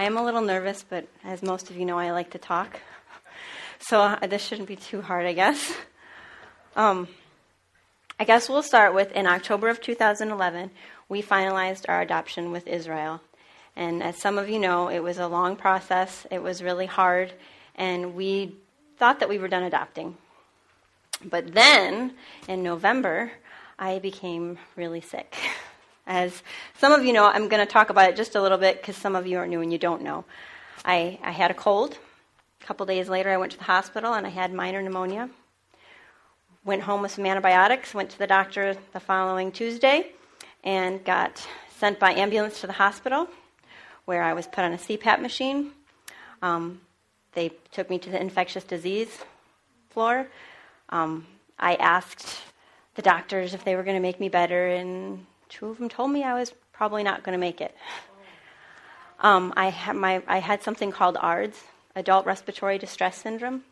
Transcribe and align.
I 0.00 0.04
am 0.04 0.16
a 0.16 0.24
little 0.24 0.42
nervous, 0.42 0.84
but 0.88 1.08
as 1.24 1.42
most 1.42 1.70
of 1.70 1.76
you 1.76 1.84
know, 1.84 1.98
I 1.98 2.12
like 2.12 2.30
to 2.30 2.38
talk. 2.38 2.80
So 3.80 4.00
uh, 4.00 4.26
this 4.26 4.44
shouldn't 4.44 4.66
be 4.66 4.74
too 4.74 5.00
hard, 5.00 5.26
I 5.26 5.32
guess. 5.32 5.72
Um, 6.76 7.08
I 8.20 8.24
guess 8.24 8.48
we'll 8.48 8.62
start 8.62 8.94
with 8.94 9.10
in 9.12 9.26
October 9.26 9.68
of 9.68 9.80
2011, 9.80 10.70
we 11.08 11.22
finalized 11.22 11.86
our 11.88 12.00
adoption 12.00 12.52
with 12.52 12.68
Israel. 12.68 13.20
And 13.74 14.00
as 14.00 14.16
some 14.20 14.38
of 14.38 14.48
you 14.48 14.60
know, 14.60 14.88
it 14.88 15.00
was 15.00 15.18
a 15.18 15.26
long 15.26 15.56
process, 15.56 16.24
it 16.30 16.40
was 16.40 16.62
really 16.62 16.86
hard, 16.86 17.32
and 17.74 18.14
we 18.14 18.54
thought 18.96 19.18
that 19.20 19.28
we 19.28 19.38
were 19.38 19.48
done 19.48 19.64
adopting. 19.64 20.16
But 21.24 21.52
then, 21.54 22.12
in 22.46 22.62
November, 22.62 23.32
I 23.76 23.98
became 23.98 24.58
really 24.76 25.00
sick. 25.00 25.34
As 26.08 26.42
some 26.78 26.92
of 26.92 27.04
you 27.04 27.12
know, 27.12 27.26
I'm 27.26 27.48
going 27.48 27.64
to 27.64 27.70
talk 27.70 27.90
about 27.90 28.08
it 28.08 28.16
just 28.16 28.34
a 28.34 28.40
little 28.40 28.56
bit 28.56 28.80
because 28.80 28.96
some 28.96 29.14
of 29.14 29.26
you 29.26 29.36
are 29.36 29.46
new 29.46 29.60
and 29.60 29.70
you 29.70 29.78
don't 29.78 30.02
know. 30.02 30.24
I, 30.82 31.18
I 31.22 31.32
had 31.32 31.50
a 31.50 31.54
cold. 31.54 31.98
A 32.62 32.64
couple 32.64 32.86
days 32.86 33.10
later, 33.10 33.30
I 33.30 33.36
went 33.36 33.52
to 33.52 33.58
the 33.58 33.64
hospital 33.64 34.14
and 34.14 34.26
I 34.26 34.30
had 34.30 34.52
minor 34.52 34.80
pneumonia. 34.80 35.28
Went 36.64 36.82
home 36.82 37.02
with 37.02 37.12
some 37.12 37.26
antibiotics, 37.26 37.92
went 37.92 38.08
to 38.10 38.18
the 38.18 38.26
doctor 38.26 38.74
the 38.94 39.00
following 39.00 39.52
Tuesday, 39.52 40.12
and 40.64 41.04
got 41.04 41.46
sent 41.76 42.00
by 42.00 42.12
ambulance 42.12 42.62
to 42.62 42.66
the 42.66 42.72
hospital 42.72 43.28
where 44.06 44.22
I 44.22 44.32
was 44.32 44.46
put 44.46 44.64
on 44.64 44.72
a 44.72 44.78
CPAP 44.78 45.20
machine. 45.20 45.72
Um, 46.40 46.80
they 47.34 47.52
took 47.70 47.90
me 47.90 47.98
to 47.98 48.08
the 48.08 48.18
infectious 48.18 48.64
disease 48.64 49.10
floor. 49.90 50.26
Um, 50.88 51.26
I 51.58 51.74
asked 51.74 52.38
the 52.94 53.02
doctors 53.02 53.52
if 53.52 53.62
they 53.62 53.76
were 53.76 53.82
going 53.82 53.96
to 53.96 54.00
make 54.00 54.18
me 54.18 54.30
better, 54.30 54.68
and 54.68 55.26
two 55.48 55.68
of 55.68 55.78
them 55.78 55.88
told 55.88 56.10
me 56.10 56.22
I 56.22 56.34
was 56.34 56.52
probably 56.72 57.02
not 57.02 57.22
going 57.22 57.32
to 57.32 57.40
make 57.40 57.60
it. 57.60 57.74
Um, 59.20 59.52
I, 59.56 59.70
had 59.70 59.96
my, 59.96 60.22
I 60.28 60.38
had 60.38 60.62
something 60.62 60.92
called 60.92 61.16
ARDS, 61.20 61.60
Adult 61.96 62.24
Respiratory 62.26 62.78
Distress 62.78 63.16
Syndrome. 63.16 63.64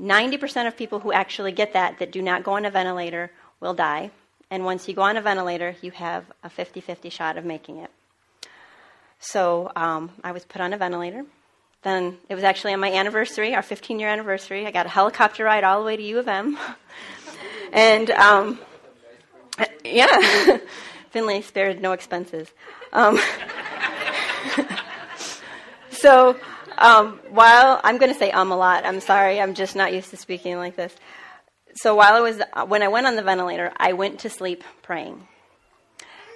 90% 0.00 0.66
of 0.66 0.76
people 0.76 1.00
who 1.00 1.12
actually 1.12 1.52
get 1.52 1.74
that, 1.74 1.98
that 1.98 2.10
do 2.10 2.22
not 2.22 2.42
go 2.42 2.52
on 2.52 2.64
a 2.64 2.70
ventilator, 2.70 3.30
will 3.60 3.74
die. 3.74 4.10
And 4.50 4.64
once 4.64 4.88
you 4.88 4.94
go 4.94 5.02
on 5.02 5.16
a 5.16 5.22
ventilator, 5.22 5.76
you 5.82 5.90
have 5.90 6.24
a 6.42 6.48
50 6.48 6.80
50 6.80 7.10
shot 7.10 7.36
of 7.36 7.44
making 7.44 7.78
it. 7.78 7.90
So 9.20 9.70
um, 9.76 10.10
I 10.24 10.32
was 10.32 10.44
put 10.44 10.62
on 10.62 10.72
a 10.72 10.78
ventilator. 10.78 11.24
Then 11.82 12.18
it 12.28 12.34
was 12.34 12.44
actually 12.44 12.72
on 12.72 12.80
my 12.80 12.92
anniversary, 12.92 13.54
our 13.54 13.62
15 13.62 14.00
year 14.00 14.08
anniversary. 14.08 14.66
I 14.66 14.70
got 14.70 14.86
a 14.86 14.90
helicopter 14.90 15.44
ride 15.44 15.64
all 15.64 15.80
the 15.80 15.86
way 15.86 15.96
to 15.96 16.02
U 16.02 16.18
of 16.18 16.28
M. 16.28 16.58
and 17.72 18.10
um, 18.10 18.58
yeah, 19.84 20.06
Finley 21.10 21.42
spared 21.42 21.80
no 21.80 21.92
expenses. 21.92 22.48
Um, 22.92 23.18
so 25.90 26.36
um, 26.78 27.20
while 27.28 27.80
I'm 27.84 27.98
going 27.98 28.12
to 28.12 28.18
say 28.18 28.30
um 28.30 28.52
a 28.52 28.56
lot, 28.56 28.86
I'm 28.86 29.00
sorry, 29.00 29.40
I'm 29.40 29.54
just 29.54 29.76
not 29.76 29.92
used 29.92 30.10
to 30.10 30.16
speaking 30.16 30.56
like 30.56 30.76
this. 30.76 30.94
So 31.74 31.94
while 31.94 32.14
I 32.14 32.20
was 32.20 32.40
when 32.66 32.82
I 32.82 32.88
went 32.88 33.06
on 33.06 33.16
the 33.16 33.22
ventilator, 33.22 33.72
I 33.76 33.92
went 33.92 34.20
to 34.20 34.30
sleep 34.30 34.64
praying. 34.82 35.26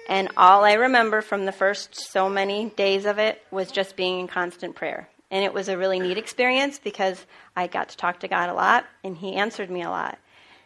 And 0.07 0.29
all 0.37 0.63
I 0.63 0.73
remember 0.73 1.21
from 1.21 1.45
the 1.45 1.51
first 1.51 1.95
so 1.95 2.29
many 2.29 2.69
days 2.69 3.05
of 3.05 3.17
it 3.17 3.41
was 3.49 3.71
just 3.71 3.95
being 3.95 4.19
in 4.19 4.27
constant 4.27 4.75
prayer. 4.75 5.09
And 5.31 5.43
it 5.43 5.53
was 5.53 5.67
a 5.67 5.77
really 5.77 5.99
neat 5.99 6.17
experience 6.17 6.77
because 6.77 7.25
I 7.55 7.67
got 7.67 7.89
to 7.89 7.97
talk 7.97 8.19
to 8.19 8.27
God 8.27 8.49
a 8.49 8.53
lot 8.53 8.85
and 9.03 9.17
He 9.17 9.33
answered 9.33 9.69
me 9.69 9.81
a 9.81 9.89
lot. 9.89 10.19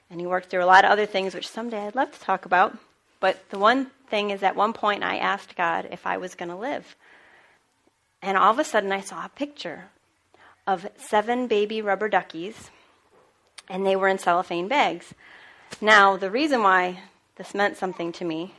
And 0.09 0.19
He 0.19 0.27
worked 0.27 0.49
through 0.49 0.63
a 0.63 0.65
lot 0.65 0.83
of 0.83 0.91
other 0.91 1.05
things, 1.05 1.33
which 1.33 1.47
someday 1.47 1.87
I'd 1.87 1.95
love 1.95 2.11
to 2.11 2.19
talk 2.19 2.45
about. 2.45 2.77
But 3.21 3.49
the 3.49 3.59
one 3.59 3.91
thing 4.09 4.29
is, 4.31 4.43
at 4.43 4.55
one 4.55 4.73
point, 4.73 5.03
I 5.03 5.17
asked 5.17 5.55
God 5.55 5.87
if 5.91 6.05
I 6.05 6.17
was 6.17 6.35
going 6.35 6.49
to 6.49 6.55
live. 6.55 6.95
And 8.21 8.37
all 8.37 8.51
of 8.51 8.59
a 8.59 8.63
sudden, 8.63 8.91
I 8.91 9.01
saw 9.01 9.25
a 9.25 9.29
picture 9.29 9.85
of 10.67 10.87
seven 10.97 11.47
baby 11.47 11.81
rubber 11.81 12.09
duckies, 12.09 12.69
and 13.69 13.85
they 13.85 13.95
were 13.95 14.07
in 14.07 14.17
cellophane 14.17 14.67
bags. 14.67 15.13
Now, 15.81 16.17
the 16.17 16.29
reason 16.29 16.63
why 16.63 17.01
this 17.37 17.53
meant 17.53 17.77
something 17.77 18.11
to 18.13 18.25
me 18.25 18.53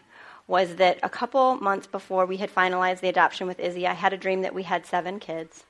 was 0.47 0.77
that 0.77 0.99
a 1.03 1.09
couple 1.09 1.57
months 1.57 1.87
before 1.87 2.27
we 2.27 2.39
had 2.39 2.53
finalized 2.53 3.01
the 3.01 3.09
adoption 3.09 3.47
with 3.47 3.61
Izzy, 3.61 3.87
I 3.87 3.93
had 3.93 4.13
a 4.13 4.17
dream 4.17 4.43
that 4.43 4.55
we 4.55 4.65
had 4.65 4.87
seven 4.87 5.21
kids. 5.21 5.65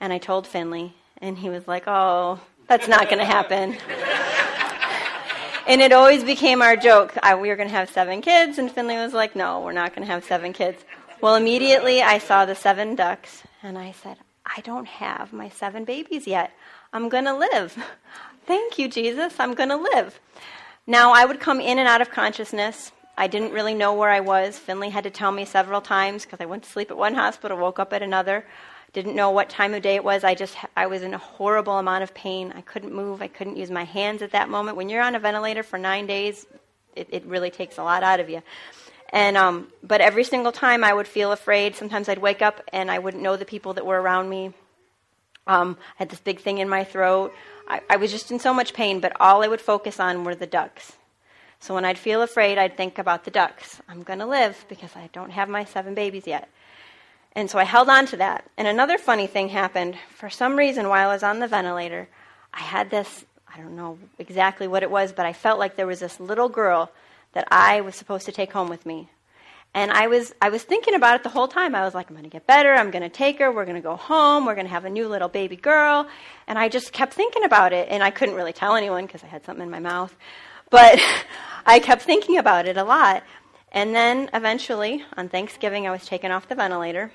And 0.00 0.12
I 0.12 0.18
told 0.18 0.46
Finley, 0.46 0.94
and 1.18 1.38
he 1.38 1.50
was 1.50 1.66
like, 1.66 1.84
oh, 1.86 2.40
that's 2.68 2.88
not 2.88 3.06
going 3.06 3.18
to 3.18 3.24
happen. 3.24 3.76
and 5.66 5.80
it 5.80 5.92
always 5.92 6.24
became 6.24 6.62
our 6.62 6.76
joke. 6.76 7.16
I, 7.22 7.34
we 7.34 7.48
were 7.48 7.56
going 7.56 7.68
to 7.68 7.74
have 7.74 7.90
seven 7.90 8.20
kids, 8.20 8.58
and 8.58 8.70
Finley 8.70 8.96
was 8.96 9.12
like, 9.12 9.36
no, 9.36 9.60
we're 9.60 9.72
not 9.72 9.94
going 9.94 10.06
to 10.06 10.12
have 10.12 10.24
seven 10.24 10.52
kids. 10.52 10.84
Well, 11.20 11.36
immediately 11.36 12.02
I 12.02 12.18
saw 12.18 12.44
the 12.44 12.54
seven 12.54 12.94
ducks, 12.94 13.42
and 13.62 13.78
I 13.78 13.92
said, 13.92 14.18
I 14.44 14.60
don't 14.62 14.86
have 14.86 15.32
my 15.32 15.48
seven 15.48 15.84
babies 15.84 16.26
yet. 16.26 16.52
I'm 16.92 17.08
going 17.08 17.24
to 17.24 17.34
live. 17.34 17.76
Thank 18.46 18.78
you, 18.78 18.88
Jesus. 18.88 19.34
I'm 19.38 19.54
going 19.54 19.68
to 19.68 19.76
live. 19.76 20.18
Now, 20.86 21.12
I 21.12 21.24
would 21.24 21.38
come 21.38 21.60
in 21.60 21.78
and 21.78 21.86
out 21.86 22.00
of 22.00 22.10
consciousness. 22.10 22.90
I 23.16 23.28
didn't 23.28 23.52
really 23.52 23.74
know 23.74 23.94
where 23.94 24.10
I 24.10 24.20
was. 24.20 24.58
Finley 24.58 24.90
had 24.90 25.04
to 25.04 25.10
tell 25.10 25.30
me 25.30 25.44
several 25.44 25.80
times 25.80 26.24
because 26.24 26.40
I 26.40 26.46
went 26.46 26.64
to 26.64 26.70
sleep 26.70 26.90
at 26.90 26.96
one 26.96 27.14
hospital, 27.14 27.56
woke 27.56 27.78
up 27.78 27.92
at 27.92 28.02
another. 28.02 28.44
Didn't 28.92 29.16
know 29.16 29.30
what 29.30 29.48
time 29.48 29.72
of 29.72 29.82
day 29.82 29.94
it 29.94 30.04
was. 30.04 30.22
I 30.22 30.34
just 30.34 30.56
I 30.76 30.86
was 30.86 31.02
in 31.02 31.14
a 31.14 31.18
horrible 31.18 31.78
amount 31.78 32.02
of 32.02 32.12
pain. 32.12 32.52
I 32.54 32.60
couldn't 32.60 32.92
move. 32.92 33.22
I 33.22 33.28
couldn't 33.28 33.56
use 33.56 33.70
my 33.70 33.84
hands 33.84 34.20
at 34.20 34.32
that 34.32 34.50
moment. 34.50 34.76
When 34.76 34.90
you're 34.90 35.02
on 35.02 35.14
a 35.14 35.18
ventilator 35.18 35.62
for 35.62 35.78
nine 35.78 36.06
days, 36.06 36.46
it, 36.94 37.08
it 37.10 37.24
really 37.24 37.50
takes 37.50 37.78
a 37.78 37.82
lot 37.82 38.02
out 38.02 38.20
of 38.20 38.28
you. 38.28 38.42
And 39.10 39.36
um, 39.36 39.68
but 39.82 40.00
every 40.00 40.24
single 40.24 40.52
time 40.52 40.84
I 40.84 40.92
would 40.92 41.08
feel 41.08 41.32
afraid. 41.32 41.74
Sometimes 41.74 42.08
I'd 42.08 42.18
wake 42.18 42.42
up 42.42 42.60
and 42.72 42.90
I 42.90 42.98
wouldn't 42.98 43.22
know 43.22 43.36
the 43.36 43.46
people 43.46 43.74
that 43.74 43.86
were 43.86 44.00
around 44.00 44.28
me. 44.28 44.52
Um, 45.46 45.76
I 45.80 45.94
had 45.96 46.10
this 46.10 46.20
big 46.20 46.40
thing 46.40 46.58
in 46.58 46.68
my 46.68 46.84
throat. 46.84 47.32
I, 47.68 47.80
I 47.88 47.96
was 47.96 48.12
just 48.12 48.30
in 48.30 48.38
so 48.38 48.52
much 48.52 48.74
pain, 48.74 49.00
but 49.00 49.12
all 49.20 49.42
I 49.42 49.48
would 49.48 49.60
focus 49.60 50.00
on 50.00 50.24
were 50.24 50.34
the 50.34 50.46
ducks. 50.46 50.92
So 51.60 51.74
when 51.74 51.84
I'd 51.84 51.98
feel 51.98 52.22
afraid, 52.22 52.58
I'd 52.58 52.76
think 52.76 52.98
about 52.98 53.24
the 53.24 53.30
ducks. 53.30 53.80
I'm 53.88 54.02
going 54.02 54.18
to 54.18 54.26
live 54.26 54.64
because 54.68 54.94
I 54.96 55.08
don't 55.12 55.30
have 55.30 55.48
my 55.48 55.64
seven 55.64 55.94
babies 55.94 56.26
yet. 56.26 56.48
And 57.34 57.50
so 57.50 57.58
I 57.58 57.64
held 57.64 57.88
on 57.88 58.06
to 58.06 58.16
that. 58.18 58.50
And 58.56 58.68
another 58.68 58.98
funny 58.98 59.26
thing 59.26 59.48
happened. 59.48 59.96
For 60.16 60.28
some 60.28 60.56
reason, 60.56 60.88
while 60.88 61.08
I 61.08 61.12
was 61.12 61.22
on 61.22 61.38
the 61.38 61.48
ventilator, 61.48 62.08
I 62.52 62.60
had 62.60 62.90
this 62.90 63.24
I 63.54 63.58
don't 63.58 63.76
know 63.76 63.98
exactly 64.18 64.66
what 64.66 64.82
it 64.82 64.90
was, 64.90 65.12
but 65.12 65.26
I 65.26 65.34
felt 65.34 65.58
like 65.58 65.76
there 65.76 65.86
was 65.86 66.00
this 66.00 66.18
little 66.18 66.48
girl 66.48 66.90
that 67.34 67.46
I 67.50 67.82
was 67.82 67.94
supposed 67.94 68.24
to 68.26 68.32
take 68.32 68.50
home 68.52 68.68
with 68.68 68.86
me. 68.86 69.10
And 69.74 69.90
I 69.90 70.06
was 70.06 70.34
I 70.40 70.48
was 70.48 70.62
thinking 70.62 70.94
about 70.94 71.16
it 71.16 71.22
the 71.22 71.28
whole 71.28 71.48
time. 71.48 71.74
I 71.74 71.82
was 71.82 71.94
like, 71.94 72.08
I'm 72.08 72.16
going 72.16 72.24
to 72.24 72.30
get 72.30 72.46
better. 72.46 72.72
I'm 72.72 72.90
going 72.90 73.02
to 73.02 73.08
take 73.08 73.38
her. 73.38 73.50
We're 73.52 73.64
going 73.64 73.76
to 73.76 73.82
go 73.82 73.96
home. 73.96 74.46
We're 74.46 74.54
going 74.54 74.66
to 74.66 74.72
have 74.72 74.84
a 74.84 74.90
new 74.90 75.08
little 75.08 75.28
baby 75.28 75.56
girl. 75.56 76.08
And 76.46 76.58
I 76.58 76.68
just 76.68 76.92
kept 76.92 77.14
thinking 77.14 77.44
about 77.44 77.72
it, 77.72 77.88
and 77.90 78.02
I 78.02 78.10
couldn't 78.10 78.34
really 78.34 78.52
tell 78.52 78.74
anyone 78.74 79.06
because 79.06 79.22
I 79.22 79.26
had 79.26 79.44
something 79.44 79.64
in 79.64 79.70
my 79.70 79.80
mouth. 79.80 80.14
But 80.70 81.00
I 81.66 81.78
kept 81.78 82.02
thinking 82.02 82.38
about 82.38 82.66
it 82.66 82.76
a 82.76 82.84
lot. 82.84 83.22
And 83.70 83.94
then 83.94 84.28
eventually, 84.34 85.02
on 85.16 85.30
Thanksgiving, 85.30 85.86
I 85.86 85.90
was 85.90 86.04
taken 86.04 86.30
off 86.30 86.48
the 86.48 86.54
ventilator. 86.54 87.12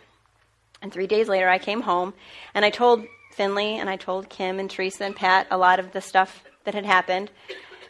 And 0.81 0.91
three 0.91 1.07
days 1.07 1.27
later, 1.27 1.49
I 1.49 1.57
came 1.57 1.81
home, 1.81 2.13
and 2.53 2.63
I 2.63 2.69
told 2.69 3.05
Finley 3.31 3.77
and 3.77 3.89
I 3.89 3.97
told 3.97 4.29
Kim 4.29 4.59
and 4.59 4.69
Teresa 4.69 5.05
and 5.05 5.15
Pat 5.15 5.47
a 5.51 5.57
lot 5.57 5.79
of 5.79 5.91
the 5.91 6.01
stuff 6.01 6.43
that 6.63 6.73
had 6.73 6.85
happened 6.85 7.29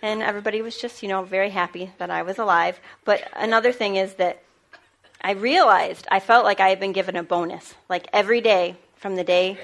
and 0.01 0.21
everybody 0.21 0.61
was 0.61 0.77
just, 0.77 1.01
you 1.01 1.09
know, 1.09 1.23
very 1.23 1.49
happy 1.49 1.91
that 1.97 2.09
I 2.09 2.21
was 2.21 2.37
alive. 2.37 2.79
But 3.05 3.27
another 3.35 3.71
thing 3.71 3.95
is 3.95 4.15
that 4.15 4.43
I 5.21 5.31
realized 5.31 6.07
I 6.11 6.19
felt 6.19 6.45
like 6.45 6.59
I 6.59 6.69
had 6.69 6.79
been 6.79 6.91
given 6.91 7.15
a 7.15 7.23
bonus. 7.23 7.73
Like 7.89 8.07
every 8.13 8.41
day 8.41 8.77
from 8.95 9.15
the 9.15 9.23
day 9.23 9.57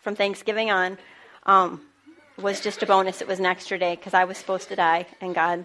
from 0.00 0.14
Thanksgiving 0.14 0.70
on 0.70 0.98
um, 1.44 1.82
was 2.40 2.60
just 2.60 2.82
a 2.82 2.86
bonus. 2.86 3.20
It 3.20 3.28
was 3.28 3.38
an 3.38 3.46
extra 3.46 3.78
day 3.78 3.96
because 3.96 4.14
I 4.14 4.24
was 4.24 4.38
supposed 4.38 4.68
to 4.68 4.76
die, 4.76 5.06
and 5.20 5.34
God 5.34 5.64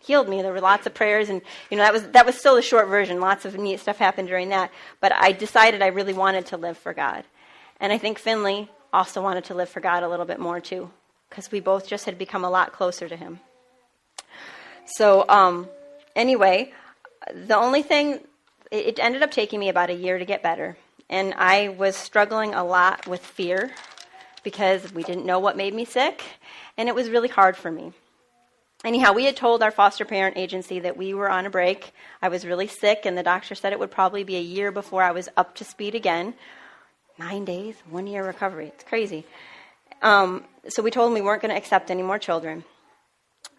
healed 0.00 0.28
me. 0.28 0.42
There 0.42 0.52
were 0.52 0.60
lots 0.60 0.86
of 0.86 0.94
prayers, 0.94 1.28
and 1.28 1.42
you 1.70 1.76
know 1.76 1.82
that 1.82 1.92
was 1.92 2.08
that 2.08 2.26
was 2.26 2.38
still 2.38 2.56
the 2.56 2.62
short 2.62 2.88
version. 2.88 3.20
Lots 3.20 3.44
of 3.44 3.56
neat 3.56 3.80
stuff 3.80 3.98
happened 3.98 4.28
during 4.28 4.48
that. 4.50 4.70
But 5.00 5.12
I 5.14 5.32
decided 5.32 5.82
I 5.82 5.88
really 5.88 6.14
wanted 6.14 6.46
to 6.46 6.56
live 6.56 6.78
for 6.78 6.92
God, 6.92 7.24
and 7.80 7.92
I 7.92 7.98
think 7.98 8.18
Finley 8.18 8.70
also 8.92 9.22
wanted 9.22 9.44
to 9.44 9.54
live 9.54 9.68
for 9.68 9.80
God 9.80 10.02
a 10.02 10.08
little 10.08 10.26
bit 10.26 10.40
more 10.40 10.60
too 10.60 10.90
because 11.28 11.50
we 11.52 11.60
both 11.60 11.86
just 11.86 12.04
had 12.04 12.18
become 12.18 12.44
a 12.44 12.50
lot 12.50 12.72
closer 12.72 13.08
to 13.08 13.16
him. 13.16 13.38
So, 14.84 15.24
um, 15.28 15.68
anyway, 16.16 16.72
the 17.32 17.56
only 17.56 17.82
thing, 17.82 18.20
it 18.72 18.98
ended 18.98 19.22
up 19.22 19.30
taking 19.30 19.60
me 19.60 19.68
about 19.68 19.90
a 19.90 19.94
year 19.94 20.18
to 20.18 20.24
get 20.24 20.42
better. 20.42 20.76
And 21.08 21.34
I 21.34 21.68
was 21.68 21.96
struggling 21.96 22.54
a 22.54 22.64
lot 22.64 23.06
with 23.06 23.24
fear 23.24 23.70
because 24.42 24.92
we 24.92 25.02
didn't 25.04 25.24
know 25.24 25.38
what 25.38 25.56
made 25.56 25.74
me 25.74 25.84
sick, 25.84 26.22
and 26.76 26.88
it 26.88 26.94
was 26.94 27.08
really 27.08 27.28
hard 27.28 27.56
for 27.56 27.70
me. 27.70 27.92
Anyhow, 28.84 29.12
we 29.12 29.26
had 29.26 29.36
told 29.36 29.62
our 29.62 29.70
foster 29.70 30.06
parent 30.06 30.38
agency 30.38 30.80
that 30.80 30.96
we 30.96 31.12
were 31.12 31.30
on 31.30 31.44
a 31.44 31.50
break. 31.50 31.92
I 32.22 32.28
was 32.28 32.46
really 32.46 32.66
sick, 32.66 33.04
and 33.04 33.16
the 33.16 33.22
doctor 33.22 33.54
said 33.54 33.72
it 33.72 33.78
would 33.78 33.90
probably 33.90 34.24
be 34.24 34.36
a 34.36 34.40
year 34.40 34.72
before 34.72 35.02
I 35.02 35.10
was 35.10 35.28
up 35.36 35.54
to 35.56 35.64
speed 35.64 35.94
again. 35.94 36.32
Nine 37.18 37.44
days, 37.44 37.74
one 37.90 38.06
year 38.06 38.24
recovery. 38.24 38.68
It's 38.68 38.84
crazy. 38.84 39.26
Um, 40.00 40.44
so 40.68 40.82
we 40.82 40.90
told 40.90 41.08
them 41.08 41.14
we 41.14 41.20
weren't 41.20 41.42
going 41.42 41.50
to 41.50 41.58
accept 41.58 41.90
any 41.90 42.02
more 42.02 42.18
children. 42.18 42.64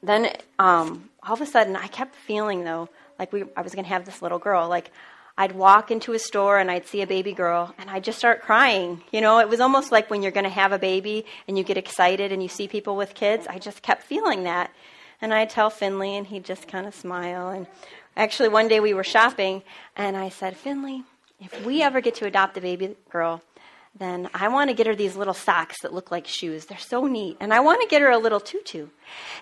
Then 0.02 0.32
um, 0.58 1.10
all 1.22 1.36
of 1.36 1.42
a 1.42 1.46
sudden, 1.46 1.76
I 1.76 1.88
kept 1.88 2.16
feeling 2.16 2.64
though 2.64 2.90
like 3.20 3.32
we 3.32 3.44
I 3.56 3.62
was 3.62 3.76
going 3.76 3.86
to 3.86 3.90
have 3.90 4.06
this 4.06 4.24
little 4.24 4.40
girl. 4.40 4.68
Like 4.68 4.90
I'd 5.38 5.52
walk 5.52 5.92
into 5.92 6.14
a 6.14 6.20
store 6.20 6.58
and 6.58 6.72
I'd 6.72 6.88
see 6.88 7.04
a 7.04 7.08
baby 7.08 7.34
girl 7.34 7.74
and 7.78 7.90
I'd 7.90 8.04
just 8.04 8.18
start 8.18 8.42
crying. 8.42 9.04
You 9.12 9.22
know, 9.22 9.40
it 9.40 9.48
was 9.48 9.60
almost 9.60 9.92
like 9.92 10.10
when 10.10 10.24
you're 10.24 10.32
going 10.32 10.46
to 10.46 10.50
have 10.50 10.72
a 10.72 10.80
baby 10.80 11.26
and 11.48 11.58
you 11.58 11.64
get 11.64 11.78
excited 11.78 12.32
and 12.32 12.42
you 12.42 12.50
see 12.50 12.68
people 12.68 12.96
with 12.96 13.14
kids. 13.14 13.46
I 13.48 13.60
just 13.60 13.84
kept 13.84 14.04
feeling 14.04 14.44
that. 14.46 14.72
And 15.22 15.34
I'd 15.34 15.50
tell 15.50 15.70
Finley 15.70 16.18
and 16.18 16.28
he'd 16.28 16.46
just 16.46 16.68
kind 16.68 16.88
of 16.88 16.96
smile. 16.96 17.50
And 17.50 17.68
actually, 18.18 18.50
one 18.50 18.68
day 18.68 18.80
we 18.80 18.94
were 18.94 19.04
shopping 19.04 19.64
and 19.96 20.18
I 20.18 20.30
said, 20.30 20.58
Finley, 20.58 21.04
if 21.40 21.66
we 21.66 21.82
ever 21.82 22.02
get 22.02 22.16
to 22.16 22.26
adopt 22.26 22.58
a 22.58 22.62
baby 22.62 22.96
girl, 23.10 23.42
then 23.98 24.30
I 24.34 24.48
want 24.48 24.70
to 24.70 24.74
get 24.74 24.88
her 24.88 24.96
these 24.96 25.18
little 25.18 25.34
socks 25.34 25.82
that 25.82 25.94
look 25.94 26.12
like 26.12 26.26
shoes. 26.26 26.66
They're 26.66 26.78
so 26.78 27.08
neat. 27.08 27.38
And 27.42 27.54
I 27.54 27.60
want 27.60 27.82
to 27.82 27.88
get 27.88 28.02
her 28.02 28.10
a 28.10 28.18
little 28.18 28.40
tutu. 28.40 28.88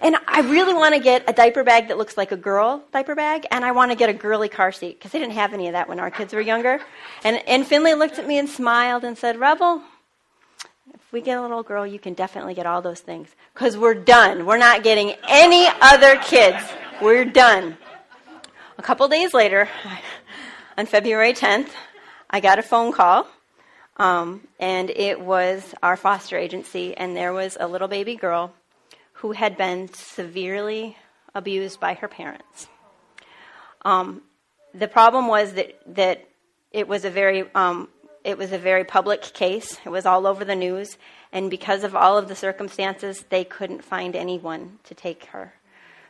And 0.02 0.16
I 0.28 0.42
really 0.42 0.74
want 0.74 0.96
to 0.96 1.02
get 1.02 1.24
a 1.30 1.34
diaper 1.34 1.64
bag 1.64 1.90
that 1.90 2.00
looks 2.00 2.18
like 2.18 2.32
a 2.32 2.38
girl 2.38 2.84
diaper 2.92 3.14
bag. 3.14 3.46
And 3.52 3.64
I 3.64 3.72
want 3.72 3.92
to 3.92 3.96
get 3.96 4.10
a 4.10 4.14
girly 4.14 4.50
car 4.50 4.72
seat 4.72 4.98
because 4.98 5.12
they 5.12 5.20
didn't 5.20 5.34
have 5.34 5.54
any 5.54 5.68
of 5.68 5.74
that 5.74 5.88
when 5.88 6.00
our 6.00 6.10
kids 6.10 6.34
were 6.34 6.42
younger. 6.42 6.82
And, 7.24 7.48
and 7.48 7.66
Finley 7.66 7.94
looked 7.94 8.18
at 8.18 8.28
me 8.28 8.40
and 8.40 8.50
smiled 8.50 9.04
and 9.04 9.18
said, 9.18 9.40
Rebel, 9.40 9.84
if 11.10 11.14
we 11.14 11.22
get 11.22 11.40
a 11.40 11.42
little 11.42 11.64
girl, 11.64 11.88
you 11.88 11.98
can 11.98 12.14
definitely 12.14 12.54
get 12.54 12.68
all 12.68 12.84
those 12.84 13.00
things 13.00 13.30
because 13.56 13.76
we're 13.76 13.96
done. 13.96 14.46
We're 14.46 14.60
not 14.60 14.84
getting 14.84 15.16
any 15.28 15.68
other 15.82 16.18
kids. 16.18 16.64
We're 17.02 17.26
done. 17.26 17.80
A 18.78 18.84
couple 18.84 19.08
days 19.08 19.34
later, 19.34 19.68
on 20.78 20.86
February 20.86 21.34
10th, 21.34 21.70
I 22.30 22.42
got 22.42 22.60
a 22.60 22.62
phone 22.62 22.92
call 22.92 23.26
um, 23.98 24.48
and 24.60 24.92
it 24.92 25.20
was 25.20 25.74
our 25.82 25.98
foster 25.98 26.38
agency, 26.38 26.96
and 26.96 27.18
there 27.18 27.34
was 27.34 27.58
a 27.60 27.68
little 27.68 27.88
baby 27.88 28.16
girl 28.16 28.54
who 29.14 29.32
had 29.32 29.58
been 29.58 29.92
severely 29.92 30.96
abused 31.34 31.80
by 31.80 31.96
her 31.96 32.08
parents. 32.08 32.68
Um, 33.84 34.22
the 34.76 34.88
problem 34.88 35.28
was 35.28 35.54
that, 35.54 35.80
that 35.96 36.30
it 36.72 36.88
was 36.88 37.04
a 37.04 37.10
very 37.10 37.50
um, 37.56 37.88
it 38.24 38.38
was 38.38 38.52
a 38.52 38.58
very 38.58 38.84
public 38.84 39.22
case. 39.22 39.80
It 39.86 39.90
was 39.90 40.06
all 40.06 40.28
over 40.28 40.44
the 40.44 40.56
news, 40.56 40.98
and 41.32 41.50
because 41.50 41.84
of 41.84 41.96
all 41.96 42.18
of 42.18 42.28
the 42.28 42.36
circumstances, 42.36 43.26
they 43.30 43.44
couldn't 43.44 43.84
find 43.84 44.16
anyone 44.16 44.80
to 44.86 44.96
take 44.96 45.26
her. 45.26 45.54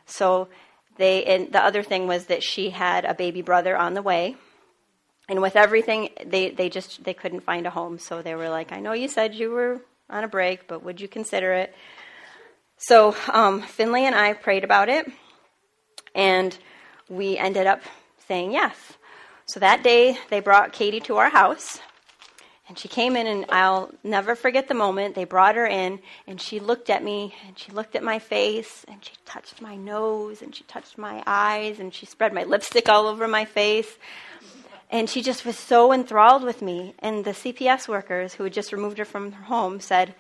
So 0.06 0.50
they 0.98 1.24
and 1.24 1.52
the 1.52 1.64
other 1.64 1.82
thing 1.82 2.08
was 2.08 2.26
that 2.26 2.44
she 2.44 2.70
had 2.70 3.06
a 3.06 3.14
baby 3.14 3.42
brother 3.42 3.76
on 3.76 3.94
the 3.94 4.02
way. 4.02 4.36
And 5.28 5.42
with 5.42 5.56
everything 5.56 6.10
they, 6.26 6.50
they 6.50 6.70
just 6.70 7.04
they 7.04 7.14
couldn't 7.14 7.42
find 7.42 7.68
a 7.68 7.70
home. 7.70 8.00
So 8.00 8.22
they 8.22 8.36
were 8.36 8.50
like 8.50 8.72
i 8.72 8.80
know 8.80 8.94
you 8.94 9.08
said 9.08 9.34
you 9.34 9.52
were 9.52 9.82
on 10.10 10.24
a 10.24 10.28
break 10.28 10.68
but 10.68 10.84
would 10.84 11.00
you 11.00 11.08
consider 11.08 11.54
it? 11.54 11.74
So 12.78 13.16
um, 13.32 13.62
finley 13.62 14.06
and 14.06 14.16
i 14.16 14.34
prayed 14.34 14.64
about 14.64 14.90
it. 14.90 15.10
And 16.16 16.58
we 17.08 17.38
ended 17.38 17.68
up 17.68 17.82
saying 18.28 18.52
yes. 18.52 18.76
So 19.46 19.60
that 19.62 19.84
day 19.84 20.18
they 20.30 20.42
brought 20.42 20.74
katie 20.74 21.00
to 21.02 21.18
our 21.18 21.30
house 21.30 21.80
and 22.70 22.80
she 22.80 22.88
came 22.88 23.18
in 23.18 23.28
and 23.28 23.46
i'll 23.50 23.92
never 24.04 24.36
forget 24.36 24.70
the 24.70 24.74
moment 24.74 25.16
they 25.16 25.26
brought 25.26 25.56
her 25.56 25.68
in 25.68 26.00
and 26.28 26.40
she 26.40 26.60
looked 26.60 26.90
at 26.90 27.04
me 27.04 27.36
and 27.46 27.60
she 27.60 27.72
looked 27.72 27.96
at 27.96 28.04
my 28.04 28.20
face 28.20 28.86
and 28.88 29.04
she 29.04 29.12
touched 29.26 29.62
my 29.62 29.76
nose 29.76 30.42
and 30.42 30.56
she 30.56 30.64
touched 30.64 30.98
my 30.98 31.22
eyes 31.28 31.80
and 31.80 31.94
she 31.94 32.06
spread 32.06 32.34
my 32.34 32.44
lipstick 32.44 32.88
all 32.88 33.08
over 33.08 33.28
my 33.28 33.44
face 33.44 33.98
and 34.90 35.10
she 35.10 35.22
just 35.22 35.46
was 35.46 35.58
so 35.58 35.94
enthralled 35.94 36.44
with 36.44 36.62
me. 36.62 36.96
And 37.00 37.24
the 37.24 37.32
CPS 37.32 37.88
workers 37.88 38.34
who 38.34 38.44
had 38.44 38.54
just 38.54 38.74
removed 38.74 38.98
her 38.98 39.06
from 39.06 39.32
her 39.32 39.44
home 39.44 39.80
said 39.80 40.16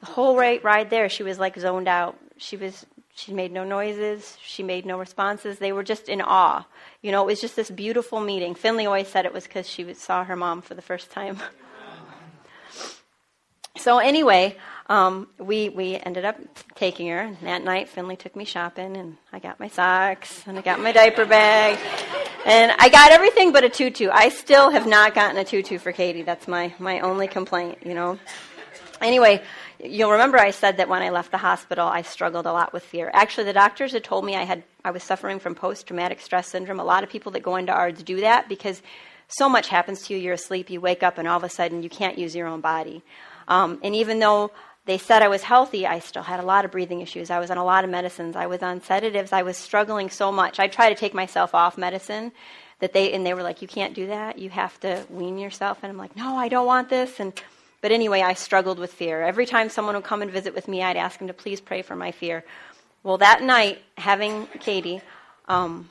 the 0.00 0.06
whole 0.06 0.36
ride, 0.36 0.90
there, 0.90 1.08
she 1.08 1.22
was 1.22 1.38
like 1.38 1.58
zoned 1.58 1.88
out. 1.88 2.18
She 2.36 2.56
was 2.56 2.86
she 3.14 3.32
made 3.32 3.50
no 3.50 3.64
noises. 3.64 4.36
She 4.40 4.62
made 4.62 4.86
no 4.86 4.96
responses. 4.96 5.58
They 5.58 5.72
were 5.72 5.82
just 5.82 6.08
in 6.08 6.20
awe. 6.20 6.64
You 7.02 7.10
know, 7.10 7.22
it 7.22 7.26
was 7.26 7.40
just 7.40 7.56
this 7.56 7.70
beautiful 7.70 8.20
meeting. 8.20 8.54
Finley 8.54 8.86
always 8.86 9.08
said 9.08 9.26
it 9.26 9.32
was 9.32 9.44
because 9.44 9.68
she 9.68 9.92
saw 9.94 10.22
her 10.22 10.36
mom 10.36 10.62
for 10.62 10.74
the 10.74 10.82
first 10.82 11.10
time. 11.10 11.38
so 13.80 13.98
anyway, 13.98 14.56
um, 14.88 15.28
we 15.38 15.68
we 15.68 15.96
ended 15.96 16.24
up 16.24 16.36
taking 16.74 17.08
her. 17.08 17.20
And 17.20 17.36
that 17.42 17.62
night, 17.62 17.88
Finley 17.88 18.16
took 18.16 18.34
me 18.34 18.44
shopping, 18.44 18.96
and 18.96 19.16
I 19.32 19.38
got 19.38 19.60
my 19.60 19.68
socks 19.68 20.42
and 20.46 20.58
I 20.58 20.62
got 20.62 20.80
my 20.80 20.92
diaper 20.92 21.26
bag, 21.26 21.78
and 22.46 22.72
I 22.78 22.88
got 22.88 23.10
everything 23.10 23.52
but 23.52 23.64
a 23.64 23.68
tutu. 23.68 24.08
I 24.10 24.30
still 24.30 24.70
have 24.70 24.86
not 24.86 25.14
gotten 25.14 25.36
a 25.36 25.44
tutu 25.44 25.78
for 25.78 25.92
Katie. 25.92 26.22
That's 26.22 26.48
my 26.48 26.72
my 26.78 27.00
only 27.00 27.28
complaint. 27.28 27.78
You 27.84 27.94
know. 27.94 28.18
Anyway, 29.00 29.40
you'll 29.78 30.10
remember 30.10 30.38
I 30.38 30.50
said 30.50 30.78
that 30.78 30.88
when 30.88 31.02
I 31.02 31.10
left 31.10 31.30
the 31.30 31.38
hospital, 31.38 31.86
I 31.86 32.02
struggled 32.02 32.46
a 32.46 32.52
lot 32.52 32.72
with 32.72 32.82
fear. 32.82 33.10
Actually, 33.14 33.44
the 33.44 33.52
doctors 33.52 33.92
had 33.92 34.02
told 34.02 34.24
me 34.24 34.34
I 34.34 34.42
had 34.44 34.64
I 34.84 34.90
was 34.90 35.02
suffering 35.04 35.38
from 35.38 35.54
post 35.54 35.86
traumatic 35.86 36.20
stress 36.20 36.48
syndrome. 36.48 36.80
A 36.80 36.84
lot 36.84 37.04
of 37.04 37.10
people 37.10 37.32
that 37.32 37.42
go 37.42 37.56
into 37.56 37.72
ARDS 37.72 38.02
do 38.02 38.20
that 38.22 38.48
because 38.48 38.82
so 39.28 39.48
much 39.48 39.68
happens 39.68 40.06
to 40.06 40.14
you. 40.14 40.20
You're 40.20 40.34
asleep, 40.34 40.70
you 40.70 40.80
wake 40.80 41.02
up, 41.02 41.18
and 41.18 41.28
all 41.28 41.36
of 41.36 41.44
a 41.44 41.48
sudden 41.48 41.82
you 41.82 41.90
can't 41.90 42.18
use 42.18 42.34
your 42.34 42.48
own 42.48 42.60
body. 42.60 43.02
Um, 43.48 43.80
and 43.82 43.94
even 43.96 44.20
though 44.20 44.52
they 44.84 44.98
said 44.98 45.22
I 45.22 45.28
was 45.28 45.42
healthy, 45.42 45.86
I 45.86 45.98
still 45.98 46.22
had 46.22 46.38
a 46.38 46.44
lot 46.44 46.64
of 46.64 46.70
breathing 46.70 47.00
issues. 47.00 47.30
I 47.30 47.40
was 47.40 47.50
on 47.50 47.58
a 47.58 47.64
lot 47.64 47.84
of 47.84 47.90
medicines. 47.90 48.36
I 48.36 48.46
was 48.46 48.62
on 48.62 48.80
sedatives. 48.82 49.32
I 49.32 49.42
was 49.42 49.56
struggling 49.56 50.10
so 50.10 50.30
much. 50.30 50.60
I 50.60 50.68
tried 50.68 50.90
to 50.90 50.94
take 50.94 51.14
myself 51.14 51.54
off 51.54 51.76
medicine 51.76 52.32
that 52.80 52.92
they 52.92 53.12
and 53.12 53.26
they 53.26 53.34
were 53.34 53.42
like, 53.42 53.60
"You 53.60 53.68
can't 53.68 53.94
do 53.94 54.06
that. 54.06 54.38
You 54.38 54.50
have 54.50 54.78
to 54.80 55.04
wean 55.10 55.38
yourself." 55.38 55.78
And 55.82 55.90
I'm 55.90 55.98
like, 55.98 56.14
"No, 56.16 56.36
I 56.36 56.48
don't 56.48 56.66
want 56.66 56.88
this." 56.88 57.18
And 57.20 57.32
but 57.80 57.92
anyway, 57.92 58.22
I 58.22 58.34
struggled 58.34 58.78
with 58.78 58.92
fear. 58.92 59.22
Every 59.22 59.46
time 59.46 59.68
someone 59.68 59.94
would 59.94 60.04
come 60.04 60.22
and 60.22 60.30
visit 60.30 60.54
with 60.54 60.68
me, 60.68 60.82
I'd 60.82 60.96
ask 60.96 61.18
them 61.18 61.28
to 61.28 61.34
please 61.34 61.60
pray 61.60 61.82
for 61.82 61.94
my 61.94 62.12
fear. 62.12 62.44
Well, 63.02 63.18
that 63.18 63.42
night, 63.42 63.80
having 63.96 64.46
Katie, 64.58 65.00
um, 65.48 65.88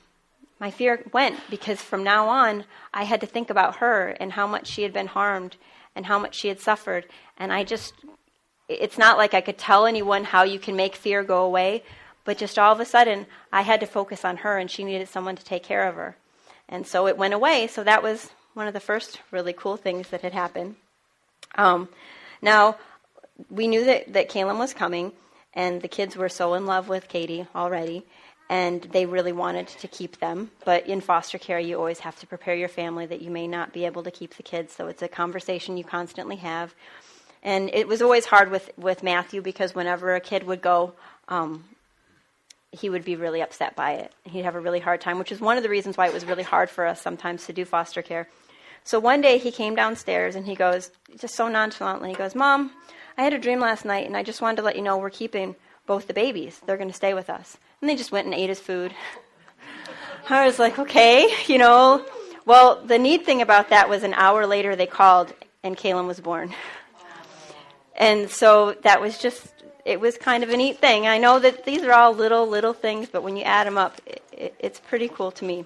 my 0.60 0.72
fear 0.72 1.04
went 1.14 1.40
because 1.50 1.82
from 1.82 2.04
now 2.04 2.28
on, 2.28 2.66
I 2.94 3.04
had 3.04 3.22
to 3.22 3.28
think 3.28 3.50
about 3.50 3.78
her 3.78 4.10
and 4.20 4.32
how 4.34 4.48
much 4.48 4.68
she 4.68 4.84
had 4.84 4.92
been 4.92 5.08
harmed 5.08 5.56
and 5.98 6.06
how 6.06 6.20
much 6.20 6.36
she 6.36 6.48
had 6.48 6.62
suffered. 6.62 7.06
And 7.38 7.52
I 7.52 7.66
just 7.66 7.94
it's 8.70 8.98
not 8.98 9.18
like 9.18 9.34
I 9.34 9.42
could 9.42 9.58
tell 9.58 9.86
anyone 9.86 10.24
how 10.24 10.44
you 10.44 10.60
can 10.60 10.76
make 10.76 10.96
fear 10.96 11.24
go 11.24 11.44
away, 11.44 11.84
but 12.24 12.38
just 12.38 12.60
all 12.60 12.72
of 12.72 12.80
a 12.80 12.86
sudden, 12.86 13.26
I 13.52 13.62
had 13.62 13.80
to 13.80 13.86
focus 13.86 14.24
on 14.24 14.38
her 14.38 14.58
and 14.58 14.70
she 14.70 14.84
needed 14.84 15.08
someone 15.08 15.36
to 15.38 15.44
take 15.44 15.64
care 15.64 15.88
of 15.88 15.96
her. 15.96 16.16
And 16.70 16.86
so 16.86 17.08
it 17.08 17.18
went 17.18 17.34
away. 17.34 17.68
So 17.68 17.84
that 17.84 18.04
was 18.04 18.30
one 18.54 18.68
of 18.68 18.74
the 18.74 18.80
first 18.80 19.22
really 19.32 19.54
cool 19.54 19.78
things 19.78 20.10
that 20.10 20.22
had 20.22 20.34
happened. 20.34 20.76
Um, 21.56 21.90
now, 22.42 22.78
we 23.50 23.68
knew 23.68 23.86
that, 23.86 24.14
that 24.14 24.30
Caleb 24.30 24.58
was 24.58 24.74
coming, 24.74 25.14
and 25.54 25.82
the 25.82 25.88
kids 25.88 26.18
were 26.18 26.30
so 26.30 26.54
in 26.56 26.66
love 26.66 26.90
with 26.90 27.08
Katie 27.08 27.48
already, 27.56 28.06
and 28.50 28.82
they 28.84 29.06
really 29.06 29.34
wanted 29.34 29.68
to 29.68 29.88
keep 29.88 30.20
them. 30.20 30.52
But 30.64 30.88
in 30.88 31.02
foster 31.02 31.38
care, 31.38 31.60
you 31.60 31.78
always 31.78 32.00
have 32.00 32.18
to 32.20 32.28
prepare 32.28 32.56
your 32.56 32.70
family 32.70 33.06
that 33.06 33.22
you 33.22 33.30
may 33.30 33.48
not 33.48 33.74
be 33.74 33.86
able 33.86 34.04
to 34.04 34.12
keep 34.12 34.36
the 34.36 34.44
kids, 34.44 34.74
so 34.74 34.88
it's 34.88 35.02
a 35.02 35.08
conversation 35.08 35.78
you 35.78 35.84
constantly 35.84 36.38
have. 36.38 36.74
And 37.44 37.70
it 37.74 37.88
was 37.88 38.02
always 38.02 38.26
hard 38.26 38.50
with, 38.50 38.72
with 38.78 39.04
Matthew 39.04 39.42
because 39.42 39.76
whenever 39.76 40.16
a 40.16 40.20
kid 40.20 40.44
would 40.44 40.62
go, 40.62 40.94
um, 41.28 41.66
he 42.72 42.90
would 42.90 43.06
be 43.06 43.16
really 43.16 43.42
upset 43.42 43.76
by 43.76 43.94
it. 43.94 44.14
He'd 44.24 44.44
have 44.44 44.56
a 44.56 44.60
really 44.60 44.80
hard 44.80 45.02
time, 45.02 45.20
which 45.20 45.32
is 45.32 45.40
one 45.40 45.58
of 45.58 45.64
the 45.64 45.70
reasons 45.70 45.98
why 45.98 46.08
it 46.08 46.14
was 46.14 46.26
really 46.26 46.44
hard 46.44 46.70
for 46.70 46.86
us 46.86 47.02
sometimes 47.02 47.46
to 47.46 47.54
do 47.54 47.66
foster 47.66 48.02
care. 48.02 48.28
So 48.84 49.00
one 49.00 49.22
day 49.22 49.38
he 49.38 49.52
came 49.52 49.76
downstairs 49.76 50.36
and 50.36 50.46
he 50.46 50.56
goes, 50.56 50.92
just 51.20 51.36
so 51.36 51.48
nonchalantly, 51.48 52.10
he 52.10 52.16
goes, 52.16 52.36
Mom, 52.36 52.72
I 53.18 53.24
had 53.24 53.34
a 53.34 53.40
dream 53.40 53.60
last 53.60 53.84
night 53.84 54.08
and 54.08 54.16
I 54.16 54.24
just 54.24 54.42
wanted 54.42 54.58
to 54.58 54.64
let 54.64 54.76
you 54.76 54.82
know 54.82 54.98
we're 54.98 55.10
keeping 55.10 55.56
both 55.86 56.08
the 56.08 56.14
babies. 56.14 56.62
They're 56.66 56.78
going 56.78 56.90
to 56.90 56.96
stay 56.96 57.14
with 57.14 57.30
us. 57.30 57.58
And 57.82 57.90
they 57.90 57.96
just 57.96 58.12
went 58.12 58.26
and 58.26 58.34
ate 58.34 58.50
his 58.50 58.60
food. 58.60 58.94
I 60.30 60.46
was 60.46 60.60
like, 60.60 60.80
okay, 60.80 61.30
you 61.48 61.58
know. 61.58 62.06
Well, 62.46 62.82
the 62.86 62.98
neat 62.98 63.26
thing 63.26 63.42
about 63.42 63.70
that 63.70 63.90
was 63.90 64.04
an 64.04 64.14
hour 64.14 64.48
later 64.48 64.76
they 64.76 64.88
called 64.88 65.34
and 65.64 65.76
Kaylin 65.76 66.08
was 66.08 66.20
born. 66.20 66.54
And 67.96 68.30
so 68.30 68.76
that 68.84 69.02
was 69.02 69.18
just, 69.18 69.54
it 69.84 70.00
was 70.00 70.18
kind 70.18 70.44
of 70.44 70.50
a 70.50 70.58
neat 70.58 70.80
thing. 70.80 71.08
I 71.08 71.18
know 71.18 71.40
that 71.40 71.66
these 71.66 71.84
are 71.84 71.92
all 71.92 72.14
little, 72.14 72.48
little 72.48 72.74
things, 72.74 73.10
but 73.12 73.24
when 73.24 73.36
you 73.36 73.44
add 73.44 73.68
them 73.68 73.78
up, 73.78 74.00
it, 74.06 74.24
it, 74.32 74.56
it's 74.60 74.80
pretty 74.80 75.10
cool 75.10 75.32
to 75.32 75.46
me. 75.46 75.66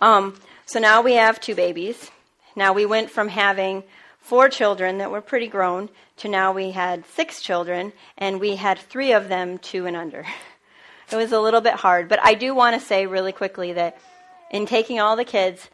Um, 0.00 0.40
so 0.66 0.80
now 0.80 1.02
we 1.02 1.14
have 1.14 1.40
two 1.40 1.54
babies. 1.54 2.10
Now 2.56 2.72
we 2.72 2.86
went 2.86 3.10
from 3.10 3.28
having 3.28 3.84
four 4.18 4.48
children 4.48 4.98
that 4.98 5.10
were 5.10 5.20
pretty 5.20 5.46
grown 5.46 5.88
to 6.16 6.28
now 6.28 6.52
we 6.52 6.70
had 6.70 7.04
six 7.06 7.42
children, 7.42 7.92
and 8.16 8.40
we 8.40 8.56
had 8.56 8.78
three 8.78 9.12
of 9.12 9.28
them 9.28 9.58
two 9.58 9.86
and 9.86 9.96
under. 9.96 10.24
It 11.10 11.16
was 11.16 11.32
a 11.32 11.40
little 11.40 11.60
bit 11.60 11.74
hard, 11.74 12.08
but 12.08 12.18
I 12.22 12.34
do 12.34 12.54
want 12.54 12.78
to 12.78 12.86
say 12.86 13.06
really 13.06 13.32
quickly 13.32 13.72
that 13.74 13.98
in 14.50 14.66
taking 14.66 15.00
all 15.00 15.16
the 15.16 15.24
kids, 15.24 15.68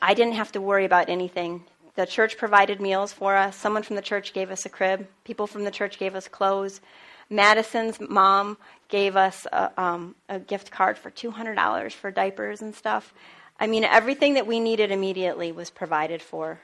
I 0.00 0.14
didn't 0.14 0.34
have 0.34 0.52
to 0.52 0.60
worry 0.60 0.84
about 0.84 1.08
anything. 1.08 1.64
The 1.94 2.06
church 2.06 2.38
provided 2.38 2.80
meals 2.80 3.12
for 3.12 3.36
us. 3.36 3.56
Someone 3.56 3.82
from 3.82 3.96
the 3.96 4.02
church 4.02 4.32
gave 4.32 4.50
us 4.50 4.64
a 4.64 4.68
crib. 4.68 5.06
People 5.24 5.46
from 5.46 5.64
the 5.64 5.70
church 5.70 5.98
gave 5.98 6.14
us 6.14 6.28
clothes. 6.28 6.80
Madison's 7.28 8.00
mom 8.00 8.56
gave 8.88 9.16
us 9.16 9.46
a, 9.52 9.70
um, 9.80 10.14
a 10.28 10.38
gift 10.38 10.70
card 10.70 10.98
for 10.98 11.10
$200 11.10 11.92
for 11.92 12.10
diapers 12.10 12.62
and 12.62 12.74
stuff. 12.74 13.12
I 13.58 13.66
mean, 13.66 13.84
everything 13.84 14.34
that 14.34 14.46
we 14.46 14.58
needed 14.60 14.90
immediately 14.90 15.52
was 15.52 15.70
provided 15.70 16.22
for 16.22 16.60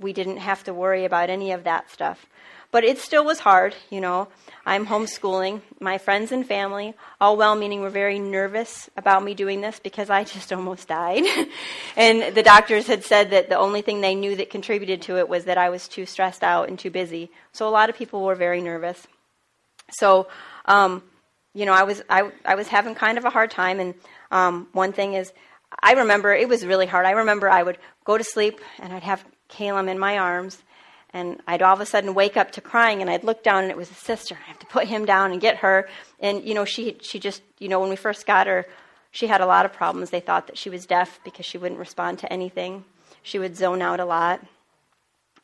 we 0.00 0.12
didn't 0.12 0.38
have 0.38 0.64
to 0.64 0.74
worry 0.74 1.04
about 1.04 1.30
any 1.30 1.52
of 1.52 1.64
that 1.64 1.90
stuff. 1.90 2.26
But 2.70 2.84
it 2.84 2.98
still 2.98 3.24
was 3.24 3.38
hard, 3.38 3.74
you 3.88 4.00
know. 4.00 4.28
I'm 4.66 4.86
homeschooling. 4.86 5.62
My 5.80 5.96
friends 5.96 6.32
and 6.32 6.46
family, 6.46 6.92
all 7.18 7.38
well 7.38 7.54
meaning, 7.54 7.80
were 7.80 7.88
very 7.88 8.18
nervous 8.18 8.90
about 8.94 9.24
me 9.24 9.32
doing 9.34 9.62
this 9.62 9.80
because 9.80 10.10
I 10.10 10.24
just 10.24 10.52
almost 10.52 10.88
died. 10.88 11.24
and 11.96 12.34
the 12.34 12.42
doctors 12.42 12.86
had 12.86 13.04
said 13.04 13.30
that 13.30 13.48
the 13.48 13.56
only 13.56 13.80
thing 13.80 14.00
they 14.00 14.14
knew 14.14 14.36
that 14.36 14.50
contributed 14.50 15.00
to 15.02 15.16
it 15.16 15.28
was 15.28 15.46
that 15.46 15.56
I 15.56 15.70
was 15.70 15.88
too 15.88 16.04
stressed 16.04 16.42
out 16.42 16.68
and 16.68 16.78
too 16.78 16.90
busy. 16.90 17.30
So 17.52 17.66
a 17.66 17.70
lot 17.70 17.88
of 17.88 17.96
people 17.96 18.22
were 18.22 18.34
very 18.34 18.60
nervous. 18.60 19.06
So, 19.90 20.28
um, 20.66 21.02
you 21.54 21.64
know, 21.64 21.72
I 21.72 21.84
was, 21.84 22.02
I, 22.10 22.30
I 22.44 22.54
was 22.54 22.68
having 22.68 22.94
kind 22.94 23.16
of 23.16 23.24
a 23.24 23.30
hard 23.30 23.50
time. 23.50 23.80
And 23.80 23.94
um, 24.30 24.68
one 24.72 24.92
thing 24.92 25.14
is, 25.14 25.32
I 25.82 25.92
remember 25.92 26.34
it 26.34 26.48
was 26.48 26.66
really 26.66 26.86
hard. 26.86 27.06
I 27.06 27.12
remember 27.12 27.48
I 27.48 27.62
would 27.62 27.78
go 28.04 28.18
to 28.18 28.24
sleep 28.24 28.60
and 28.78 28.92
I'd 28.92 29.02
have 29.04 29.24
Caleb 29.48 29.88
in 29.88 29.98
my 29.98 30.18
arms 30.18 30.62
and 31.12 31.40
I'd 31.46 31.62
all 31.62 31.74
of 31.74 31.80
a 31.80 31.86
sudden 31.86 32.14
wake 32.14 32.36
up 32.36 32.52
to 32.52 32.60
crying, 32.60 33.00
and 33.00 33.10
I'd 33.10 33.24
look 33.24 33.42
down, 33.42 33.62
and 33.62 33.70
it 33.70 33.76
was 33.76 33.90
a 33.90 33.94
sister. 33.94 34.36
I 34.40 34.48
have 34.48 34.58
to 34.60 34.66
put 34.66 34.86
him 34.86 35.04
down 35.04 35.32
and 35.32 35.40
get 35.40 35.56
her. 35.58 35.88
And 36.20 36.44
you 36.44 36.54
know, 36.54 36.64
she 36.64 36.98
she 37.00 37.18
just 37.18 37.42
you 37.58 37.68
know 37.68 37.80
when 37.80 37.90
we 37.90 37.96
first 37.96 38.26
got 38.26 38.46
her, 38.46 38.66
she 39.10 39.26
had 39.26 39.40
a 39.40 39.46
lot 39.46 39.64
of 39.64 39.72
problems. 39.72 40.10
They 40.10 40.20
thought 40.20 40.46
that 40.46 40.58
she 40.58 40.70
was 40.70 40.86
deaf 40.86 41.20
because 41.24 41.46
she 41.46 41.58
wouldn't 41.58 41.80
respond 41.80 42.18
to 42.20 42.32
anything. 42.32 42.84
She 43.22 43.38
would 43.38 43.56
zone 43.56 43.82
out 43.82 44.00
a 44.00 44.04
lot. 44.04 44.44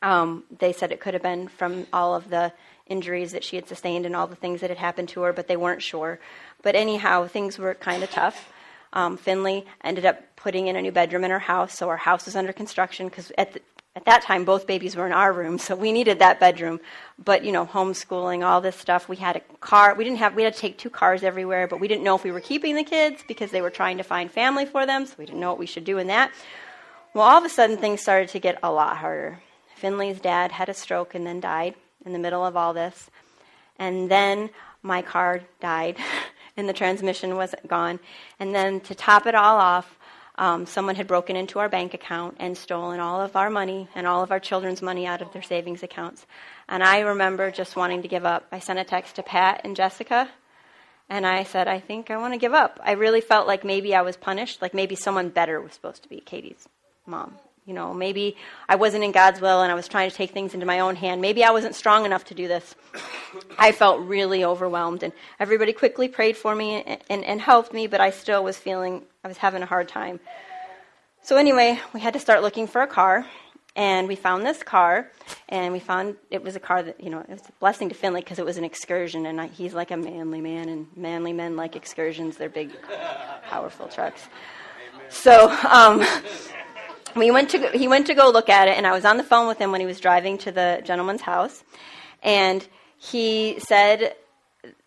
Um, 0.01 0.43
they 0.59 0.71
said 0.71 0.91
it 0.91 0.99
could 0.99 1.13
have 1.13 1.23
been 1.23 1.47
from 1.47 1.87
all 1.91 2.15
of 2.15 2.29
the 2.29 2.53
injuries 2.87 3.31
that 3.31 3.43
she 3.43 3.55
had 3.55 3.67
sustained 3.67 4.05
and 4.05 4.15
all 4.15 4.27
the 4.27 4.35
things 4.35 4.61
that 4.61 4.69
had 4.69 4.77
happened 4.77 5.09
to 5.09 5.21
her, 5.21 5.33
but 5.33 5.47
they 5.47 5.57
weren't 5.57 5.81
sure. 5.81 6.19
But 6.61 6.75
anyhow, 6.75 7.27
things 7.27 7.57
were 7.57 7.73
kind 7.73 8.03
of 8.03 8.11
tough. 8.11 8.51
Um, 8.93 9.17
Finley 9.17 9.65
ended 9.83 10.05
up 10.05 10.35
putting 10.35 10.67
in 10.67 10.75
a 10.75 10.81
new 10.81 10.91
bedroom 10.91 11.23
in 11.23 11.31
her 11.31 11.39
house, 11.39 11.77
so 11.77 11.89
our 11.89 11.97
house 11.97 12.25
was 12.25 12.35
under 12.35 12.53
construction 12.53 13.07
because 13.07 13.31
at 13.37 13.53
the, 13.53 13.61
at 13.95 14.05
that 14.05 14.21
time 14.21 14.45
both 14.45 14.67
babies 14.67 14.95
were 14.95 15.05
in 15.05 15.11
our 15.11 15.31
room 15.31 15.57
so 15.57 15.75
we 15.75 15.91
needed 15.91 16.19
that 16.19 16.39
bedroom. 16.39 16.79
But 17.23 17.43
you 17.45 17.51
know 17.51 17.65
homeschooling 17.65 18.45
all 18.45 18.61
this 18.61 18.75
stuff 18.75 19.07
we 19.07 19.15
had 19.15 19.35
a 19.37 19.41
car 19.57 19.95
we 19.95 20.03
didn't 20.03 20.19
have 20.19 20.35
we 20.35 20.43
had 20.43 20.53
to 20.53 20.59
take 20.59 20.77
two 20.77 20.89
cars 20.89 21.23
everywhere 21.23 21.67
but 21.67 21.79
we 21.79 21.87
didn't 21.87 22.03
know 22.03 22.15
if 22.15 22.23
we 22.23 22.31
were 22.31 22.41
keeping 22.41 22.75
the 22.75 22.83
kids 22.83 23.23
because 23.27 23.51
they 23.51 23.61
were 23.61 23.69
trying 23.69 23.97
to 23.97 24.03
find 24.03 24.31
family 24.31 24.65
for 24.65 24.85
them 24.85 25.05
so 25.05 25.15
we 25.17 25.25
didn't 25.25 25.39
know 25.39 25.49
what 25.49 25.59
we 25.59 25.65
should 25.65 25.85
do 25.85 25.97
in 25.97 26.07
that. 26.07 26.31
Well 27.13 27.25
all 27.25 27.37
of 27.37 27.45
a 27.45 27.49
sudden 27.49 27.77
things 27.77 28.01
started 28.01 28.29
to 28.29 28.39
get 28.39 28.59
a 28.61 28.71
lot 28.71 28.97
harder. 28.97 29.39
Finley's 29.75 30.19
dad 30.19 30.51
had 30.51 30.69
a 30.69 30.73
stroke 30.73 31.15
and 31.15 31.25
then 31.25 31.39
died 31.39 31.75
in 32.05 32.13
the 32.13 32.19
middle 32.19 32.45
of 32.45 32.55
all 32.55 32.73
this. 32.73 33.09
And 33.77 34.09
then 34.09 34.49
my 34.81 35.01
car 35.01 35.41
died 35.59 35.97
and 36.57 36.69
the 36.69 36.73
transmission 36.73 37.35
was 37.35 37.53
gone. 37.67 37.99
And 38.39 38.55
then 38.55 38.79
to 38.81 38.95
top 38.95 39.25
it 39.25 39.35
all 39.35 39.57
off 39.57 39.94
um, 40.37 40.65
someone 40.65 40.95
had 40.95 41.07
broken 41.07 41.35
into 41.35 41.59
our 41.59 41.69
bank 41.69 41.93
account 41.93 42.37
and 42.39 42.57
stolen 42.57 42.99
all 42.99 43.21
of 43.21 43.35
our 43.35 43.49
money 43.49 43.87
and 43.95 44.05
all 44.05 44.21
of 44.21 44.31
our 44.31 44.39
children's 44.39 44.81
money 44.81 45.07
out 45.07 45.21
of 45.21 45.31
their 45.31 45.41
savings 45.41 45.83
accounts. 45.83 46.25
And 46.67 46.83
I 46.83 46.99
remember 46.99 47.51
just 47.51 47.75
wanting 47.75 48.01
to 48.01 48.07
give 48.07 48.25
up. 48.25 48.45
I 48.51 48.59
sent 48.59 48.79
a 48.79 48.83
text 48.83 49.15
to 49.15 49.23
Pat 49.23 49.61
and 49.63 49.75
Jessica, 49.75 50.29
and 51.09 51.25
I 51.25 51.43
said, 51.43 51.67
I 51.67 51.79
think 51.79 52.09
I 52.09 52.17
want 52.17 52.33
to 52.33 52.39
give 52.39 52.53
up. 52.53 52.79
I 52.83 52.93
really 52.93 53.21
felt 53.21 53.47
like 53.47 53.63
maybe 53.63 53.95
I 53.95 54.01
was 54.01 54.17
punished, 54.17 54.61
like 54.61 54.73
maybe 54.73 54.95
someone 54.95 55.29
better 55.29 55.61
was 55.61 55.73
supposed 55.73 56.03
to 56.03 56.09
be 56.09 56.19
Katie's 56.19 56.67
mom. 57.05 57.35
You 57.65 57.73
know, 57.73 57.95
maybe 57.95 58.37
I 58.69 58.75
wasn't 58.75 59.03
in 59.03 59.11
God's 59.11 59.41
will 59.41 59.63
and 59.63 59.71
I 59.71 59.75
was 59.75 59.87
trying 59.87 60.09
to 60.11 60.15
take 60.15 60.29
things 60.31 60.53
into 60.53 60.67
my 60.67 60.81
own 60.81 60.95
hand. 60.95 61.19
Maybe 61.19 61.43
I 61.43 61.49
wasn't 61.49 61.73
strong 61.73 62.05
enough 62.05 62.25
to 62.25 62.35
do 62.35 62.47
this. 62.47 62.75
I 63.57 63.71
felt 63.71 64.01
really 64.01 64.43
overwhelmed, 64.43 65.01
and 65.01 65.11
everybody 65.39 65.73
quickly 65.73 66.07
prayed 66.07 66.37
for 66.37 66.53
me 66.53 66.83
and, 66.83 67.01
and, 67.09 67.23
and 67.23 67.41
helped 67.41 67.73
me, 67.73 67.87
but 67.87 68.01
I 68.01 68.11
still 68.11 68.43
was 68.43 68.57
feeling 68.57 69.03
I 69.25 69.27
was 69.27 69.37
having 69.37 69.63
a 69.63 69.65
hard 69.65 69.87
time. 69.87 70.19
So, 71.23 71.35
anyway, 71.37 71.79
we 71.95 71.99
had 71.99 72.13
to 72.13 72.19
start 72.19 72.43
looking 72.43 72.67
for 72.67 72.83
a 72.83 72.87
car, 72.87 73.25
and 73.75 74.07
we 74.07 74.15
found 74.15 74.45
this 74.45 74.61
car, 74.61 75.11
and 75.49 75.73
we 75.73 75.79
found 75.79 76.17
it 76.29 76.43
was 76.43 76.55
a 76.55 76.59
car 76.59 76.83
that, 76.83 77.03
you 77.03 77.09
know, 77.09 77.21
it 77.21 77.29
was 77.29 77.41
a 77.41 77.51
blessing 77.59 77.89
to 77.89 77.95
Finley 77.95 78.21
because 78.21 78.37
it 78.37 78.45
was 78.45 78.57
an 78.57 78.63
excursion, 78.63 79.25
and 79.25 79.41
I, 79.41 79.47
he's 79.47 79.73
like 79.73 79.89
a 79.89 79.97
manly 79.97 80.41
man, 80.41 80.69
and 80.69 80.85
manly 80.95 81.33
men 81.33 81.55
like 81.55 81.75
excursions. 81.75 82.37
They're 82.37 82.49
big, 82.49 82.69
powerful 83.49 83.87
trucks. 83.87 84.27
So, 85.09 85.49
um, 85.71 86.05
we 87.15 87.31
went 87.31 87.49
to 87.49 87.71
he 87.71 87.87
went 87.87 88.05
to 88.05 88.13
go 88.13 88.29
look 88.29 88.47
at 88.47 88.67
it, 88.67 88.77
and 88.77 88.85
I 88.85 88.91
was 88.91 89.05
on 89.05 89.17
the 89.17 89.23
phone 89.23 89.47
with 89.47 89.57
him 89.57 89.71
when 89.71 89.81
he 89.81 89.87
was 89.87 89.99
driving 89.99 90.37
to 90.37 90.51
the 90.51 90.83
gentleman's 90.85 91.21
house, 91.21 91.63
and 92.21 92.67
he 92.99 93.57
said, 93.57 94.17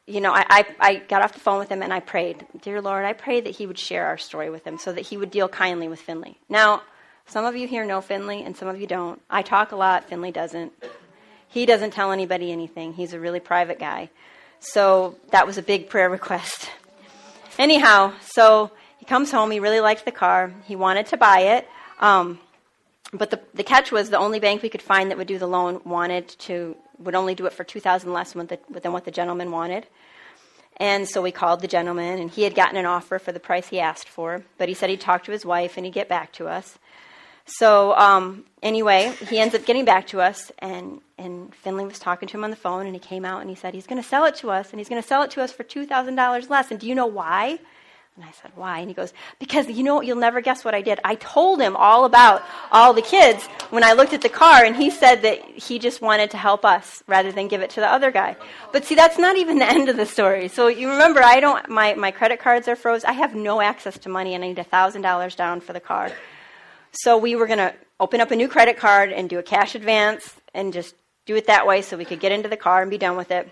you 0.08 0.22
know, 0.22 0.32
I, 0.32 0.44
I, 0.48 0.66
I 0.80 0.94
got 0.96 1.22
off 1.22 1.34
the 1.34 1.40
phone 1.40 1.58
with 1.58 1.68
him 1.68 1.82
and 1.82 1.92
I 1.92 2.00
prayed, 2.00 2.46
dear 2.62 2.80
Lord, 2.80 3.04
I 3.04 3.12
pray 3.12 3.42
that 3.42 3.50
he 3.50 3.66
would 3.66 3.78
share 3.78 4.06
our 4.06 4.16
story 4.16 4.48
with 4.48 4.66
him 4.66 4.78
so 4.78 4.92
that 4.92 5.02
he 5.02 5.18
would 5.18 5.30
deal 5.30 5.48
kindly 5.48 5.86
with 5.86 6.00
Finley. 6.00 6.38
Now, 6.48 6.82
some 7.26 7.44
of 7.44 7.54
you 7.56 7.68
here 7.68 7.84
know 7.84 8.00
Finley, 8.00 8.42
and 8.42 8.56
some 8.56 8.68
of 8.68 8.80
you 8.80 8.86
don't. 8.86 9.20
I 9.28 9.42
talk 9.42 9.72
a 9.72 9.76
lot. 9.76 10.08
Finley 10.08 10.32
doesn't. 10.32 10.72
He 11.48 11.66
doesn't 11.66 11.90
tell 11.90 12.10
anybody 12.10 12.50
anything. 12.50 12.94
He's 12.94 13.12
a 13.12 13.20
really 13.20 13.38
private 13.38 13.78
guy. 13.78 14.08
So 14.60 15.16
that 15.30 15.46
was 15.46 15.58
a 15.58 15.62
big 15.62 15.90
prayer 15.90 16.08
request. 16.08 16.70
Anyhow, 17.58 18.14
so 18.22 18.70
he 18.96 19.04
comes 19.04 19.30
home. 19.30 19.50
He 19.50 19.60
really 19.60 19.80
liked 19.80 20.06
the 20.06 20.12
car. 20.12 20.54
He 20.64 20.74
wanted 20.74 21.06
to 21.08 21.18
buy 21.18 21.40
it. 21.40 21.68
Um, 22.00 22.40
but 23.12 23.30
the, 23.30 23.40
the 23.52 23.62
catch 23.62 23.92
was 23.92 24.08
the 24.08 24.18
only 24.18 24.40
bank 24.40 24.62
we 24.62 24.70
could 24.70 24.82
find 24.82 25.10
that 25.10 25.18
would 25.18 25.26
do 25.26 25.38
the 25.38 25.46
loan 25.46 25.82
wanted 25.84 26.28
to 26.28 26.76
would 26.98 27.14
only 27.14 27.34
do 27.34 27.46
it 27.46 27.52
for 27.52 27.64
two 27.64 27.80
thousand 27.80 28.12
less 28.12 28.32
than, 28.32 28.48
what 28.92 29.04
the 29.04 29.10
gentleman 29.10 29.50
wanted. 29.50 29.86
And 30.76 31.08
so 31.08 31.20
we 31.20 31.32
called 31.32 31.60
the 31.60 31.68
gentleman, 31.68 32.20
and 32.20 32.30
he 32.30 32.44
had 32.44 32.54
gotten 32.54 32.76
an 32.76 32.86
offer 32.86 33.18
for 33.18 33.32
the 33.32 33.40
price 33.40 33.68
he 33.68 33.80
asked 33.80 34.08
for, 34.08 34.44
but 34.58 34.68
he 34.68 34.74
said 34.74 34.90
he'd 34.90 35.00
talk 35.00 35.24
to 35.24 35.32
his 35.32 35.44
wife 35.44 35.76
and 35.76 35.84
he'd 35.84 35.94
get 35.94 36.08
back 36.08 36.32
to 36.34 36.46
us. 36.46 36.78
So 37.46 37.94
um, 37.96 38.44
anyway, 38.62 39.12
he 39.28 39.38
ends 39.38 39.54
up 39.54 39.64
getting 39.64 39.84
back 39.84 40.06
to 40.08 40.20
us, 40.20 40.52
and, 40.58 41.00
and 41.16 41.54
Finley 41.54 41.86
was 41.86 41.98
talking 41.98 42.28
to 42.28 42.36
him 42.36 42.44
on 42.44 42.50
the 42.50 42.56
phone, 42.56 42.86
and 42.86 42.94
he 42.94 43.00
came 43.00 43.24
out 43.24 43.40
and 43.40 43.50
he 43.50 43.56
said 43.56 43.74
he's 43.74 43.86
going 43.86 44.00
to 44.00 44.06
sell 44.08 44.24
it 44.26 44.36
to 44.36 44.50
us, 44.50 44.70
and 44.70 44.78
he's 44.78 44.88
going 44.88 45.02
to 45.02 45.08
sell 45.08 45.22
it 45.22 45.30
to 45.32 45.42
us 45.42 45.50
for 45.50 45.62
two 45.62 45.86
thousand 45.86 46.14
dollars 46.14 46.48
less. 46.50 46.70
And 46.70 46.78
do 46.78 46.86
you 46.86 46.94
know 46.94 47.06
why? 47.06 47.58
And 48.18 48.28
I 48.28 48.32
said, 48.32 48.50
Why? 48.56 48.80
And 48.80 48.88
he 48.88 48.94
goes, 48.94 49.12
Because 49.38 49.68
you 49.68 49.84
know, 49.84 49.94
what? 49.94 50.06
you'll 50.06 50.16
never 50.16 50.40
guess 50.40 50.64
what 50.64 50.74
I 50.74 50.82
did. 50.82 50.98
I 51.04 51.14
told 51.14 51.60
him 51.60 51.76
all 51.76 52.04
about 52.04 52.42
all 52.72 52.92
the 52.92 53.00
kids 53.00 53.46
when 53.70 53.84
I 53.84 53.92
looked 53.92 54.12
at 54.12 54.22
the 54.22 54.28
car, 54.28 54.64
and 54.64 54.74
he 54.74 54.90
said 54.90 55.22
that 55.22 55.38
he 55.44 55.78
just 55.78 56.02
wanted 56.02 56.32
to 56.32 56.36
help 56.36 56.64
us 56.64 57.04
rather 57.06 57.30
than 57.30 57.46
give 57.46 57.60
it 57.60 57.70
to 57.70 57.80
the 57.80 57.86
other 57.86 58.10
guy. 58.10 58.34
But 58.72 58.84
see, 58.84 58.96
that's 58.96 59.18
not 59.18 59.36
even 59.36 59.60
the 59.60 59.66
end 59.70 59.88
of 59.88 59.96
the 59.96 60.04
story. 60.04 60.48
So 60.48 60.66
you 60.66 60.90
remember, 60.90 61.22
I 61.22 61.38
don't, 61.38 61.68
my, 61.68 61.94
my 61.94 62.10
credit 62.10 62.40
cards 62.40 62.66
are 62.66 62.74
froze. 62.74 63.04
I 63.04 63.12
have 63.12 63.36
no 63.36 63.60
access 63.60 63.96
to 63.98 64.08
money, 64.08 64.34
and 64.34 64.42
I 64.42 64.48
need 64.48 64.56
$1,000 64.56 65.36
down 65.36 65.60
for 65.60 65.72
the 65.72 65.80
car. 65.80 66.10
So 66.90 67.18
we 67.18 67.36
were 67.36 67.46
going 67.46 67.58
to 67.58 67.72
open 68.00 68.20
up 68.20 68.32
a 68.32 68.36
new 68.36 68.48
credit 68.48 68.78
card 68.78 69.12
and 69.12 69.30
do 69.30 69.38
a 69.38 69.44
cash 69.44 69.76
advance 69.76 70.34
and 70.54 70.72
just 70.72 70.96
do 71.24 71.36
it 71.36 71.46
that 71.46 71.68
way 71.68 71.82
so 71.82 71.96
we 71.96 72.04
could 72.04 72.18
get 72.18 72.32
into 72.32 72.48
the 72.48 72.56
car 72.56 72.82
and 72.82 72.90
be 72.90 72.98
done 72.98 73.16
with 73.16 73.30
it. 73.30 73.48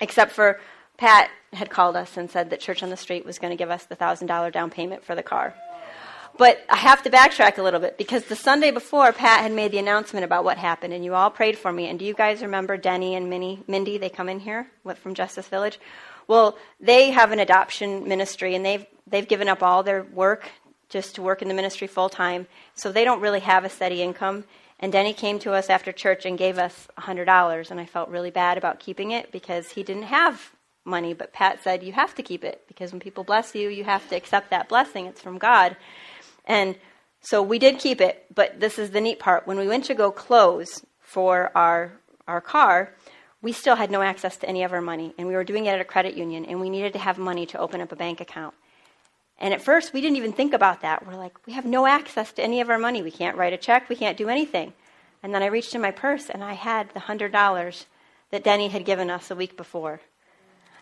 Except 0.00 0.30
for 0.30 0.60
Pat 1.00 1.30
had 1.54 1.70
called 1.70 1.96
us 1.96 2.18
and 2.18 2.30
said 2.30 2.50
that 2.50 2.60
Church 2.60 2.82
on 2.82 2.90
the 2.90 2.96
Street 2.96 3.24
was 3.24 3.38
going 3.38 3.50
to 3.50 3.56
give 3.56 3.70
us 3.70 3.86
the 3.86 3.96
$1,000 3.96 4.52
down 4.52 4.68
payment 4.68 5.02
for 5.02 5.14
the 5.14 5.22
car. 5.22 5.54
But 6.36 6.60
I 6.68 6.76
have 6.76 7.02
to 7.04 7.10
backtrack 7.10 7.56
a 7.56 7.62
little 7.62 7.80
bit 7.80 7.96
because 7.96 8.24
the 8.26 8.36
Sunday 8.36 8.70
before, 8.70 9.10
Pat 9.12 9.40
had 9.40 9.50
made 9.50 9.72
the 9.72 9.78
announcement 9.78 10.26
about 10.26 10.44
what 10.44 10.58
happened, 10.58 10.92
and 10.92 11.02
you 11.02 11.14
all 11.14 11.30
prayed 11.30 11.56
for 11.56 11.72
me. 11.72 11.88
And 11.88 11.98
do 11.98 12.04
you 12.04 12.12
guys 12.12 12.42
remember 12.42 12.76
Denny 12.76 13.14
and 13.14 13.30
Minnie, 13.30 13.62
Mindy? 13.66 13.96
They 13.96 14.10
come 14.10 14.28
in 14.28 14.40
here 14.40 14.70
from 14.96 15.14
Justice 15.14 15.48
Village. 15.48 15.80
Well, 16.28 16.58
they 16.78 17.10
have 17.12 17.32
an 17.32 17.40
adoption 17.40 18.06
ministry, 18.06 18.54
and 18.54 18.62
they've 18.62 18.84
they've 19.06 19.26
given 19.26 19.48
up 19.48 19.62
all 19.62 19.82
their 19.82 20.02
work 20.02 20.50
just 20.90 21.14
to 21.14 21.22
work 21.22 21.40
in 21.40 21.48
the 21.48 21.54
ministry 21.54 21.86
full 21.86 22.10
time, 22.10 22.46
so 22.74 22.92
they 22.92 23.04
don't 23.04 23.22
really 23.22 23.40
have 23.40 23.64
a 23.64 23.70
steady 23.70 24.02
income. 24.02 24.44
And 24.78 24.92
Denny 24.92 25.14
came 25.14 25.38
to 25.40 25.54
us 25.54 25.70
after 25.70 25.92
church 25.92 26.26
and 26.26 26.36
gave 26.36 26.58
us 26.58 26.88
$100, 26.98 27.70
and 27.70 27.80
I 27.80 27.86
felt 27.86 28.10
really 28.10 28.30
bad 28.30 28.58
about 28.58 28.80
keeping 28.80 29.12
it 29.12 29.32
because 29.32 29.70
he 29.70 29.82
didn't 29.82 30.04
have 30.04 30.52
money, 30.84 31.14
but 31.14 31.32
Pat 31.32 31.62
said, 31.62 31.82
You 31.82 31.92
have 31.92 32.14
to 32.16 32.22
keep 32.22 32.44
it 32.44 32.62
because 32.68 32.92
when 32.92 33.00
people 33.00 33.24
bless 33.24 33.54
you, 33.54 33.68
you 33.68 33.84
have 33.84 34.08
to 34.08 34.16
accept 34.16 34.50
that 34.50 34.68
blessing. 34.68 35.06
It's 35.06 35.20
from 35.20 35.38
God. 35.38 35.76
And 36.44 36.76
so 37.20 37.42
we 37.42 37.58
did 37.58 37.78
keep 37.78 38.00
it, 38.00 38.24
but 38.34 38.60
this 38.60 38.78
is 38.78 38.90
the 38.90 39.00
neat 39.00 39.18
part. 39.18 39.46
When 39.46 39.58
we 39.58 39.68
went 39.68 39.84
to 39.86 39.94
go 39.94 40.10
close 40.10 40.84
for 41.00 41.52
our, 41.54 41.92
our 42.26 42.40
car, 42.40 42.94
we 43.42 43.52
still 43.52 43.76
had 43.76 43.90
no 43.90 44.02
access 44.02 44.36
to 44.38 44.48
any 44.48 44.62
of 44.62 44.72
our 44.72 44.80
money, 44.80 45.14
and 45.18 45.28
we 45.28 45.34
were 45.34 45.44
doing 45.44 45.66
it 45.66 45.70
at 45.70 45.80
a 45.80 45.84
credit 45.84 46.14
union, 46.14 46.44
and 46.44 46.60
we 46.60 46.70
needed 46.70 46.92
to 46.94 46.98
have 46.98 47.18
money 47.18 47.46
to 47.46 47.58
open 47.58 47.80
up 47.80 47.92
a 47.92 47.96
bank 47.96 48.20
account. 48.20 48.54
And 49.38 49.54
at 49.54 49.62
first, 49.62 49.92
we 49.92 50.00
didn't 50.00 50.18
even 50.18 50.32
think 50.32 50.52
about 50.52 50.82
that. 50.82 51.06
We're 51.06 51.16
like, 51.16 51.34
we 51.46 51.54
have 51.54 51.64
no 51.64 51.86
access 51.86 52.32
to 52.32 52.42
any 52.42 52.60
of 52.60 52.68
our 52.68 52.78
money. 52.78 53.02
We 53.02 53.10
can't 53.10 53.36
write 53.36 53.54
a 53.54 53.58
check, 53.58 53.88
we 53.88 53.96
can't 53.96 54.18
do 54.18 54.28
anything. 54.28 54.72
And 55.22 55.34
then 55.34 55.42
I 55.42 55.46
reached 55.46 55.74
in 55.74 55.80
my 55.80 55.90
purse, 55.90 56.30
and 56.30 56.42
I 56.42 56.54
had 56.54 56.90
the 56.94 57.00
$100 57.00 57.84
that 58.30 58.44
Denny 58.44 58.68
had 58.68 58.84
given 58.84 59.10
us 59.10 59.30
a 59.30 59.36
week 59.36 59.56
before. 59.56 60.00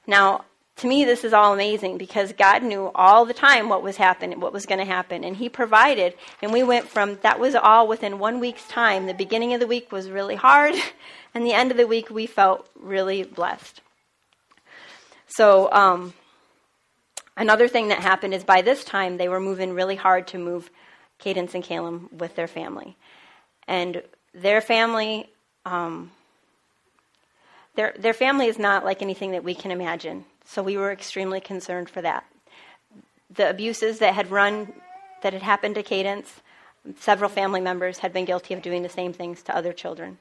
Now, 0.08 0.46
to 0.76 0.86
me, 0.86 1.04
this 1.04 1.22
is 1.22 1.32
all 1.32 1.52
amazing 1.52 1.98
because 1.98 2.32
God 2.32 2.62
knew 2.62 2.90
all 2.94 3.24
the 3.24 3.34
time 3.34 3.68
what 3.68 3.82
was 3.82 3.96
happening, 3.96 4.40
what 4.40 4.52
was 4.52 4.64
going 4.64 4.78
to 4.78 4.84
happen, 4.84 5.22
and 5.22 5.36
He 5.36 5.48
provided. 5.48 6.14
And 6.40 6.52
we 6.52 6.62
went 6.62 6.88
from 6.88 7.18
that 7.22 7.38
was 7.38 7.54
all 7.54 7.86
within 7.86 8.18
one 8.18 8.40
week's 8.40 8.66
time. 8.68 9.06
The 9.06 9.14
beginning 9.14 9.52
of 9.52 9.60
the 9.60 9.66
week 9.66 9.92
was 9.92 10.08
really 10.08 10.34
hard, 10.34 10.74
and 11.34 11.44
the 11.44 11.52
end 11.52 11.70
of 11.70 11.76
the 11.76 11.86
week 11.86 12.10
we 12.10 12.26
felt 12.26 12.68
really 12.74 13.22
blessed. 13.22 13.82
So, 15.26 15.70
um, 15.72 16.14
another 17.36 17.68
thing 17.68 17.88
that 17.88 17.98
happened 17.98 18.32
is 18.32 18.44
by 18.44 18.62
this 18.62 18.84
time 18.84 19.18
they 19.18 19.28
were 19.28 19.40
moving 19.40 19.74
really 19.74 19.96
hard 19.96 20.28
to 20.28 20.38
move 20.38 20.70
Cadence 21.18 21.54
and 21.54 21.62
Caleb 21.62 22.08
with 22.12 22.34
their 22.34 22.48
family, 22.48 22.96
and 23.66 24.02
their 24.32 24.60
family, 24.60 25.28
um, 25.66 26.12
their, 27.78 27.94
their 27.96 28.12
family 28.12 28.48
is 28.48 28.58
not 28.58 28.84
like 28.84 29.02
anything 29.02 29.30
that 29.30 29.44
we 29.44 29.54
can 29.54 29.70
imagine. 29.70 30.24
So 30.44 30.64
we 30.64 30.76
were 30.76 30.90
extremely 30.90 31.40
concerned 31.40 31.88
for 31.88 32.02
that. 32.02 32.24
The 33.30 33.48
abuses 33.48 34.00
that 34.00 34.14
had 34.14 34.32
run, 34.32 34.72
that 35.22 35.32
had 35.32 35.42
happened 35.42 35.76
to 35.76 35.84
Cadence, 35.84 36.40
several 36.98 37.30
family 37.30 37.60
members 37.60 37.98
had 37.98 38.12
been 38.12 38.24
guilty 38.24 38.52
of 38.52 38.62
doing 38.62 38.82
the 38.82 38.88
same 38.88 39.12
things 39.12 39.44
to 39.44 39.54
other 39.56 39.72
children. 39.72 40.18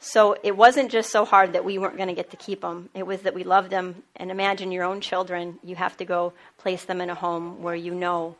So 0.00 0.36
it 0.42 0.56
wasn't 0.56 0.90
just 0.90 1.10
so 1.10 1.24
hard 1.24 1.52
that 1.52 1.64
we 1.64 1.78
weren't 1.78 1.96
going 1.96 2.08
to 2.08 2.14
get 2.14 2.32
to 2.32 2.36
keep 2.36 2.62
them. 2.62 2.88
It 2.92 3.06
was 3.06 3.22
that 3.22 3.34
we 3.34 3.44
loved 3.44 3.70
them. 3.70 4.02
And 4.16 4.32
imagine 4.32 4.72
your 4.72 4.82
own 4.82 5.00
children. 5.00 5.60
You 5.62 5.76
have 5.76 5.96
to 5.98 6.04
go 6.04 6.32
place 6.58 6.86
them 6.86 7.00
in 7.00 7.08
a 7.08 7.14
home 7.14 7.62
where 7.62 7.76
you 7.76 7.94
know 7.94 8.34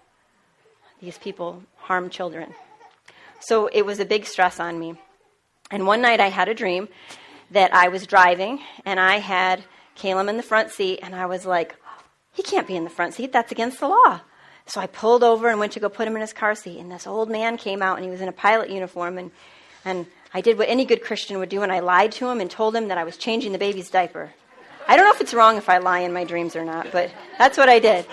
these 1.01 1.19
people 1.19 1.63
harm 1.77 2.11
children. 2.11 2.53
So 3.39 3.69
it 3.69 3.87
was 3.87 4.01
a 4.01 4.05
big 4.05 4.27
stress 4.27 4.59
on 4.59 4.77
me. 4.77 4.97
And 5.71 5.87
one 5.87 6.03
night 6.03 6.19
I 6.19 6.31
had 6.31 6.49
a 6.49 6.55
dream 6.55 6.89
that 7.51 7.75
I 7.75 7.89
was 7.89 8.07
driving 8.07 8.61
and 8.85 9.01
I 9.01 9.19
had 9.19 9.65
Caleb 9.95 10.29
in 10.29 10.37
the 10.37 10.43
front 10.43 10.71
seat, 10.71 11.01
and 11.03 11.15
I 11.15 11.27
was 11.27 11.45
like, 11.45 11.77
he 12.33 12.43
can't 12.43 12.67
be 12.67 12.75
in 12.75 12.85
the 12.85 12.91
front 12.91 13.15
seat. 13.15 13.33
That's 13.33 13.53
against 13.53 13.81
the 13.81 13.89
law. 13.89 14.21
So 14.67 14.81
I 14.81 14.87
pulled 14.87 15.23
over 15.23 15.49
and 15.49 15.59
went 15.59 15.73
to 15.73 15.81
go 15.81 15.89
put 15.89 16.07
him 16.07 16.15
in 16.15 16.21
his 16.23 16.33
car 16.33 16.55
seat. 16.55 16.79
And 16.79 16.91
this 16.91 17.07
old 17.07 17.29
man 17.29 17.57
came 17.59 17.83
out 17.83 17.97
and 17.97 18.05
he 18.05 18.11
was 18.11 18.21
in 18.21 18.29
a 18.29 18.33
pilot 18.33 18.71
uniform. 18.71 19.19
And, 19.19 19.31
and 19.85 20.07
I 20.33 20.41
did 20.41 20.57
what 20.57 20.69
any 20.69 20.85
good 20.85 21.03
Christian 21.03 21.39
would 21.39 21.49
do, 21.49 21.63
and 21.63 21.73
I 21.73 21.81
lied 21.81 22.13
to 22.13 22.29
him 22.29 22.41
and 22.41 22.51
told 22.51 22.75
him 22.75 22.89
that 22.89 22.99
I 22.99 23.05
was 23.05 23.17
changing 23.17 23.53
the 23.53 23.59
baby's 23.59 23.91
diaper. 23.91 24.31
I 24.89 24.97
don't 24.97 25.05
know 25.05 25.13
if 25.13 25.21
it's 25.21 25.35
wrong 25.35 25.57
if 25.57 25.69
I 25.69 25.79
lie 25.79 26.01
in 26.01 26.13
my 26.13 26.25
dreams 26.25 26.57
or 26.57 26.65
not, 26.65 26.93
but 26.93 27.11
that's 27.37 27.59
what 27.59 27.69
I 27.69 27.79
did. 27.79 28.07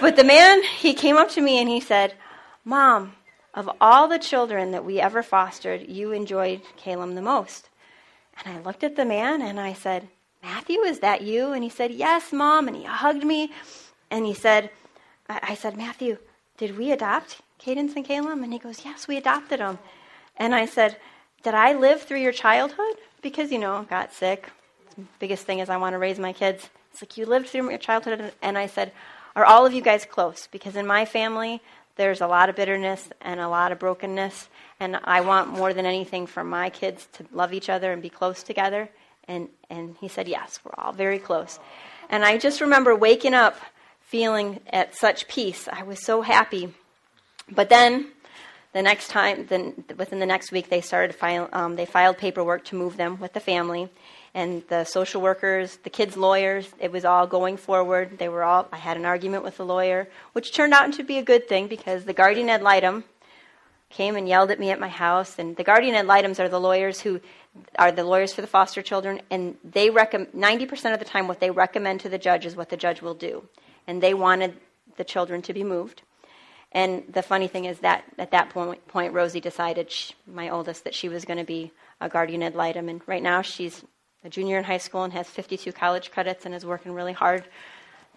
But 0.00 0.16
the 0.16 0.24
man, 0.24 0.62
he 0.62 0.94
came 0.94 1.16
up 1.16 1.30
to 1.30 1.40
me 1.40 1.58
and 1.58 1.68
he 1.68 1.80
said, 1.80 2.14
Mom, 2.64 3.14
of 3.54 3.70
all 3.80 4.08
the 4.08 4.18
children 4.18 4.72
that 4.72 4.84
we 4.84 5.00
ever 5.00 5.22
fostered, 5.22 5.88
you 5.88 6.12
enjoyed 6.12 6.60
Caleb 6.76 7.14
the 7.14 7.22
most. 7.22 7.68
And 8.44 8.56
I 8.56 8.60
looked 8.60 8.84
at 8.84 8.96
the 8.96 9.04
man 9.04 9.42
and 9.42 9.58
I 9.58 9.72
said, 9.72 10.08
Matthew, 10.42 10.80
is 10.80 11.00
that 11.00 11.22
you? 11.22 11.52
And 11.52 11.64
he 11.64 11.70
said, 11.70 11.90
Yes, 11.90 12.32
Mom. 12.32 12.68
And 12.68 12.76
he 12.76 12.84
hugged 12.84 13.24
me. 13.24 13.50
And 14.10 14.24
he 14.24 14.34
said, 14.34 14.70
I, 15.28 15.54
said, 15.54 15.76
Matthew, 15.76 16.18
did 16.56 16.78
we 16.78 16.92
adopt 16.92 17.40
Cadence 17.58 17.94
and 17.96 18.04
Caleb? 18.04 18.40
And 18.42 18.52
he 18.52 18.58
goes, 18.58 18.84
Yes, 18.84 19.08
we 19.08 19.16
adopted 19.16 19.60
them. 19.60 19.78
And 20.36 20.54
I 20.54 20.66
said, 20.66 20.96
Did 21.42 21.54
I 21.54 21.72
live 21.74 22.02
through 22.02 22.20
your 22.20 22.32
childhood? 22.32 22.96
Because, 23.22 23.50
you 23.50 23.58
know, 23.58 23.84
got 23.88 24.12
sick. 24.12 24.50
Biggest 25.18 25.44
thing 25.44 25.58
is 25.58 25.68
I 25.68 25.76
want 25.76 25.94
to 25.94 25.98
raise 25.98 26.18
my 26.18 26.32
kids. 26.32 26.68
It's 26.92 27.02
like, 27.02 27.16
You 27.16 27.26
lived 27.26 27.48
through 27.48 27.68
your 27.68 27.78
childhood. 27.78 28.32
And 28.40 28.56
I 28.56 28.66
said, 28.66 28.92
Are 29.34 29.44
all 29.44 29.66
of 29.66 29.72
you 29.72 29.82
guys 29.82 30.04
close? 30.04 30.48
Because 30.52 30.76
in 30.76 30.86
my 30.86 31.04
family, 31.04 31.60
there's 31.96 32.20
a 32.20 32.26
lot 32.26 32.48
of 32.48 32.56
bitterness 32.56 33.08
and 33.20 33.40
a 33.40 33.48
lot 33.48 33.72
of 33.72 33.78
brokenness. 33.78 34.48
And 34.78 34.98
I 35.04 35.22
want 35.22 35.48
more 35.48 35.72
than 35.72 35.86
anything 35.86 36.26
for 36.26 36.44
my 36.44 36.70
kids 36.70 37.08
to 37.14 37.26
love 37.32 37.52
each 37.52 37.68
other 37.68 37.92
and 37.92 38.02
be 38.02 38.10
close 38.10 38.42
together. 38.42 38.88
And, 39.26 39.48
and 39.70 39.96
he 40.00 40.08
said, 40.08 40.28
Yes, 40.28 40.60
we're 40.62 40.74
all 40.78 40.92
very 40.92 41.18
close. 41.18 41.58
And 42.08 42.24
I 42.24 42.38
just 42.38 42.60
remember 42.60 42.94
waking 42.94 43.34
up 43.34 43.56
feeling 44.02 44.60
at 44.72 44.94
such 44.94 45.26
peace. 45.26 45.68
I 45.72 45.82
was 45.82 46.04
so 46.04 46.22
happy. 46.22 46.72
But 47.50 47.68
then 47.68 48.08
the 48.72 48.82
next 48.82 49.08
time, 49.08 49.46
then 49.46 49.84
within 49.96 50.20
the 50.20 50.26
next 50.26 50.52
week, 50.52 50.68
they 50.68 50.80
started 50.80 51.16
file, 51.16 51.48
um, 51.52 51.76
they 51.76 51.86
filed 51.86 52.18
paperwork 52.18 52.64
to 52.66 52.76
move 52.76 52.96
them 52.96 53.18
with 53.18 53.32
the 53.32 53.40
family, 53.40 53.88
and 54.36 54.62
the 54.68 54.84
social 54.84 55.22
workers, 55.22 55.78
the 55.82 55.88
kids' 55.88 56.14
lawyers. 56.14 56.68
It 56.78 56.92
was 56.92 57.06
all 57.06 57.26
going 57.26 57.56
forward. 57.56 58.18
They 58.18 58.28
were 58.28 58.44
all. 58.44 58.68
I 58.70 58.76
had 58.76 58.98
an 58.98 59.06
argument 59.06 59.44
with 59.44 59.56
the 59.56 59.64
lawyer, 59.64 60.08
which 60.34 60.52
turned 60.52 60.74
out 60.74 60.92
to 60.92 61.02
be 61.02 61.16
a 61.16 61.22
good 61.22 61.48
thing 61.48 61.68
because 61.68 62.04
the 62.04 62.12
guardian 62.12 62.50
ad 62.50 62.60
litem 62.60 63.04
came 63.88 64.14
and 64.14 64.28
yelled 64.28 64.50
at 64.50 64.60
me 64.60 64.70
at 64.70 64.78
my 64.78 64.88
house. 64.88 65.38
And 65.38 65.56
the 65.56 65.64
guardian 65.64 65.94
ad 65.94 66.06
litems 66.06 66.38
are 66.38 66.50
the 66.50 66.60
lawyers 66.60 67.00
who 67.00 67.18
are 67.78 67.90
the 67.90 68.04
lawyers 68.04 68.34
for 68.34 68.42
the 68.42 68.46
foster 68.46 68.82
children, 68.82 69.22
and 69.30 69.56
they 69.64 69.88
recommend 69.88 70.32
90% 70.34 70.92
of 70.92 70.98
the 70.98 71.06
time 71.06 71.26
what 71.28 71.40
they 71.40 71.50
recommend 71.50 72.00
to 72.00 72.10
the 72.10 72.18
judge 72.18 72.44
is 72.44 72.54
what 72.54 72.68
the 72.68 72.76
judge 72.76 73.00
will 73.00 73.14
do. 73.14 73.42
And 73.86 74.02
they 74.02 74.12
wanted 74.12 74.54
the 74.98 75.04
children 75.04 75.40
to 75.42 75.54
be 75.54 75.64
moved. 75.64 76.02
And 76.72 77.04
the 77.10 77.22
funny 77.22 77.48
thing 77.48 77.64
is 77.64 77.78
that 77.78 78.04
at 78.18 78.32
that 78.32 78.50
point, 78.50 78.86
point 78.86 79.14
Rosie 79.14 79.40
decided, 79.40 79.90
she, 79.90 80.12
my 80.26 80.50
oldest, 80.50 80.84
that 80.84 80.94
she 80.94 81.08
was 81.08 81.24
going 81.24 81.38
to 81.38 81.44
be 81.44 81.72
a 82.02 82.10
guardian 82.10 82.42
ad 82.42 82.54
litem. 82.54 82.90
And 82.90 83.00
right 83.06 83.22
now 83.22 83.40
she's 83.40 83.82
a 84.26 84.28
junior 84.28 84.58
in 84.58 84.64
high 84.64 84.78
school 84.78 85.04
and 85.04 85.12
has 85.12 85.28
52 85.28 85.72
college 85.72 86.10
credits 86.10 86.44
and 86.44 86.54
is 86.54 86.66
working 86.66 86.92
really 86.92 87.12
hard 87.12 87.44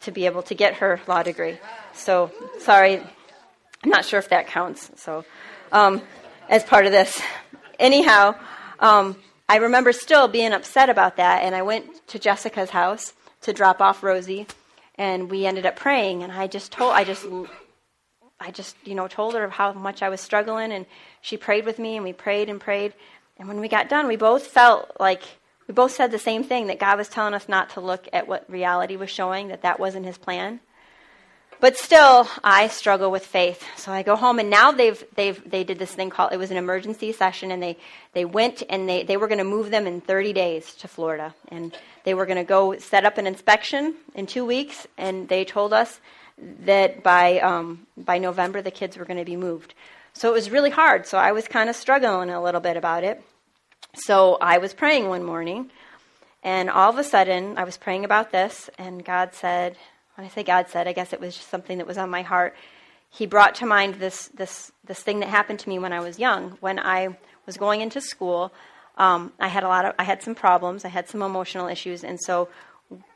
to 0.02 0.12
be 0.12 0.26
able 0.26 0.42
to 0.42 0.56
get 0.56 0.74
her 0.76 1.00
law 1.08 1.22
degree. 1.22 1.60
So, 1.94 2.32
sorry, 2.58 2.96
I'm 3.84 3.90
not 3.90 4.06
sure 4.06 4.18
if 4.18 4.30
that 4.30 4.48
counts. 4.48 4.90
So, 4.96 5.24
um, 5.72 6.02
as 6.50 6.64
part 6.64 6.88
of 6.88 6.92
this, 6.92 7.22
anyhow, 7.78 8.34
um, 8.80 9.18
I 9.48 9.58
remember 9.58 9.92
still 9.94 10.28
being 10.28 10.52
upset 10.52 10.90
about 10.90 11.18
that, 11.18 11.44
and 11.44 11.54
I 11.54 11.62
went 11.62 12.08
to 12.08 12.18
Jessica's 12.18 12.72
house 12.72 13.14
to 13.42 13.54
drop 13.54 13.80
off 13.80 14.02
Rosie, 14.02 14.48
and 14.96 15.30
we 15.30 15.46
ended 15.46 15.68
up 15.68 15.76
praying. 15.76 16.24
And 16.24 16.32
I 16.32 16.48
just 16.48 16.72
told, 16.72 16.94
I 16.94 17.04
just 17.04 17.24
I 18.40 18.50
just, 18.50 18.76
you 18.84 18.96
know, 18.96 19.08
told 19.08 19.36
her 19.36 19.48
how 19.50 19.74
much 19.74 20.02
I 20.02 20.10
was 20.10 20.22
struggling, 20.22 20.72
and 20.72 20.88
she 21.22 21.38
prayed 21.38 21.66
with 21.66 21.78
me, 21.78 21.98
and 21.98 22.04
we 22.04 22.14
prayed 22.14 22.50
and 22.50 22.60
prayed. 22.60 22.94
And 23.38 23.48
when 23.48 23.60
we 23.60 23.68
got 23.68 23.90
done, 23.90 24.08
we 24.08 24.16
both 24.16 24.48
felt 24.48 24.92
like 25.00 25.24
we 25.70 25.74
both 25.76 25.92
said 25.92 26.10
the 26.10 26.18
same 26.18 26.44
thing 26.44 26.66
that 26.66 26.80
God 26.80 26.98
was 26.98 27.08
telling 27.08 27.36
us 27.36 27.48
not 27.48 27.70
to 27.72 27.80
look 27.80 28.10
at 28.12 28.28
what 28.28 28.50
reality 28.50 28.96
was 28.96 29.12
showing, 29.12 29.50
that 29.50 29.62
that 29.62 29.80
wasn't 29.80 30.08
His 30.08 30.18
plan. 30.18 30.62
But 31.60 31.78
still, 31.78 32.28
I 32.44 32.70
struggle 32.70 33.12
with 33.12 33.24
faith. 33.24 33.64
So 33.78 33.92
I 33.92 34.02
go 34.02 34.16
home, 34.16 34.40
and 34.40 34.50
now 34.50 34.72
they've 34.72 35.04
they've 35.14 35.40
they 35.48 35.64
did 35.64 35.78
this 35.78 35.92
thing 35.94 36.10
called 36.10 36.34
it 36.34 36.38
was 36.38 36.50
an 36.50 36.58
emergency 36.58 37.12
session, 37.12 37.52
and 37.52 37.62
they 37.62 37.78
they 38.14 38.26
went 38.26 38.64
and 38.68 38.90
they 38.90 39.04
they 39.04 39.16
were 39.16 39.28
going 39.28 39.38
to 39.38 39.44
move 39.44 39.70
them 39.70 39.86
in 39.86 40.02
30 40.02 40.34
days 40.34 40.74
to 40.76 40.88
Florida, 40.88 41.36
and 41.50 41.78
they 42.04 42.16
were 42.16 42.26
going 42.26 42.38
to 42.38 42.44
go 42.44 42.76
set 42.80 43.06
up 43.06 43.20
an 43.20 43.28
inspection 43.28 43.94
in 44.16 44.26
two 44.26 44.46
weeks, 44.46 44.88
and 44.98 45.30
they 45.30 45.46
told 45.46 45.72
us 45.72 46.00
that 46.66 47.04
by 47.04 47.40
um, 47.42 47.86
by 47.96 48.18
November 48.18 48.64
the 48.64 48.72
kids 48.72 48.98
were 48.98 49.06
going 49.06 49.20
to 49.20 49.26
be 49.26 49.38
moved. 49.38 49.76
So 50.14 50.30
it 50.30 50.34
was 50.34 50.50
really 50.50 50.72
hard. 50.72 51.06
So 51.06 51.20
I 51.20 51.32
was 51.32 51.48
kind 51.48 51.70
of 51.70 51.76
struggling 51.76 52.32
a 52.32 52.42
little 52.42 52.62
bit 52.62 52.76
about 52.76 53.04
it. 53.04 53.22
So 53.94 54.38
I 54.40 54.60
was 54.60 54.74
praying 54.74 55.10
one 55.10 55.24
morning, 55.24 55.72
and 56.44 56.70
all 56.70 56.90
of 56.90 56.98
a 56.98 57.04
sudden 57.04 57.58
I 57.58 57.64
was 57.64 57.78
praying 57.78 58.06
about 58.06 58.32
this, 58.32 58.70
and 58.78 59.04
God 59.04 59.34
said, 59.34 59.76
when 60.16 60.26
I 60.26 60.30
say 60.30 60.44
God 60.44 60.70
said, 60.70 60.88
I 60.88 60.94
guess 60.94 61.14
it 61.14 61.20
was 61.20 61.36
just 61.36 61.50
something 61.50 61.78
that 61.78 61.88
was 61.88 61.98
on 61.98 62.10
my 62.10 62.22
heart. 62.22 62.56
He 63.10 63.26
brought 63.26 63.56
to 63.56 63.66
mind 63.66 63.96
this 63.96 64.28
this 64.28 64.72
this 64.86 65.02
thing 65.02 65.22
that 65.22 65.30
happened 65.30 65.60
to 65.60 65.70
me 65.70 65.80
when 65.80 65.94
I 65.94 66.02
was 66.02 66.20
young. 66.20 66.58
When 66.60 66.78
I 66.78 67.18
was 67.46 67.58
going 67.58 67.82
into 67.82 68.02
school, 68.02 68.54
um, 68.98 69.34
I 69.40 69.48
had 69.48 69.64
a 69.64 69.68
lot 69.68 69.86
of 69.86 69.96
I 69.98 70.04
had 70.04 70.22
some 70.22 70.36
problems. 70.36 70.86
I 70.86 70.90
had 70.90 71.10
some 71.10 71.22
emotional 71.24 71.68
issues, 71.68 72.04
and 72.04 72.20
so 72.20 72.50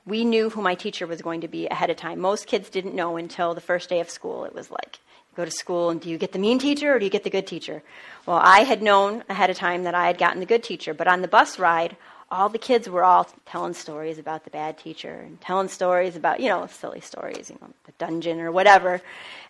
we 0.05 0.25
knew 0.25 0.49
who 0.49 0.62
my 0.62 0.75
teacher 0.75 1.05
was 1.05 1.21
going 1.21 1.41
to 1.41 1.47
be 1.47 1.67
ahead 1.67 1.89
of 1.89 1.97
time. 1.97 2.19
Most 2.19 2.47
kids 2.47 2.69
didn't 2.69 2.95
know 2.95 3.17
until 3.17 3.53
the 3.53 3.62
first 3.62 3.89
day 3.89 3.99
of 3.99 4.09
school. 4.09 4.45
It 4.45 4.55
was 4.55 4.71
like, 4.71 4.99
go 5.36 5.46
to 5.46 5.52
school 5.52 5.89
and 5.89 6.00
do 6.00 6.10
you 6.10 6.17
get 6.17 6.32
the 6.32 6.39
mean 6.39 6.60
teacher 6.60 6.96
or 6.96 7.00
do 7.00 7.06
you 7.06 7.12
get 7.12 7.24
the 7.24 7.30
good 7.30 7.48
teacher? 7.48 7.84
Well, 8.26 8.39
I 8.41 8.62
had 8.62 8.82
known 8.82 9.24
ahead 9.30 9.50
of 9.50 9.58
time 9.58 9.84
that 9.84 9.96
I 9.96 10.08
had 10.08 10.17
gotten 10.17 10.39
the 10.39 10.46
good 10.46 10.63
teacher, 10.63 10.93
but 10.93 11.08
on 11.08 11.22
the 11.22 11.28
bus 11.28 11.60
ride, 11.60 11.98
all 12.32 12.50
the 12.50 12.58
kids 12.58 12.89
were 12.89 13.04
all 13.04 13.28
telling 13.46 13.74
stories 13.74 14.17
about 14.17 14.43
the 14.43 14.50
bad 14.50 14.78
teacher 14.78 15.13
and 15.26 15.39
telling 15.39 15.67
stories 15.67 16.15
about, 16.15 16.39
you 16.39 16.50
know, 16.50 16.65
silly 16.67 17.02
stories, 17.02 17.50
you 17.50 17.58
know, 17.62 17.69
the 17.86 17.91
dungeon 18.00 18.39
or 18.39 18.52
whatever. 18.52 19.02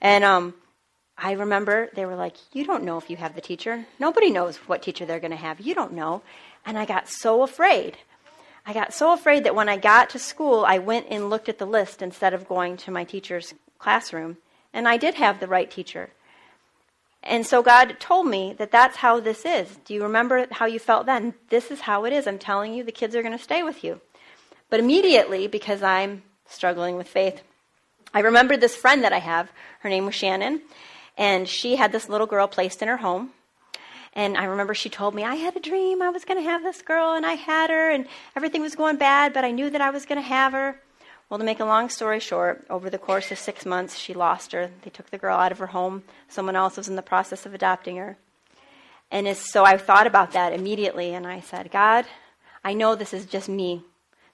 And 0.01 0.23
um, 0.23 0.53
I 1.17 1.33
remember 1.33 1.89
they 1.93 2.05
were 2.05 2.15
like, 2.15 2.35
You 2.51 2.65
don't 2.65 2.83
know 2.83 2.97
if 2.97 3.09
you 3.09 3.15
have 3.17 3.35
the 3.35 3.41
teacher. 3.41 3.85
Nobody 3.99 4.29
knows 4.29 4.57
what 4.57 4.81
teacher 4.81 5.05
they're 5.05 5.19
going 5.19 5.31
to 5.31 5.37
have. 5.37 5.61
You 5.61 5.75
don't 5.75 5.93
know. 5.93 6.23
And 6.65 6.77
I 6.77 6.85
got 6.85 7.07
so 7.07 7.43
afraid. 7.43 7.97
I 8.65 8.73
got 8.73 8.93
so 8.93 9.13
afraid 9.13 9.43
that 9.43 9.55
when 9.55 9.69
I 9.69 9.77
got 9.77 10.09
to 10.11 10.19
school, 10.19 10.65
I 10.65 10.79
went 10.79 11.07
and 11.09 11.29
looked 11.29 11.49
at 11.49 11.59
the 11.59 11.65
list 11.65 12.01
instead 12.01 12.33
of 12.33 12.47
going 12.47 12.77
to 12.77 12.91
my 12.91 13.03
teacher's 13.03 13.53
classroom. 13.77 14.37
And 14.73 14.87
I 14.87 14.97
did 14.97 15.15
have 15.15 15.39
the 15.39 15.47
right 15.47 15.69
teacher. 15.69 16.09
And 17.21 17.45
so 17.45 17.61
God 17.61 17.97
told 17.99 18.27
me 18.27 18.53
that 18.57 18.71
that's 18.71 18.97
how 18.97 19.19
this 19.19 19.45
is. 19.45 19.77
Do 19.85 19.93
you 19.93 20.03
remember 20.03 20.47
how 20.51 20.65
you 20.65 20.79
felt 20.79 21.05
then? 21.05 21.33
This 21.49 21.71
is 21.71 21.81
how 21.81 22.03
it 22.05 22.11
is. 22.11 22.27
I'm 22.27 22.39
telling 22.39 22.73
you, 22.73 22.83
the 22.83 22.91
kids 22.91 23.15
are 23.15 23.21
going 23.21 23.37
to 23.37 23.43
stay 23.43 23.63
with 23.63 23.83
you. 23.83 24.01
But 24.69 24.79
immediately, 24.79 25.47
because 25.47 25.81
I'm 25.81 26.23
struggling 26.47 26.97
with 26.97 27.07
faith, 27.07 27.41
I 28.13 28.19
remembered 28.19 28.59
this 28.59 28.75
friend 28.75 29.03
that 29.03 29.13
I 29.13 29.19
have. 29.19 29.51
Her 29.79 29.89
name 29.89 30.05
was 30.05 30.15
Shannon. 30.15 30.61
And 31.17 31.47
she 31.47 31.75
had 31.77 31.91
this 31.91 32.09
little 32.09 32.27
girl 32.27 32.47
placed 32.47 32.81
in 32.81 32.87
her 32.87 32.97
home. 32.97 33.31
And 34.15 34.37
I 34.37 34.45
remember 34.45 34.73
she 34.73 34.89
told 34.89 35.15
me, 35.15 35.23
I 35.23 35.35
had 35.35 35.55
a 35.55 35.59
dream 35.59 36.01
I 36.01 36.09
was 36.09 36.25
going 36.25 36.43
to 36.43 36.49
have 36.49 36.61
this 36.61 36.81
girl, 36.81 37.13
and 37.13 37.25
I 37.25 37.33
had 37.33 37.71
her, 37.71 37.89
and 37.89 38.05
everything 38.35 38.61
was 38.61 38.75
going 38.75 38.97
bad, 38.97 39.33
but 39.33 39.43
I 39.43 39.51
knew 39.51 39.71
that 39.71 39.81
I 39.81 39.89
was 39.89 40.05
going 40.05 40.21
to 40.21 40.27
have 40.27 40.53
her. 40.53 40.79
Well, 41.33 41.39
to 41.39 41.45
make 41.45 41.59
a 41.59 41.65
long 41.65 41.89
story 41.89 42.19
short, 42.19 42.63
over 42.69 42.91
the 42.91 42.99
course 42.99 43.31
of 43.31 43.39
six 43.39 43.65
months, 43.65 43.97
she 43.97 44.13
lost 44.13 44.51
her. 44.51 44.69
They 44.83 44.91
took 44.91 45.09
the 45.09 45.17
girl 45.17 45.35
out 45.35 45.51
of 45.51 45.57
her 45.57 45.65
home. 45.65 46.03
Someone 46.27 46.55
else 46.55 46.77
was 46.77 46.87
in 46.87 46.95
the 46.95 47.01
process 47.01 47.47
of 47.47 47.55
adopting 47.55 47.97
her. 47.97 48.17
And 49.09 49.35
so 49.35 49.65
I 49.65 49.79
thought 49.79 50.05
about 50.05 50.33
that 50.33 50.53
immediately, 50.53 51.15
and 51.15 51.25
I 51.25 51.39
said, 51.39 51.71
God, 51.71 52.05
I 52.63 52.75
know 52.75 52.93
this 52.93 53.15
is 53.15 53.25
just 53.25 53.49
me. 53.49 53.81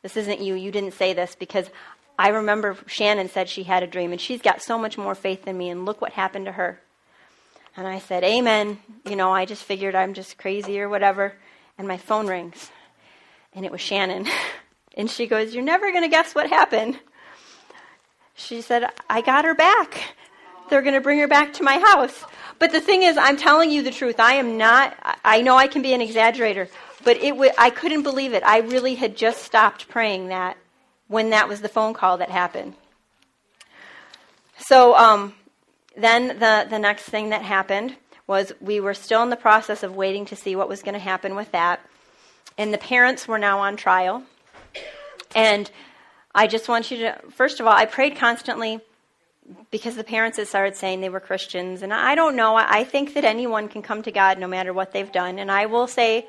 This 0.02 0.18
isn't 0.18 0.42
you. 0.42 0.56
You 0.56 0.72
didn't 0.72 0.92
say 0.92 1.14
this 1.14 1.36
because 1.36 1.70
I 2.18 2.32
remember 2.32 2.76
Shannon 2.88 3.30
said 3.30 3.48
she 3.48 3.64
had 3.64 3.82
a 3.82 3.88
dream, 3.88 4.12
and 4.12 4.20
she's 4.20 4.42
got 4.42 4.62
so 4.62 4.78
much 4.78 4.98
more 4.98 5.16
faith 5.16 5.46
than 5.46 5.58
me, 5.58 5.70
and 5.70 5.86
look 5.86 6.02
what 6.02 6.12
happened 6.12 6.48
to 6.48 6.52
her. 6.52 6.82
And 7.78 7.88
I 7.88 8.00
said, 8.00 8.26
Amen. 8.26 8.78
You 9.06 9.16
know, 9.16 9.32
I 9.32 9.46
just 9.46 9.64
figured 9.64 9.96
I'm 9.96 10.14
just 10.14 10.38
crazy 10.38 10.82
or 10.82 10.90
whatever. 10.90 11.34
And 11.78 11.88
my 11.88 11.96
phone 11.96 12.28
rings. 12.28 12.70
And 13.54 13.64
it 13.64 13.72
was 13.72 13.80
Shannon. 13.80 14.28
And 14.96 15.10
she 15.10 15.28
goes, 15.28 15.54
You're 15.54 15.64
never 15.64 15.92
going 15.92 16.04
to 16.04 16.10
guess 16.10 16.34
what 16.34 16.50
happened. 16.50 17.00
She 18.36 18.62
said, 18.62 18.90
I 19.10 19.22
got 19.22 19.46
her 19.46 19.54
back. 19.54 20.16
They're 20.70 20.82
going 20.82 20.94
to 20.94 21.02
bring 21.02 21.20
her 21.20 21.28
back 21.28 21.54
to 21.54 21.64
my 21.64 21.80
house. 21.80 22.24
But 22.58 22.72
the 22.72 22.82
thing 22.82 23.04
is, 23.04 23.18
I'm 23.18 23.38
telling 23.38 23.72
you 23.72 23.82
the 23.82 23.92
truth. 23.92 24.20
I 24.20 24.34
am 24.34 24.58
not, 24.58 24.96
I 25.24 25.42
know 25.42 25.58
I 25.58 25.68
can 25.68 25.82
be 25.82 25.94
an 25.94 26.02
exaggerator, 26.02 26.70
but 27.04 27.18
it 27.18 27.32
w- 27.32 27.52
I 27.58 27.70
couldn't 27.70 28.04
believe 28.04 28.34
it. 28.34 28.44
I 28.46 28.60
really 28.60 28.96
had 28.96 29.16
just 29.16 29.44
stopped 29.44 29.88
praying 29.88 30.28
that 30.28 30.58
when 31.08 31.32
that 31.32 31.48
was 31.48 31.62
the 31.62 31.70
phone 31.70 31.94
call 31.94 32.18
that 32.18 32.30
happened. 32.30 32.76
So 34.58 34.96
um, 34.96 35.34
then 35.98 36.40
the, 36.40 36.68
the 36.70 36.80
next 36.80 37.04
thing 37.04 37.30
that 37.30 37.42
happened 37.42 37.96
was 38.28 38.54
we 38.62 38.80
were 38.80 38.94
still 38.94 39.24
in 39.24 39.30
the 39.30 39.36
process 39.36 39.82
of 39.82 39.96
waiting 39.96 40.26
to 40.26 40.36
see 40.36 40.56
what 40.56 40.70
was 40.70 40.84
going 40.84 40.94
to 40.94 41.00
happen 41.00 41.36
with 41.36 41.52
that. 41.52 41.80
And 42.58 42.74
the 42.74 42.78
parents 42.78 43.28
were 43.28 43.40
now 43.40 43.60
on 43.60 43.76
trial. 43.76 44.24
And 45.36 45.70
I 46.34 46.48
just 46.48 46.68
want 46.68 46.92
you 46.92 46.98
to, 46.98 47.20
first 47.32 47.60
of 47.60 47.68
all, 47.68 47.74
I 47.74 47.86
prayed 47.86 48.16
constantly 48.16 48.82
because 49.72 49.96
the 49.96 50.04
parents 50.04 50.38
had 50.38 50.48
started 50.48 50.76
saying 50.76 51.02
they 51.02 51.10
were 51.10 51.20
Christians. 51.20 51.82
And 51.82 51.94
I 51.94 52.16
don't 52.16 52.36
know. 52.36 52.56
I 52.56 52.84
think 52.84 53.14
that 53.16 53.26
anyone 53.26 53.68
can 53.68 53.82
come 53.82 54.02
to 54.04 54.12
God 54.12 54.38
no 54.38 54.48
matter 54.48 54.74
what 54.74 54.92
they've 54.92 55.12
done. 55.12 55.40
And 55.40 55.52
I 55.52 55.66
will 55.66 55.88
say 55.88 56.28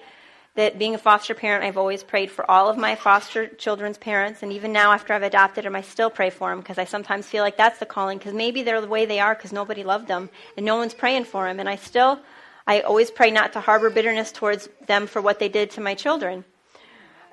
that 0.54 0.78
being 0.78 0.94
a 0.94 0.98
foster 0.98 1.34
parent, 1.34 1.64
I've 1.64 1.76
always 1.76 2.02
prayed 2.02 2.30
for 2.30 2.50
all 2.50 2.68
of 2.68 2.76
my 2.76 2.94
foster 2.94 3.46
children's 3.46 3.98
parents. 3.98 4.42
And 4.42 4.52
even 4.52 4.72
now, 4.72 4.92
after 4.92 5.12
I've 5.12 5.22
adopted 5.22 5.64
them, 5.64 5.76
I 5.76 5.82
still 5.82 6.10
pray 6.10 6.30
for 6.30 6.50
them 6.50 6.60
because 6.60 6.78
I 6.78 6.84
sometimes 6.84 7.26
feel 7.26 7.44
like 7.44 7.56
that's 7.56 7.78
the 7.78 7.86
calling 7.86 8.18
because 8.18 8.34
maybe 8.34 8.62
they're 8.62 8.80
the 8.80 8.88
way 8.88 9.06
they 9.06 9.20
are 9.20 9.34
because 9.34 9.52
nobody 9.52 9.84
loved 9.84 10.08
them 10.08 10.28
and 10.56 10.66
no 10.66 10.76
one's 10.76 10.94
praying 10.94 11.24
for 11.24 11.46
them. 11.46 11.60
And 11.60 11.68
I 11.68 11.76
still, 11.76 12.18
I 12.66 12.80
always 12.80 13.10
pray 13.10 13.30
not 13.30 13.52
to 13.52 13.60
harbor 13.60 13.90
bitterness 13.90 14.32
towards 14.32 14.68
them 14.86 15.06
for 15.06 15.22
what 15.22 15.38
they 15.38 15.48
did 15.48 15.70
to 15.72 15.80
my 15.80 15.94
children. 15.94 16.44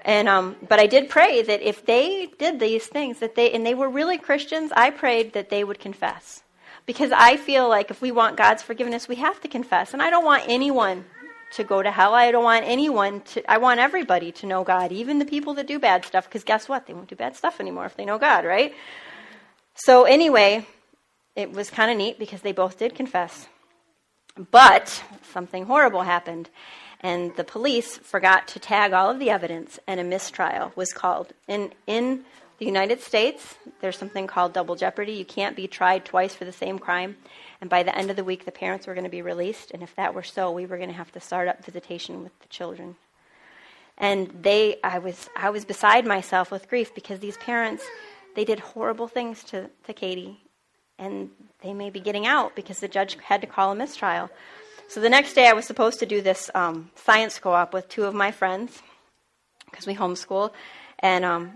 And 0.08 0.30
um, 0.30 0.56
but 0.68 0.80
I 0.80 0.88
did 0.88 1.10
pray 1.10 1.42
that 1.42 1.62
if 1.62 1.86
they 1.86 2.30
did 2.40 2.62
these 2.62 2.88
things, 2.88 3.20
that 3.20 3.36
they 3.36 3.52
and 3.52 3.66
they 3.66 3.74
were 3.74 3.90
really 3.90 4.18
Christians, 4.18 4.72
I 4.74 4.90
prayed 4.90 5.34
that 5.34 5.50
they 5.50 5.66
would 5.66 5.80
confess, 5.80 6.44
because 6.86 7.12
I 7.12 7.36
feel 7.36 7.68
like 7.68 7.92
if 7.92 8.02
we 8.02 8.14
want 8.14 8.38
God's 8.38 8.64
forgiveness, 8.64 9.10
we 9.10 9.18
have 9.18 9.42
to 9.42 9.50
confess. 9.50 9.94
And 9.94 10.02
I 10.02 10.10
don't 10.10 10.24
want 10.24 10.46
anyone 10.48 11.04
to 11.56 11.66
go 11.66 11.84
to 11.84 11.92
hell. 11.92 12.14
I 12.14 12.32
don't 12.32 12.46
want 12.46 12.64
anyone 12.66 13.20
to. 13.32 13.52
I 13.52 13.58
want 13.58 13.82
everybody 13.82 14.32
to 14.32 14.46
know 14.46 14.64
God, 14.64 14.94
even 14.94 15.20
the 15.20 15.26
people 15.26 15.54
that 15.56 15.68
do 15.68 15.78
bad 15.78 16.06
stuff. 16.06 16.24
Because 16.24 16.46
guess 16.46 16.70
what? 16.70 16.88
They 16.88 16.94
won't 16.94 17.10
do 17.10 17.18
bad 17.18 17.36
stuff 17.36 17.60
anymore 17.60 17.86
if 17.86 17.98
they 17.98 18.06
know 18.06 18.18
God, 18.18 18.46
right? 18.46 18.74
So 19.76 20.06
anyway, 20.06 20.66
it 21.36 21.52
was 21.52 21.70
kind 21.70 21.92
of 21.92 21.98
neat 21.98 22.18
because 22.18 22.42
they 22.42 22.54
both 22.54 22.80
did 22.80 22.96
confess, 22.96 23.48
but 24.52 25.04
something 25.34 25.66
horrible 25.66 26.04
happened 26.04 26.50
and 27.02 27.36
the 27.36 27.44
police 27.44 27.98
forgot 27.98 28.48
to 28.50 28.60
tag 28.60 28.94
all 28.94 29.10
of 29.10 29.20
the 29.20 29.30
evidence, 29.30 29.80
and 29.88 30.00
a 30.00 30.04
mistrial 30.04 30.72
was 30.76 30.94
called. 30.94 31.34
In, 31.48 31.72
in 31.86 32.24
the 32.58 32.66
United 32.66 33.02
States, 33.02 33.56
there's 33.82 33.98
something 33.98 34.26
called 34.26 34.54
double 34.54 34.76
jeopardy. 34.76 35.14
You 35.14 35.26
can't 35.26 35.56
be 35.56 35.68
tried 35.68 36.06
twice 36.06 36.34
for 36.34 36.46
the 36.46 36.52
same 36.52 36.80
crime. 36.80 37.18
And 37.62 37.70
by 37.70 37.84
the 37.84 37.96
end 37.96 38.10
of 38.10 38.16
the 38.16 38.24
week, 38.24 38.46
the 38.46 38.52
parents 38.52 38.88
were 38.88 38.96
going 38.96 39.04
to 39.04 39.10
be 39.10 39.22
released. 39.22 39.72
And 39.72 39.84
if 39.84 39.96
that 39.96 40.14
were 40.14 40.24
so, 40.24 40.52
we 40.52 40.66
were 40.66 40.78
going 40.78 40.90
to 40.90 40.96
have 40.96 41.12
to 41.12 41.20
start 41.20 41.48
up 41.48 41.64
visitation 41.64 42.24
with 42.24 42.38
the 42.40 42.48
children. 42.48 42.96
And 44.00 44.32
they, 44.42 44.78
I 44.84 45.00
was, 45.00 45.30
I 45.36 45.50
was 45.52 45.66
beside 45.66 46.06
myself 46.06 46.52
with 46.52 46.70
grief 46.70 46.94
because 46.94 47.20
these 47.20 47.38
parents, 47.38 47.84
they 48.36 48.46
did 48.46 48.60
horrible 48.60 49.08
things 49.08 49.44
to, 49.46 49.70
to 49.86 49.94
Katie. 49.94 50.40
And 51.00 51.30
they 51.62 51.74
may 51.74 51.92
be 51.92 52.00
getting 52.00 52.26
out 52.26 52.56
because 52.56 52.80
the 52.80 52.88
judge 52.88 53.18
had 53.24 53.42
to 53.42 53.48
call 53.48 53.72
a 53.72 53.76
mistrial. 53.76 54.30
So 54.90 55.02
the 55.02 55.10
next 55.10 55.34
day, 55.34 55.48
I 55.48 55.54
was 55.54 55.66
supposed 55.66 56.00
to 56.00 56.06
do 56.06 56.22
this 56.22 56.50
um, 56.56 56.90
science 56.96 57.40
co 57.40 57.52
op 57.52 57.74
with 57.74 57.90
two 57.90 58.06
of 58.06 58.14
my 58.14 58.32
friends 58.32 58.82
because 59.70 59.86
we 59.86 59.94
homeschool. 59.94 60.52
And 61.00 61.26
um, 61.26 61.52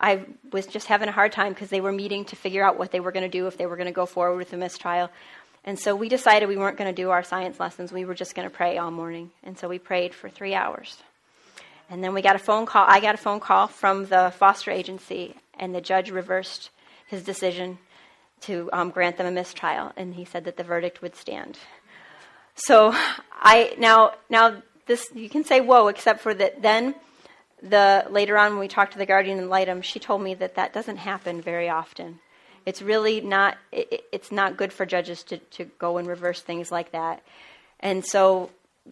I 0.00 0.24
was 0.50 0.66
just 0.66 0.86
having 0.86 1.08
a 1.08 1.12
hard 1.12 1.32
time 1.32 1.52
because 1.52 1.68
they 1.68 1.82
were 1.82 1.92
meeting 1.92 2.24
to 2.26 2.36
figure 2.36 2.64
out 2.64 2.78
what 2.78 2.90
they 2.90 3.00
were 3.00 3.12
going 3.12 3.30
to 3.30 3.38
do 3.38 3.46
if 3.46 3.58
they 3.58 3.66
were 3.66 3.76
going 3.76 3.86
to 3.86 3.92
go 3.92 4.06
forward 4.06 4.38
with 4.38 4.50
the 4.50 4.56
mistrial. 4.56 5.10
And 5.62 5.78
so 5.78 5.94
we 5.94 6.08
decided 6.08 6.48
we 6.48 6.56
weren't 6.56 6.78
going 6.78 6.92
to 6.92 7.02
do 7.02 7.10
our 7.10 7.22
science 7.22 7.60
lessons. 7.60 7.92
We 7.92 8.06
were 8.06 8.14
just 8.14 8.34
going 8.34 8.48
to 8.48 8.54
pray 8.54 8.78
all 8.78 8.90
morning. 8.90 9.30
And 9.42 9.58
so 9.58 9.68
we 9.68 9.78
prayed 9.78 10.14
for 10.14 10.30
three 10.30 10.54
hours. 10.54 10.96
And 11.90 12.02
then 12.02 12.14
we 12.14 12.22
got 12.22 12.36
a 12.36 12.38
phone 12.40 12.64
call. 12.64 12.86
I 12.88 13.00
got 13.00 13.14
a 13.14 13.18
phone 13.18 13.40
call 13.40 13.66
from 13.66 14.06
the 14.06 14.32
foster 14.38 14.70
agency, 14.70 15.34
and 15.58 15.74
the 15.74 15.80
judge 15.82 16.10
reversed 16.10 16.70
his 17.08 17.22
decision 17.24 17.78
to 18.42 18.70
um, 18.72 18.90
grant 18.90 19.18
them 19.18 19.26
a 19.26 19.30
mistrial. 19.30 19.92
And 19.98 20.14
he 20.14 20.24
said 20.24 20.44
that 20.44 20.56
the 20.56 20.64
verdict 20.64 21.02
would 21.02 21.14
stand. 21.14 21.58
So 22.64 22.94
I 23.32 23.74
now 23.78 24.12
now 24.28 24.62
this 24.86 25.08
you 25.14 25.28
can 25.30 25.44
say 25.44 25.60
whoa, 25.60 25.88
except 25.88 26.20
for 26.20 26.34
that 26.34 26.60
then 26.60 26.94
the 27.62 28.06
later 28.10 28.36
on 28.36 28.52
when 28.52 28.60
we 28.60 28.68
talked 28.68 28.92
to 28.92 28.98
the 28.98 29.06
guardian 29.06 29.38
ad 29.38 29.46
litem, 29.46 29.82
she 29.82 29.98
told 29.98 30.22
me 30.22 30.34
that 30.34 30.56
that 30.56 30.72
doesn't 30.72 30.98
happen 30.98 31.40
very 31.40 31.68
often. 31.68 32.20
It's 32.66 32.82
really 32.82 33.20
not 33.20 33.56
it, 33.72 34.04
it's 34.12 34.30
not 34.30 34.56
good 34.56 34.72
for 34.72 34.84
judges 34.84 35.22
to 35.24 35.38
to 35.38 35.64
go 35.78 35.96
and 35.96 36.06
reverse 36.06 36.42
things 36.42 36.70
like 36.70 36.92
that. 36.92 37.22
And 37.80 38.04
so 38.04 38.50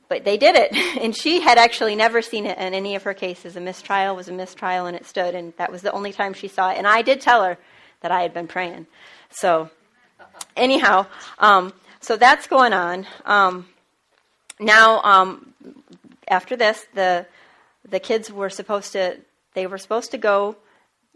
but 0.08 0.24
they 0.24 0.38
did 0.38 0.56
it 0.56 0.74
and 1.02 1.14
she 1.14 1.40
had 1.40 1.58
actually 1.58 1.96
never 1.96 2.22
seen 2.22 2.46
it 2.46 2.56
in 2.58 2.74
any 2.74 2.94
of 2.94 3.02
her 3.02 3.14
cases 3.14 3.56
a 3.56 3.60
mistrial 3.60 4.14
was 4.14 4.28
a 4.28 4.32
mistrial 4.32 4.86
and 4.86 4.96
it 4.96 5.06
stood 5.06 5.34
and 5.34 5.52
that 5.56 5.72
was 5.72 5.82
the 5.82 5.92
only 5.92 6.12
time 6.12 6.34
she 6.34 6.46
saw 6.46 6.70
it 6.70 6.76
and 6.76 6.86
i 6.86 7.00
did 7.00 7.20
tell 7.20 7.42
her 7.42 7.56
that 8.02 8.12
i 8.12 8.20
had 8.20 8.34
been 8.34 8.46
praying 8.46 8.86
so 9.30 9.70
anyhow 10.56 11.06
um, 11.38 11.72
so 12.00 12.16
that's 12.16 12.46
going 12.46 12.72
on. 12.72 13.06
Um, 13.24 13.66
now, 14.60 15.00
um, 15.02 15.54
after 16.26 16.56
this, 16.56 16.86
the 16.94 17.26
the 17.88 18.00
kids 18.00 18.30
were 18.30 18.50
supposed 18.50 18.92
to 18.92 19.18
they 19.54 19.66
were 19.66 19.78
supposed 19.78 20.10
to 20.10 20.18
go 20.18 20.56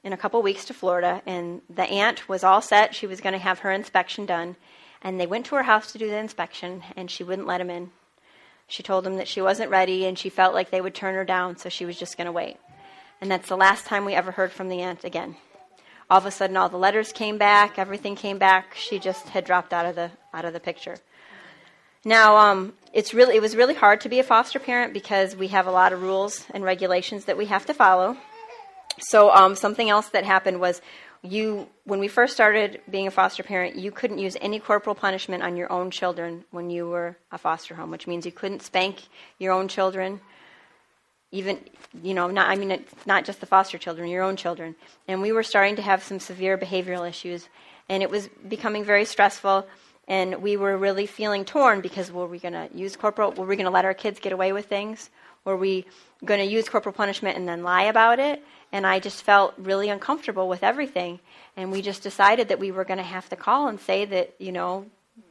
in 0.04 0.12
a 0.12 0.16
couple 0.16 0.42
weeks 0.42 0.64
to 0.66 0.74
Florida, 0.74 1.22
and 1.26 1.62
the 1.70 1.84
aunt 1.84 2.28
was 2.28 2.42
all 2.42 2.60
set. 2.60 2.94
She 2.94 3.06
was 3.06 3.20
going 3.20 3.34
to 3.34 3.38
have 3.38 3.60
her 3.60 3.70
inspection 3.70 4.26
done, 4.26 4.56
and 5.02 5.20
they 5.20 5.26
went 5.26 5.46
to 5.46 5.54
her 5.54 5.62
house 5.62 5.92
to 5.92 5.98
do 5.98 6.08
the 6.08 6.16
inspection, 6.16 6.82
and 6.96 7.10
she 7.10 7.22
wouldn't 7.22 7.46
let 7.46 7.58
them 7.58 7.70
in. 7.70 7.90
She 8.66 8.82
told 8.82 9.04
them 9.04 9.16
that 9.16 9.28
she 9.28 9.42
wasn't 9.42 9.70
ready, 9.70 10.06
and 10.06 10.18
she 10.18 10.28
felt 10.28 10.54
like 10.54 10.70
they 10.70 10.80
would 10.80 10.94
turn 10.94 11.14
her 11.14 11.24
down, 11.24 11.56
so 11.56 11.68
she 11.68 11.84
was 11.84 11.98
just 11.98 12.16
going 12.16 12.26
to 12.26 12.32
wait. 12.32 12.56
And 13.20 13.30
that's 13.30 13.48
the 13.48 13.56
last 13.56 13.86
time 13.86 14.04
we 14.04 14.14
ever 14.14 14.32
heard 14.32 14.50
from 14.50 14.68
the 14.68 14.80
aunt 14.80 15.04
again 15.04 15.36
all 16.12 16.18
of 16.18 16.26
a 16.26 16.30
sudden 16.30 16.58
all 16.58 16.68
the 16.68 16.76
letters 16.76 17.10
came 17.10 17.38
back, 17.38 17.78
everything 17.78 18.14
came 18.14 18.36
back. 18.36 18.74
She 18.74 18.98
just 18.98 19.30
had 19.30 19.46
dropped 19.46 19.72
out 19.72 19.86
of 19.86 19.94
the 19.94 20.10
out 20.34 20.44
of 20.44 20.52
the 20.52 20.60
picture. 20.60 20.98
Now, 22.04 22.36
um, 22.36 22.74
it's 22.92 23.14
really 23.14 23.34
it 23.36 23.40
was 23.40 23.56
really 23.56 23.72
hard 23.72 24.02
to 24.02 24.10
be 24.10 24.18
a 24.18 24.22
foster 24.22 24.58
parent 24.58 24.92
because 24.92 25.34
we 25.34 25.48
have 25.48 25.66
a 25.66 25.70
lot 25.70 25.94
of 25.94 26.02
rules 26.02 26.44
and 26.52 26.62
regulations 26.62 27.24
that 27.24 27.38
we 27.38 27.46
have 27.46 27.64
to 27.64 27.72
follow. 27.72 28.18
So 28.98 29.30
um, 29.30 29.56
something 29.56 29.88
else 29.88 30.10
that 30.10 30.26
happened 30.26 30.60
was 30.60 30.82
you 31.22 31.66
when 31.84 31.98
we 31.98 32.08
first 32.08 32.34
started 32.34 32.82
being 32.90 33.06
a 33.06 33.10
foster 33.10 33.42
parent, 33.42 33.76
you 33.76 33.90
couldn't 33.90 34.18
use 34.18 34.36
any 34.42 34.60
corporal 34.60 34.94
punishment 34.94 35.42
on 35.42 35.56
your 35.56 35.72
own 35.72 35.90
children 35.90 36.44
when 36.50 36.68
you 36.68 36.90
were 36.90 37.16
a 37.30 37.38
foster 37.38 37.74
home, 37.74 37.90
which 37.90 38.06
means 38.06 38.26
you 38.26 38.32
couldn't 38.32 38.60
spank 38.60 38.96
your 39.38 39.54
own 39.54 39.66
children 39.66 40.20
even 41.32 41.58
you 42.02 42.14
know 42.14 42.28
not 42.28 42.48
i 42.48 42.54
mean 42.54 42.70
it's 42.70 43.06
not 43.06 43.24
just 43.24 43.40
the 43.40 43.46
foster 43.46 43.78
children 43.78 44.08
your 44.08 44.22
own 44.22 44.36
children. 44.36 44.76
And 45.08 45.20
we 45.20 45.32
were 45.32 45.42
starting 45.42 45.76
to 45.76 45.82
have 45.82 46.02
some 46.02 46.20
severe 46.20 46.56
behavioral 46.56 47.08
issues 47.08 47.48
and 47.88 48.02
it 48.02 48.10
was 48.10 48.28
becoming 48.48 48.84
very 48.84 49.04
stressful 49.04 49.66
and 50.08 50.42
we 50.42 50.56
were 50.56 50.76
really 50.76 51.06
feeling 51.06 51.44
torn 51.44 51.80
because 51.80 52.12
were 52.12 52.26
we 52.26 52.38
going 52.38 52.54
to 52.54 52.68
use 52.74 52.96
corporal 52.96 53.32
were 53.32 53.46
we 53.46 53.56
going 53.56 53.66
to 53.66 53.70
let 53.70 53.84
our 53.84 53.94
kids 53.94 54.20
get 54.20 54.32
away 54.32 54.52
with 54.52 54.66
things? 54.66 55.10
Were 55.44 55.56
we 55.56 55.86
going 56.24 56.38
to 56.38 56.46
use 56.46 56.68
corporal 56.68 56.92
punishment 56.92 57.36
and 57.36 57.48
then 57.48 57.62
lie 57.64 57.84
about 57.84 58.18
it? 58.18 58.42
And 58.70 58.86
i 58.86 59.00
just 59.00 59.22
felt 59.22 59.54
really 59.58 59.88
uncomfortable 59.88 60.48
with 60.48 60.62
everything 60.62 61.18
and 61.56 61.72
we 61.72 61.82
just 61.82 62.02
decided 62.02 62.48
that 62.48 62.58
we 62.58 62.70
were 62.70 62.84
going 62.84 62.98
to 62.98 63.04
have 63.16 63.28
to 63.30 63.36
call 63.36 63.68
and 63.68 63.80
say 63.80 64.04
that 64.04 64.34
you 64.38 64.52
know 64.52 64.86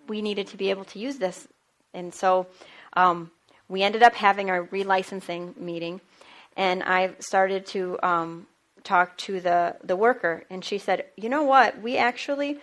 we 0.07 0.21
needed 0.21 0.47
to 0.47 0.57
be 0.57 0.69
able 0.69 0.85
to 0.85 0.99
use 0.99 1.17
this. 1.17 1.47
And 1.93 2.13
so 2.13 2.47
um, 2.93 3.31
we 3.71 3.83
ended 3.83 4.03
up 4.03 4.13
having 4.13 4.49
our 4.49 4.65
relicensing 4.67 5.55
meeting, 5.57 6.01
and 6.57 6.83
I 6.83 7.13
started 7.19 7.65
to 7.67 7.97
um, 8.03 8.47
talk 8.83 9.17
to 9.19 9.39
the, 9.39 9.77
the 9.81 9.95
worker, 9.95 10.43
and 10.49 10.63
she 10.63 10.77
said, 10.77 11.05
You 11.15 11.29
know 11.29 11.43
what? 11.43 11.81
We 11.81 11.97
actually 11.97 12.59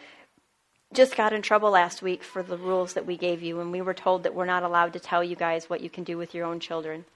just 0.93 1.17
got 1.17 1.33
in 1.33 1.41
trouble 1.41 1.71
last 1.71 2.03
week 2.03 2.23
for 2.23 2.43
the 2.43 2.59
rules 2.59 2.93
that 2.93 3.07
we 3.07 3.17
gave 3.17 3.43
you, 3.43 3.59
and 3.61 3.73
we 3.73 3.81
were 3.81 3.95
told 3.95 4.23
that 4.23 4.35
we're 4.35 4.45
not 4.45 4.63
allowed 4.63 4.93
to 4.93 5.01
tell 5.01 5.25
you 5.25 5.35
guys 5.35 5.71
what 5.71 5.81
you 5.81 5.89
can 5.89 6.05
do 6.05 6.19
with 6.19 6.35
your 6.35 6.47
own 6.47 6.61
children. 6.61 7.07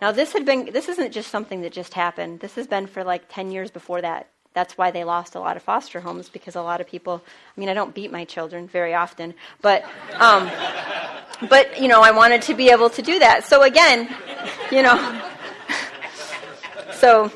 Now, 0.00 0.10
this 0.10 0.32
had 0.32 0.46
been 0.46 0.70
this 0.72 0.88
isn't 0.88 1.12
just 1.12 1.30
something 1.30 1.60
that 1.60 1.72
just 1.72 1.94
happened. 1.94 2.40
This 2.40 2.54
has 2.54 2.66
been 2.66 2.86
for 2.86 3.04
like 3.04 3.24
10 3.28 3.52
years 3.52 3.70
before 3.70 4.00
that. 4.00 4.28
That's 4.54 4.78
why 4.78 4.90
they 4.90 5.04
lost 5.04 5.34
a 5.34 5.40
lot 5.40 5.56
of 5.56 5.62
foster 5.62 6.00
homes 6.00 6.28
because 6.28 6.54
a 6.54 6.62
lot 6.62 6.80
of 6.80 6.86
people. 6.86 7.22
I 7.26 7.60
mean, 7.60 7.68
I 7.68 7.74
don't 7.74 7.94
beat 7.94 8.10
my 8.10 8.24
children 8.24 8.66
very 8.68 8.94
often, 8.94 9.34
but 9.60 9.84
um, 10.18 10.50
but, 11.48 11.80
you 11.80 11.88
know, 11.88 12.00
I 12.00 12.10
wanted 12.10 12.42
to 12.42 12.54
be 12.54 12.70
able 12.70 12.90
to 12.90 13.02
do 13.02 13.18
that. 13.18 13.44
So 13.44 13.62
again, 13.62 14.08
you 14.70 14.82
know, 14.82 15.22
so 16.92 17.30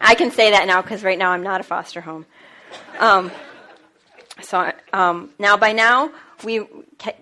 I 0.00 0.14
can 0.14 0.30
say 0.30 0.50
that 0.50 0.66
now 0.66 0.82
because 0.82 1.02
right 1.02 1.18
now 1.18 1.30
I'm 1.30 1.42
not 1.42 1.60
a 1.60 1.64
foster 1.64 2.00
home. 2.00 2.26
Um, 2.98 3.30
so 4.40 4.72
um, 4.92 5.30
now, 5.38 5.56
by 5.56 5.72
now, 5.72 6.12
we 6.44 6.64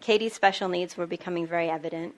Katie's 0.00 0.32
special 0.34 0.68
needs 0.68 0.96
were 0.96 1.06
becoming 1.06 1.46
very 1.46 1.68
evident. 1.68 2.14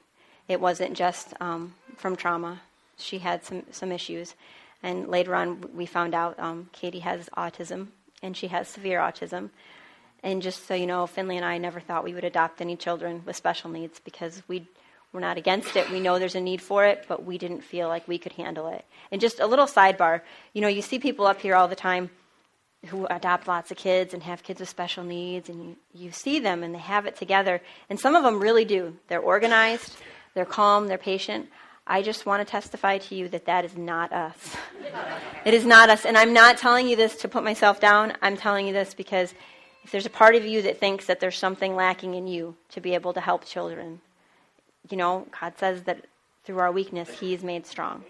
It 0.48 0.60
wasn't 0.60 0.94
just 0.94 1.34
um, 1.40 1.74
from 1.96 2.16
trauma; 2.16 2.60
she 2.98 3.18
had 3.18 3.44
some 3.44 3.62
some 3.70 3.90
issues, 3.90 4.34
and 4.82 5.08
later 5.08 5.34
on 5.34 5.64
we 5.74 5.86
found 5.86 6.14
out 6.14 6.38
um, 6.38 6.68
Katie 6.72 7.00
has 7.00 7.28
autism 7.36 7.88
and 8.22 8.36
she 8.36 8.48
has 8.48 8.68
severe 8.68 8.98
autism. 8.98 9.50
And 10.22 10.40
just 10.40 10.66
so 10.66 10.74
you 10.74 10.86
know, 10.86 11.06
Finley 11.06 11.36
and 11.36 11.44
I 11.44 11.58
never 11.58 11.80
thought 11.80 12.04
we 12.04 12.14
would 12.14 12.24
adopt 12.24 12.60
any 12.60 12.76
children 12.76 13.22
with 13.26 13.34
special 13.36 13.70
needs 13.70 14.00
because 14.00 14.42
we 14.46 14.66
we're 15.12 15.20
not 15.20 15.36
against 15.36 15.76
it. 15.76 15.90
We 15.90 16.00
know 16.00 16.18
there's 16.18 16.34
a 16.34 16.40
need 16.40 16.62
for 16.62 16.86
it, 16.86 17.04
but 17.06 17.24
we 17.24 17.36
didn't 17.36 17.60
feel 17.60 17.86
like 17.88 18.08
we 18.08 18.18
could 18.18 18.32
handle 18.32 18.68
it. 18.68 18.84
And 19.10 19.20
just 19.20 19.40
a 19.40 19.46
little 19.46 19.66
sidebar, 19.66 20.22
you 20.54 20.62
know, 20.62 20.68
you 20.68 20.80
see 20.80 20.98
people 20.98 21.26
up 21.26 21.40
here 21.40 21.54
all 21.54 21.68
the 21.68 21.76
time 21.76 22.08
who 22.86 23.06
adopt 23.06 23.46
lots 23.46 23.70
of 23.70 23.76
kids 23.76 24.14
and 24.14 24.22
have 24.22 24.42
kids 24.42 24.58
with 24.58 24.68
special 24.68 25.04
needs, 25.04 25.48
and 25.48 25.62
you, 25.62 25.76
you 25.94 26.12
see 26.12 26.40
them 26.40 26.62
and 26.62 26.74
they 26.74 26.78
have 26.78 27.06
it 27.06 27.16
together. 27.16 27.60
And 27.90 28.00
some 28.00 28.14
of 28.16 28.24
them 28.24 28.40
really 28.40 28.64
do. 28.64 28.96
They're 29.08 29.20
organized, 29.20 29.96
they're 30.34 30.46
calm, 30.46 30.88
they're 30.88 30.98
patient. 30.98 31.48
I 31.92 32.00
just 32.00 32.24
want 32.24 32.40
to 32.40 32.50
testify 32.50 32.96
to 32.96 33.14
you 33.14 33.28
that 33.28 33.44
that 33.44 33.66
is 33.66 33.76
not 33.76 34.14
us. 34.14 34.56
it 35.44 35.52
is 35.52 35.66
not 35.66 35.90
us. 35.90 36.06
And 36.06 36.16
I'm 36.16 36.32
not 36.32 36.56
telling 36.56 36.88
you 36.88 36.96
this 36.96 37.16
to 37.16 37.28
put 37.28 37.44
myself 37.44 37.80
down. 37.80 38.14
I'm 38.22 38.34
telling 38.34 38.66
you 38.66 38.72
this 38.72 38.94
because 38.94 39.34
if 39.84 39.90
there's 39.90 40.06
a 40.06 40.10
part 40.10 40.34
of 40.34 40.46
you 40.46 40.62
that 40.62 40.80
thinks 40.80 41.04
that 41.04 41.20
there's 41.20 41.36
something 41.36 41.76
lacking 41.76 42.14
in 42.14 42.26
you 42.26 42.56
to 42.70 42.80
be 42.80 42.94
able 42.94 43.12
to 43.12 43.20
help 43.20 43.44
children, 43.44 44.00
you 44.88 44.96
know, 44.96 45.26
God 45.38 45.52
says 45.58 45.82
that 45.82 46.06
through 46.44 46.60
our 46.60 46.72
weakness, 46.72 47.10
He 47.20 47.34
is 47.34 47.42
made 47.42 47.66
strong. 47.66 48.04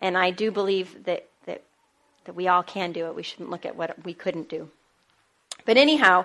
And 0.00 0.18
I 0.18 0.32
do 0.32 0.50
believe 0.50 1.04
that, 1.04 1.28
that, 1.46 1.62
that 2.24 2.34
we 2.34 2.48
all 2.48 2.64
can 2.64 2.90
do 2.90 3.06
it. 3.06 3.14
We 3.14 3.22
shouldn't 3.22 3.50
look 3.50 3.64
at 3.64 3.76
what 3.76 4.04
we 4.04 4.14
couldn't 4.14 4.48
do. 4.48 4.68
But 5.64 5.76
anyhow, 5.76 6.24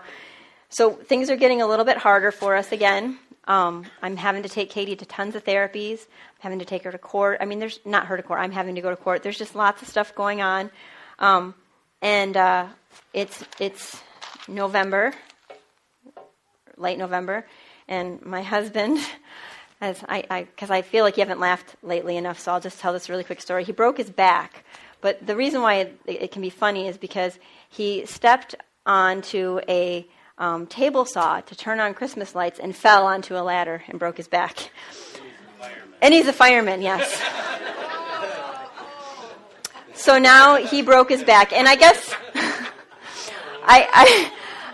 so 0.67 0.93
things 0.93 1.29
are 1.29 1.35
getting 1.35 1.61
a 1.61 1.67
little 1.67 1.85
bit 1.85 1.97
harder 1.97 2.31
for 2.31 2.55
us 2.55 2.71
again. 2.71 3.19
Um, 3.49 3.87
I'm 4.03 4.15
having 4.15 4.43
to 4.43 4.49
take 4.49 4.69
Katie 4.69 4.95
to 4.95 5.05
tons 5.05 5.35
of 5.35 5.43
therapies. 5.43 6.01
I'm 6.01 6.41
having 6.41 6.59
to 6.59 6.65
take 6.65 6.83
her 6.83 6.91
to 6.91 6.99
court. 6.99 7.39
I 7.41 7.45
mean, 7.45 7.57
there's 7.57 7.79
not 7.83 8.05
her 8.05 8.15
to 8.15 8.21
court. 8.21 8.39
I'm 8.39 8.51
having 8.51 8.75
to 8.75 8.81
go 8.81 8.91
to 8.91 8.95
court. 8.95 9.23
There's 9.23 9.39
just 9.39 9.55
lots 9.55 9.81
of 9.81 9.87
stuff 9.87 10.13
going 10.13 10.39
on, 10.39 10.69
um, 11.17 11.55
and 11.99 12.37
uh, 12.37 12.67
it's 13.11 13.43
it's 13.59 13.99
November, 14.47 15.13
late 16.77 16.99
November, 16.99 17.43
and 17.87 18.23
my 18.23 18.43
husband, 18.43 18.99
as 19.81 20.03
I, 20.07 20.43
because 20.43 20.69
I, 20.69 20.77
I, 20.77 20.81
feel 20.83 21.03
like 21.03 21.17
you 21.17 21.21
haven't 21.21 21.39
laughed 21.39 21.75
lately 21.81 22.17
enough, 22.17 22.37
so 22.37 22.51
I'll 22.51 22.61
just 22.61 22.79
tell 22.79 22.93
this 22.93 23.09
really 23.09 23.23
quick 23.23 23.41
story. 23.41 23.63
He 23.63 23.71
broke 23.71 23.97
his 23.97 24.11
back, 24.11 24.63
but 25.01 25.25
the 25.25 25.35
reason 25.35 25.63
why 25.63 25.75
it, 25.75 25.99
it 26.05 26.31
can 26.31 26.43
be 26.43 26.51
funny 26.51 26.87
is 26.87 26.99
because 26.99 27.39
he 27.67 28.05
stepped 28.05 28.53
onto 28.85 29.59
a 29.67 30.07
um, 30.39 30.65
table 30.65 31.05
saw 31.05 31.41
to 31.41 31.55
turn 31.55 31.79
on 31.79 31.93
Christmas 31.93 32.33
lights 32.33 32.59
and 32.59 32.75
fell 32.75 33.05
onto 33.05 33.35
a 33.35 33.43
ladder 33.43 33.83
and 33.87 33.99
broke 33.99 34.17
his 34.17 34.27
back. 34.27 34.71
And 36.01 36.13
he's 36.13 36.27
a 36.27 36.33
fireman, 36.33 36.81
yes. 36.81 37.21
so 39.93 40.17
now 40.17 40.55
he 40.55 40.81
broke 40.81 41.09
his 41.09 41.23
back, 41.23 41.51
and 41.51 41.67
I 41.67 41.75
guess 41.75 42.15
I, 42.35 43.87
I 43.93 44.31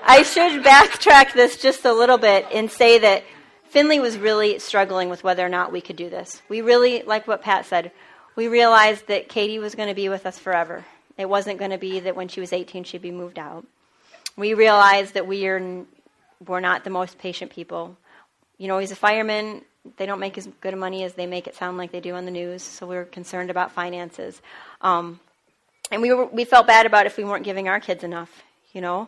I 0.08 0.21
should 0.21 0.63
backtrack 0.63 1.34
this 1.34 1.58
just 1.58 1.84
a 1.84 1.91
little 1.91 2.19
bit 2.19 2.45
and 2.54 2.69
say 2.69 2.99
that 2.99 3.23
Finley 3.63 3.99
was 3.99 4.19
really 4.19 4.60
struggling 4.60 5.10
with 5.10 5.23
whether 5.23 5.43
or 5.43 5.49
not 5.49 5.71
we 5.71 5.82
could 5.82 5.95
do 5.95 6.12
this. 6.12 6.43
We 6.47 6.62
really, 6.62 7.01
like 7.01 7.28
what 7.28 7.41
Pat 7.41 7.65
said, 7.65 7.91
we 8.36 8.47
realized 8.47 9.08
that 9.08 9.30
Katie 9.30 9.58
was 9.58 9.73
going 9.73 9.89
to 9.89 9.95
be 9.95 10.08
with 10.08 10.28
us 10.28 10.38
forever. 10.38 10.86
It 11.17 11.28
wasn't 11.28 11.58
going 11.58 11.71
to 11.71 11.80
be 11.80 12.01
that 12.01 12.15
when 12.15 12.28
she 12.28 12.39
was 12.39 12.54
18 12.54 12.84
she'd 12.84 13.01
be 13.01 13.10
moved 13.10 13.39
out. 13.39 13.65
We 14.38 14.54
realized 14.54 15.13
that 15.13 15.28
we 15.28 15.48
are 15.48 15.86
we're 16.45 16.60
not 16.60 16.84
the 16.84 16.89
most 16.89 17.17
patient 17.17 17.52
people. 17.52 17.98
You 18.58 18.67
know, 18.67 18.78
he's 18.78 18.91
a 18.91 18.95
fireman. 18.95 19.62
They 19.98 20.06
don't 20.06 20.19
make 20.19 20.38
as 20.38 20.48
good 20.62 20.78
money 20.78 21.04
as 21.04 21.13
they 21.13 21.26
make 21.26 21.48
it 21.48 21.56
sound 21.56 21.78
like 21.78 21.91
they 21.91 22.00
do 22.00 22.15
on 22.15 22.26
the 22.26 22.32
news. 22.32 22.63
So 22.63 22.88
we 22.88 22.95
were 22.95 23.06
concerned 23.06 23.50
about 23.50 23.71
finances, 23.71 24.41
um, 24.82 25.19
and 25.91 26.02
we 26.02 26.12
were, 26.13 26.26
we 26.26 26.43
felt 26.45 26.67
bad 26.67 26.86
about 26.86 27.06
if 27.06 27.17
we 27.17 27.24
weren't 27.24 27.45
giving 27.45 27.67
our 27.67 27.80
kids 27.80 28.04
enough. 28.04 28.43
You 28.74 28.82
know, 28.82 29.08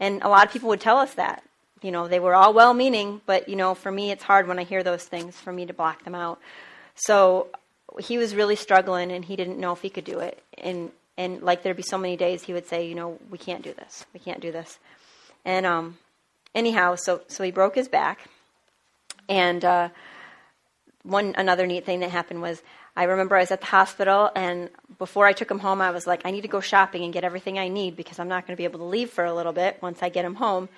and 0.00 0.22
a 0.22 0.28
lot 0.28 0.46
of 0.46 0.52
people 0.52 0.68
would 0.70 0.80
tell 0.80 0.98
us 0.98 1.14
that. 1.14 1.44
You 1.82 1.90
know, 1.90 2.08
they 2.08 2.18
were 2.18 2.34
all 2.34 2.54
well 2.54 2.72
meaning, 2.72 3.20
but, 3.26 3.46
you 3.46 3.56
know, 3.56 3.74
for 3.74 3.92
me, 3.92 4.10
it's 4.10 4.22
hard 4.22 4.48
when 4.48 4.58
I 4.58 4.64
hear 4.64 4.82
those 4.82 5.04
things 5.04 5.36
for 5.36 5.52
me 5.52 5.66
to 5.66 5.74
block 5.74 6.02
them 6.04 6.14
out. 6.14 6.40
So 6.94 7.48
he 8.00 8.16
was 8.16 8.34
really 8.34 8.56
struggling 8.56 9.12
and 9.12 9.22
he 9.22 9.36
didn't 9.36 9.58
know 9.58 9.72
if 9.72 9.82
he 9.82 9.90
could 9.90 10.04
do 10.04 10.20
it. 10.20 10.42
And, 10.56 10.90
and 11.16 11.42
like 11.42 11.62
there'd 11.62 11.76
be 11.76 11.82
so 11.82 11.98
many 11.98 12.16
days 12.16 12.42
he 12.42 12.52
would 12.52 12.66
say, 12.66 12.86
you 12.86 12.94
know, 12.94 13.18
we 13.30 13.38
can't 13.38 13.62
do 13.62 13.72
this. 13.72 14.04
We 14.12 14.20
can't 14.20 14.40
do 14.40 14.52
this. 14.52 14.78
And 15.44 15.66
um, 15.66 15.98
anyhow, 16.54 16.96
so, 16.96 17.22
so 17.28 17.44
he 17.44 17.50
broke 17.50 17.74
his 17.74 17.88
back. 17.88 18.28
And 19.28 19.64
uh, 19.64 19.88
one 21.02 21.34
another 21.36 21.66
neat 21.66 21.84
thing 21.84 22.00
that 22.00 22.10
happened 22.10 22.42
was 22.42 22.62
I 22.96 23.04
remember 23.04 23.36
I 23.36 23.40
was 23.40 23.50
at 23.50 23.60
the 23.60 23.66
hospital, 23.66 24.30
and 24.36 24.70
before 24.98 25.26
I 25.26 25.32
took 25.32 25.50
him 25.50 25.58
home, 25.58 25.80
I 25.80 25.90
was 25.90 26.06
like, 26.06 26.22
I 26.24 26.30
need 26.30 26.42
to 26.42 26.48
go 26.48 26.60
shopping 26.60 27.02
and 27.02 27.12
get 27.12 27.24
everything 27.24 27.58
I 27.58 27.66
need 27.66 27.96
because 27.96 28.20
I'm 28.20 28.28
not 28.28 28.46
going 28.46 28.54
to 28.54 28.56
be 28.56 28.64
able 28.64 28.78
to 28.78 28.84
leave 28.84 29.10
for 29.10 29.24
a 29.24 29.34
little 29.34 29.52
bit 29.52 29.78
once 29.82 30.00
I 30.00 30.10
get 30.10 30.24
him 30.24 30.36
home. 30.36 30.68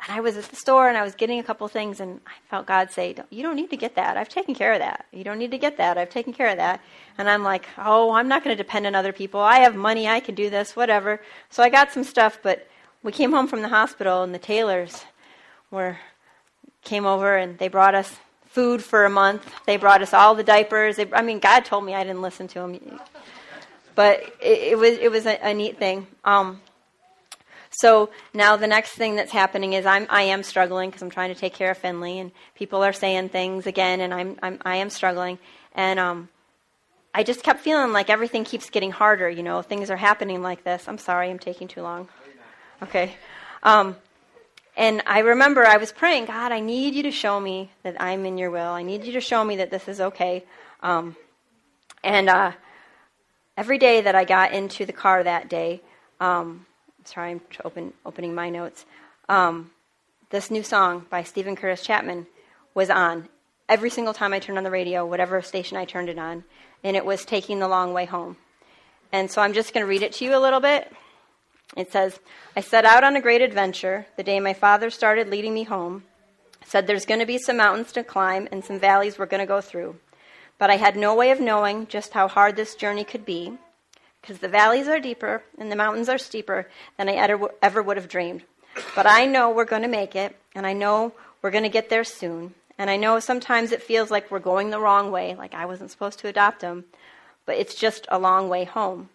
And 0.00 0.16
I 0.16 0.20
was 0.20 0.36
at 0.36 0.44
the 0.44 0.56
store 0.56 0.88
and 0.88 0.96
I 0.96 1.02
was 1.02 1.14
getting 1.14 1.40
a 1.40 1.42
couple 1.42 1.66
things, 1.66 1.98
and 2.00 2.20
I 2.26 2.32
felt 2.50 2.66
God 2.66 2.90
say, 2.92 3.16
You 3.30 3.42
don't 3.42 3.56
need 3.56 3.70
to 3.70 3.76
get 3.76 3.96
that. 3.96 4.16
I've 4.16 4.28
taken 4.28 4.54
care 4.54 4.72
of 4.72 4.78
that. 4.78 5.06
You 5.12 5.24
don't 5.24 5.38
need 5.38 5.50
to 5.50 5.58
get 5.58 5.76
that. 5.78 5.98
I've 5.98 6.10
taken 6.10 6.32
care 6.32 6.48
of 6.48 6.56
that. 6.56 6.80
And 7.18 7.28
I'm 7.28 7.42
like, 7.42 7.66
Oh, 7.76 8.12
I'm 8.12 8.28
not 8.28 8.44
going 8.44 8.56
to 8.56 8.62
depend 8.62 8.86
on 8.86 8.94
other 8.94 9.12
people. 9.12 9.40
I 9.40 9.60
have 9.60 9.74
money. 9.74 10.06
I 10.06 10.20
can 10.20 10.34
do 10.34 10.50
this, 10.50 10.76
whatever. 10.76 11.20
So 11.50 11.62
I 11.62 11.68
got 11.68 11.92
some 11.92 12.04
stuff, 12.04 12.38
but 12.42 12.68
we 13.02 13.12
came 13.12 13.32
home 13.32 13.48
from 13.48 13.62
the 13.62 13.68
hospital, 13.68 14.22
and 14.22 14.34
the 14.34 14.38
Taylors 14.38 15.04
were 15.70 15.98
came 16.82 17.06
over 17.06 17.36
and 17.36 17.58
they 17.58 17.68
brought 17.68 17.94
us 17.94 18.16
food 18.46 18.82
for 18.82 19.04
a 19.04 19.10
month. 19.10 19.48
They 19.66 19.76
brought 19.76 20.00
us 20.00 20.14
all 20.14 20.34
the 20.34 20.42
diapers. 20.42 20.96
They, 20.96 21.06
I 21.12 21.22
mean, 21.22 21.38
God 21.38 21.64
told 21.64 21.84
me 21.84 21.94
I 21.94 22.02
didn't 22.02 22.22
listen 22.22 22.48
to 22.48 22.60
him, 22.60 23.00
but 23.94 24.20
it, 24.40 24.58
it 24.72 24.78
was 24.78 24.98
it 24.98 25.10
was 25.10 25.26
a, 25.26 25.38
a 25.42 25.54
neat 25.54 25.78
thing. 25.78 26.06
Um, 26.24 26.60
so 27.78 28.10
now 28.34 28.56
the 28.56 28.66
next 28.66 28.90
thing 28.94 29.14
that's 29.14 29.30
happening 29.30 29.74
is 29.74 29.86
I'm 29.86 30.08
I 30.10 30.22
am 30.22 30.42
struggling 30.42 30.90
because 30.90 31.00
I'm 31.00 31.10
trying 31.10 31.32
to 31.32 31.38
take 31.38 31.54
care 31.54 31.70
of 31.70 31.78
Finley, 31.78 32.18
and 32.18 32.32
people 32.56 32.82
are 32.82 32.92
saying 32.92 33.28
things 33.28 33.68
again, 33.68 34.00
and 34.00 34.12
I'm, 34.12 34.36
I'm 34.42 34.58
I 34.64 34.76
am 34.76 34.90
struggling, 34.90 35.38
and 35.76 36.00
um, 36.00 36.28
I 37.14 37.22
just 37.22 37.44
kept 37.44 37.60
feeling 37.60 37.92
like 37.92 38.10
everything 38.10 38.42
keeps 38.42 38.68
getting 38.68 38.90
harder. 38.90 39.30
You 39.30 39.44
know, 39.44 39.62
things 39.62 39.92
are 39.92 39.96
happening 39.96 40.42
like 40.42 40.64
this. 40.64 40.88
I'm 40.88 40.98
sorry, 40.98 41.30
I'm 41.30 41.38
taking 41.38 41.68
too 41.68 41.82
long. 41.82 42.08
Okay. 42.82 43.14
Um, 43.62 43.94
and 44.76 45.00
I 45.06 45.20
remember 45.20 45.64
I 45.64 45.76
was 45.76 45.92
praying, 45.92 46.24
God, 46.24 46.50
I 46.50 46.58
need 46.58 46.94
you 46.96 47.04
to 47.04 47.12
show 47.12 47.38
me 47.38 47.70
that 47.84 48.00
I'm 48.00 48.26
in 48.26 48.38
your 48.38 48.50
will. 48.50 48.72
I 48.72 48.82
need 48.82 49.04
you 49.04 49.12
to 49.12 49.20
show 49.20 49.44
me 49.44 49.56
that 49.56 49.70
this 49.70 49.86
is 49.86 50.00
okay. 50.00 50.44
Um, 50.82 51.14
and 52.02 52.28
uh, 52.28 52.52
every 53.56 53.78
day 53.78 54.00
that 54.00 54.16
I 54.16 54.24
got 54.24 54.52
into 54.52 54.84
the 54.84 54.92
car 54.92 55.22
that 55.22 55.48
day, 55.48 55.80
um, 56.20 56.66
sorry, 57.08 57.32
I'm 57.32 57.40
open, 57.64 57.92
opening 58.04 58.34
my 58.34 58.50
notes. 58.50 58.84
Um, 59.28 59.70
this 60.30 60.50
new 60.50 60.62
song 60.62 61.06
by 61.08 61.22
Steven 61.22 61.56
Curtis 61.56 61.82
Chapman 61.82 62.26
was 62.74 62.90
on 62.90 63.28
every 63.68 63.90
single 63.90 64.14
time 64.14 64.32
I 64.32 64.38
turned 64.38 64.58
on 64.58 64.64
the 64.64 64.70
radio, 64.70 65.06
whatever 65.06 65.40
station 65.42 65.76
I 65.76 65.84
turned 65.84 66.08
it 66.08 66.18
on, 66.18 66.44
and 66.84 66.96
it 66.96 67.04
was 67.04 67.24
Taking 67.24 67.58
the 67.58 67.68
Long 67.68 67.92
Way 67.92 68.04
Home. 68.04 68.36
And 69.10 69.30
so 69.30 69.40
I'm 69.40 69.54
just 69.54 69.72
going 69.72 69.84
to 69.84 69.88
read 69.88 70.02
it 70.02 70.12
to 70.14 70.24
you 70.24 70.36
a 70.36 70.40
little 70.40 70.60
bit. 70.60 70.92
It 71.76 71.92
says, 71.92 72.18
I 72.56 72.60
set 72.60 72.84
out 72.84 73.04
on 73.04 73.16
a 73.16 73.20
great 73.20 73.40
adventure 73.40 74.06
the 74.16 74.22
day 74.22 74.40
my 74.40 74.54
father 74.54 74.90
started 74.90 75.28
leading 75.28 75.54
me 75.54 75.64
home. 75.64 76.04
Said 76.64 76.86
there's 76.86 77.06
going 77.06 77.20
to 77.20 77.26
be 77.26 77.38
some 77.38 77.56
mountains 77.56 77.92
to 77.92 78.04
climb 78.04 78.48
and 78.52 78.64
some 78.64 78.78
valleys 78.78 79.18
we're 79.18 79.26
going 79.26 79.40
to 79.40 79.46
go 79.46 79.60
through. 79.60 79.96
But 80.58 80.70
I 80.70 80.76
had 80.76 80.96
no 80.96 81.14
way 81.14 81.30
of 81.30 81.40
knowing 81.40 81.86
just 81.86 82.12
how 82.12 82.28
hard 82.28 82.56
this 82.56 82.74
journey 82.74 83.04
could 83.04 83.24
be, 83.24 83.56
because 84.28 84.40
the 84.42 84.48
valleys 84.48 84.88
are 84.88 85.00
deeper 85.00 85.42
and 85.56 85.72
the 85.72 85.76
mountains 85.76 86.06
are 86.06 86.18
steeper 86.18 86.68
than 86.98 87.08
I 87.08 87.12
ever, 87.12 87.48
ever 87.62 87.82
would 87.82 87.96
have 87.96 88.10
dreamed. 88.10 88.42
But 88.94 89.06
I 89.06 89.24
know 89.24 89.48
we're 89.48 89.64
going 89.64 89.82
to 89.82 89.88
make 89.88 90.14
it, 90.14 90.36
and 90.54 90.66
I 90.66 90.74
know 90.74 91.14
we're 91.40 91.50
going 91.50 91.64
to 91.64 91.70
get 91.70 91.88
there 91.88 92.04
soon. 92.04 92.52
And 92.76 92.90
I 92.90 92.96
know 92.98 93.20
sometimes 93.20 93.72
it 93.72 93.82
feels 93.82 94.10
like 94.10 94.30
we're 94.30 94.38
going 94.38 94.68
the 94.68 94.80
wrong 94.80 95.10
way, 95.10 95.34
like 95.34 95.54
I 95.54 95.64
wasn't 95.64 95.90
supposed 95.90 96.18
to 96.18 96.28
adopt 96.28 96.60
him, 96.60 96.84
but 97.46 97.56
it's 97.56 97.74
just 97.74 98.06
a 98.10 98.18
long 98.18 98.50
way 98.50 98.64
home. 98.64 99.08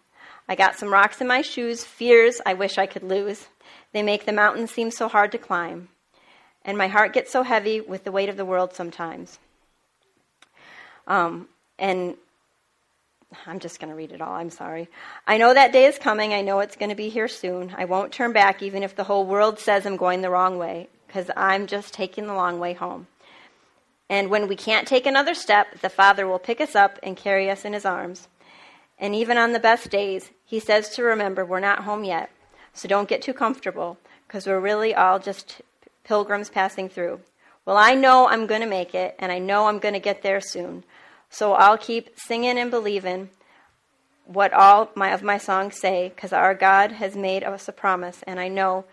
I 0.48 0.56
got 0.56 0.74
some 0.74 0.92
rocks 0.92 1.20
in 1.20 1.28
my 1.28 1.42
shoes, 1.42 1.84
fears 1.84 2.40
I 2.44 2.54
wish 2.54 2.76
I 2.76 2.86
could 2.86 3.04
lose. 3.04 3.46
They 3.92 4.02
make 4.02 4.26
the 4.26 4.32
mountains 4.32 4.72
seem 4.72 4.90
so 4.90 5.06
hard 5.06 5.30
to 5.30 5.38
climb. 5.38 5.90
And 6.64 6.76
my 6.76 6.88
heart 6.88 7.12
gets 7.12 7.30
so 7.30 7.44
heavy 7.44 7.80
with 7.80 8.02
the 8.02 8.12
weight 8.12 8.28
of 8.28 8.36
the 8.36 8.44
world 8.44 8.74
sometimes. 8.74 9.38
Um, 11.06 11.46
and 11.78 12.16
I'm 13.46 13.58
just 13.58 13.80
going 13.80 13.90
to 13.90 13.96
read 13.96 14.12
it 14.12 14.20
all. 14.20 14.32
I'm 14.32 14.50
sorry. 14.50 14.88
I 15.26 15.38
know 15.38 15.52
that 15.52 15.72
day 15.72 15.86
is 15.86 15.98
coming. 15.98 16.32
I 16.32 16.42
know 16.42 16.60
it's 16.60 16.76
going 16.76 16.90
to 16.90 16.94
be 16.94 17.08
here 17.08 17.28
soon. 17.28 17.74
I 17.76 17.84
won't 17.84 18.12
turn 18.12 18.32
back 18.32 18.62
even 18.62 18.82
if 18.82 18.94
the 18.94 19.04
whole 19.04 19.26
world 19.26 19.58
says 19.58 19.86
I'm 19.86 19.96
going 19.96 20.22
the 20.22 20.30
wrong 20.30 20.58
way, 20.58 20.88
because 21.06 21.30
I'm 21.36 21.66
just 21.66 21.94
taking 21.94 22.26
the 22.26 22.34
long 22.34 22.58
way 22.58 22.74
home. 22.74 23.06
And 24.08 24.30
when 24.30 24.48
we 24.48 24.56
can't 24.56 24.86
take 24.86 25.06
another 25.06 25.34
step, 25.34 25.80
the 25.80 25.88
Father 25.88 26.26
will 26.26 26.38
pick 26.38 26.60
us 26.60 26.76
up 26.76 26.98
and 27.02 27.16
carry 27.16 27.50
us 27.50 27.64
in 27.64 27.72
his 27.72 27.84
arms. 27.84 28.28
And 28.98 29.14
even 29.14 29.38
on 29.38 29.52
the 29.52 29.58
best 29.58 29.90
days, 29.90 30.30
he 30.44 30.60
says 30.60 30.90
to 30.90 31.02
remember 31.02 31.44
we're 31.44 31.60
not 31.60 31.84
home 31.84 32.04
yet. 32.04 32.30
So 32.72 32.88
don't 32.88 33.08
get 33.08 33.22
too 33.22 33.32
comfortable 33.32 33.98
because 34.26 34.46
we're 34.46 34.60
really 34.60 34.94
all 34.94 35.18
just 35.18 35.62
pilgrims 36.04 36.50
passing 36.50 36.88
through. 36.88 37.20
Well, 37.64 37.76
I 37.76 37.94
know 37.94 38.28
I'm 38.28 38.46
going 38.46 38.60
to 38.60 38.66
make 38.66 38.94
it, 38.94 39.16
and 39.18 39.32
I 39.32 39.38
know 39.38 39.66
I'm 39.66 39.78
going 39.78 39.94
to 39.94 40.00
get 40.00 40.22
there 40.22 40.40
soon. 40.40 40.84
So 41.34 41.54
I'll 41.54 41.76
keep 41.76 42.10
singing 42.14 42.58
and 42.58 42.70
believing 42.70 43.28
what 44.24 44.52
all 44.52 44.90
my, 44.94 45.12
of 45.12 45.24
my 45.24 45.36
songs 45.36 45.80
say, 45.80 46.12
because 46.14 46.32
our 46.32 46.54
God 46.54 46.92
has 46.92 47.16
made 47.16 47.42
us 47.42 47.66
a 47.66 47.72
promise, 47.72 48.22
and 48.24 48.38
I 48.38 48.46
know 48.46 48.84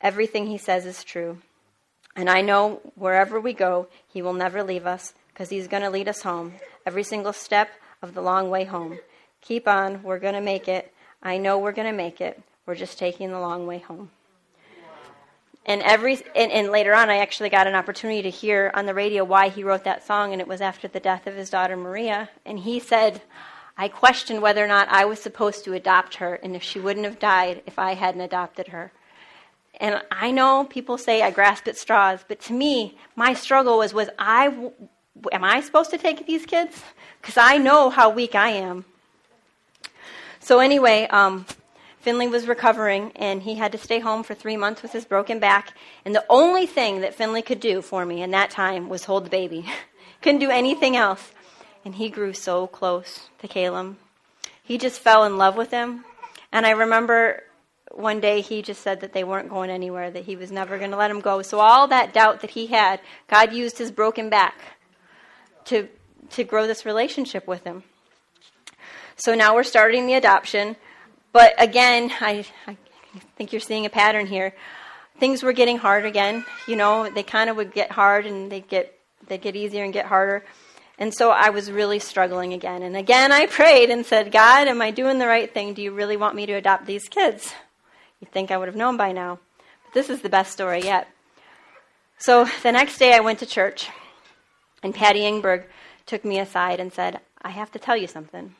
everything 0.00 0.48
He 0.48 0.58
says 0.58 0.84
is 0.84 1.04
true. 1.04 1.38
And 2.16 2.28
I 2.28 2.40
know 2.40 2.80
wherever 2.96 3.38
we 3.38 3.52
go, 3.52 3.86
He 4.12 4.20
will 4.20 4.32
never 4.32 4.64
leave 4.64 4.84
us, 4.84 5.14
because 5.32 5.50
He's 5.50 5.68
going 5.68 5.84
to 5.84 5.90
lead 5.90 6.08
us 6.08 6.22
home, 6.22 6.54
every 6.84 7.04
single 7.04 7.32
step 7.32 7.70
of 8.02 8.14
the 8.14 8.20
long 8.20 8.50
way 8.50 8.64
home. 8.64 8.98
Keep 9.40 9.68
on, 9.68 10.02
we're 10.02 10.18
going 10.18 10.34
to 10.34 10.40
make 10.40 10.66
it. 10.66 10.92
I 11.22 11.38
know 11.38 11.56
we're 11.56 11.70
going 11.70 11.86
to 11.86 11.96
make 11.96 12.20
it. 12.20 12.42
We're 12.66 12.74
just 12.74 12.98
taking 12.98 13.30
the 13.30 13.38
long 13.38 13.68
way 13.68 13.78
home. 13.78 14.10
And 15.66 15.82
every 15.82 16.14
and, 16.34 16.50
and, 16.50 16.70
later 16.70 16.94
on, 16.94 17.10
I 17.10 17.18
actually 17.18 17.50
got 17.50 17.66
an 17.66 17.74
opportunity 17.74 18.22
to 18.22 18.30
hear 18.30 18.70
on 18.74 18.86
the 18.86 18.94
radio 18.94 19.24
why 19.24 19.50
he 19.50 19.62
wrote 19.62 19.84
that 19.84 20.06
song, 20.06 20.32
and 20.32 20.40
it 20.40 20.48
was 20.48 20.60
after 20.60 20.88
the 20.88 21.00
death 21.00 21.26
of 21.26 21.34
his 21.34 21.50
daughter 21.50 21.76
Maria. 21.76 22.30
And 22.46 22.58
he 22.58 22.80
said, 22.80 23.22
"I 23.76 23.88
questioned 23.88 24.40
whether 24.40 24.64
or 24.64 24.68
not 24.68 24.88
I 24.88 25.04
was 25.04 25.20
supposed 25.20 25.64
to 25.64 25.74
adopt 25.74 26.16
her, 26.16 26.34
and 26.34 26.56
if 26.56 26.62
she 26.62 26.80
wouldn't 26.80 27.04
have 27.04 27.18
died 27.18 27.62
if 27.66 27.78
I 27.78 27.94
hadn't 27.94 28.22
adopted 28.22 28.68
her." 28.68 28.90
And 29.78 30.02
I 30.10 30.30
know 30.30 30.64
people 30.64 30.98
say 30.98 31.22
I 31.22 31.30
grasp 31.30 31.68
at 31.68 31.76
straws, 31.76 32.24
but 32.26 32.40
to 32.42 32.52
me, 32.54 32.98
my 33.14 33.34
struggle 33.34 33.78
was: 33.78 33.92
was 33.92 34.08
I 34.18 34.70
am 35.30 35.44
I 35.44 35.60
supposed 35.60 35.90
to 35.90 35.98
take 35.98 36.26
these 36.26 36.46
kids? 36.46 36.82
Because 37.20 37.36
I 37.36 37.58
know 37.58 37.90
how 37.90 38.08
weak 38.08 38.34
I 38.34 38.50
am. 38.50 38.86
So 40.40 40.58
anyway, 40.58 41.06
um, 41.10 41.44
Finley 42.00 42.28
was 42.28 42.48
recovering, 42.48 43.12
and 43.14 43.42
he 43.42 43.56
had 43.56 43.72
to 43.72 43.78
stay 43.78 44.00
home 44.00 44.22
for 44.22 44.34
three 44.34 44.56
months 44.56 44.82
with 44.82 44.92
his 44.92 45.04
broken 45.04 45.38
back. 45.38 45.74
And 46.04 46.14
the 46.14 46.24
only 46.30 46.66
thing 46.66 47.02
that 47.02 47.14
Finley 47.14 47.42
could 47.42 47.60
do 47.60 47.82
for 47.82 48.06
me 48.06 48.22
in 48.22 48.30
that 48.30 48.50
time 48.50 48.88
was 48.88 49.04
hold 49.04 49.26
the 49.26 49.30
baby. 49.30 49.66
Couldn't 50.22 50.40
do 50.40 50.50
anything 50.50 50.96
else. 50.96 51.32
And 51.84 51.94
he 51.94 52.08
grew 52.08 52.32
so 52.32 52.66
close 52.66 53.28
to 53.40 53.48
Caleb. 53.48 53.96
He 54.62 54.78
just 54.78 55.00
fell 55.00 55.24
in 55.24 55.36
love 55.36 55.56
with 55.56 55.70
him. 55.70 56.04
And 56.52 56.66
I 56.66 56.70
remember 56.70 57.42
one 57.92 58.20
day 58.20 58.40
he 58.40 58.62
just 58.62 58.82
said 58.82 59.00
that 59.00 59.12
they 59.12 59.24
weren't 59.24 59.48
going 59.48 59.70
anywhere, 59.70 60.10
that 60.10 60.24
he 60.24 60.36
was 60.36 60.50
never 60.50 60.78
going 60.78 60.90
to 60.92 60.96
let 60.96 61.10
him 61.10 61.20
go. 61.20 61.42
So 61.42 61.60
all 61.60 61.88
that 61.88 62.14
doubt 62.14 62.40
that 62.40 62.50
he 62.50 62.66
had, 62.66 63.00
God 63.28 63.52
used 63.52 63.78
his 63.78 63.90
broken 63.90 64.30
back 64.30 64.54
to 65.66 65.88
to 66.30 66.44
grow 66.44 66.66
this 66.66 66.86
relationship 66.86 67.46
with 67.46 67.64
him. 67.64 67.82
So 69.16 69.34
now 69.34 69.54
we're 69.54 69.64
starting 69.64 70.06
the 70.06 70.14
adoption. 70.14 70.76
But 71.32 71.54
again, 71.58 72.10
I, 72.20 72.44
I 72.66 72.76
think 73.36 73.52
you're 73.52 73.60
seeing 73.60 73.86
a 73.86 73.90
pattern 73.90 74.26
here. 74.26 74.54
Things 75.18 75.42
were 75.42 75.52
getting 75.52 75.78
hard 75.78 76.06
again. 76.06 76.44
You 76.66 76.76
know, 76.76 77.10
they 77.10 77.22
kind 77.22 77.50
of 77.50 77.56
would 77.56 77.72
get 77.72 77.90
hard 77.90 78.26
and 78.26 78.50
they 78.50 78.60
get 78.60 78.96
they 79.26 79.38
get 79.38 79.54
easier 79.54 79.84
and 79.84 79.92
get 79.92 80.06
harder. 80.06 80.44
And 80.98 81.14
so 81.14 81.30
I 81.30 81.50
was 81.50 81.70
really 81.70 81.98
struggling 81.98 82.52
again. 82.52 82.82
And 82.82 82.96
again, 82.96 83.32
I 83.32 83.46
prayed 83.46 83.90
and 83.90 84.04
said, 84.04 84.32
God, 84.32 84.68
am 84.68 84.82
I 84.82 84.90
doing 84.90 85.18
the 85.18 85.26
right 85.26 85.52
thing? 85.52 85.72
Do 85.72 85.82
you 85.82 85.92
really 85.92 86.16
want 86.16 86.34
me 86.34 86.46
to 86.46 86.52
adopt 86.52 86.84
these 86.84 87.08
kids? 87.08 87.54
You'd 88.20 88.32
think 88.32 88.50
I 88.50 88.58
would 88.58 88.68
have 88.68 88.76
known 88.76 88.96
by 88.96 89.12
now. 89.12 89.38
But 89.84 89.94
this 89.94 90.10
is 90.10 90.20
the 90.20 90.28
best 90.28 90.52
story 90.52 90.82
yet. 90.82 91.08
So 92.18 92.46
the 92.62 92.72
next 92.72 92.98
day 92.98 93.14
I 93.14 93.20
went 93.20 93.38
to 93.38 93.46
church, 93.46 93.88
and 94.82 94.94
Patty 94.94 95.20
Ingberg 95.20 95.64
took 96.04 96.22
me 96.22 96.38
aside 96.38 96.80
and 96.80 96.92
said, 96.92 97.20
I 97.40 97.50
have 97.50 97.70
to 97.72 97.78
tell 97.78 97.96
you 97.96 98.06
something 98.06 98.54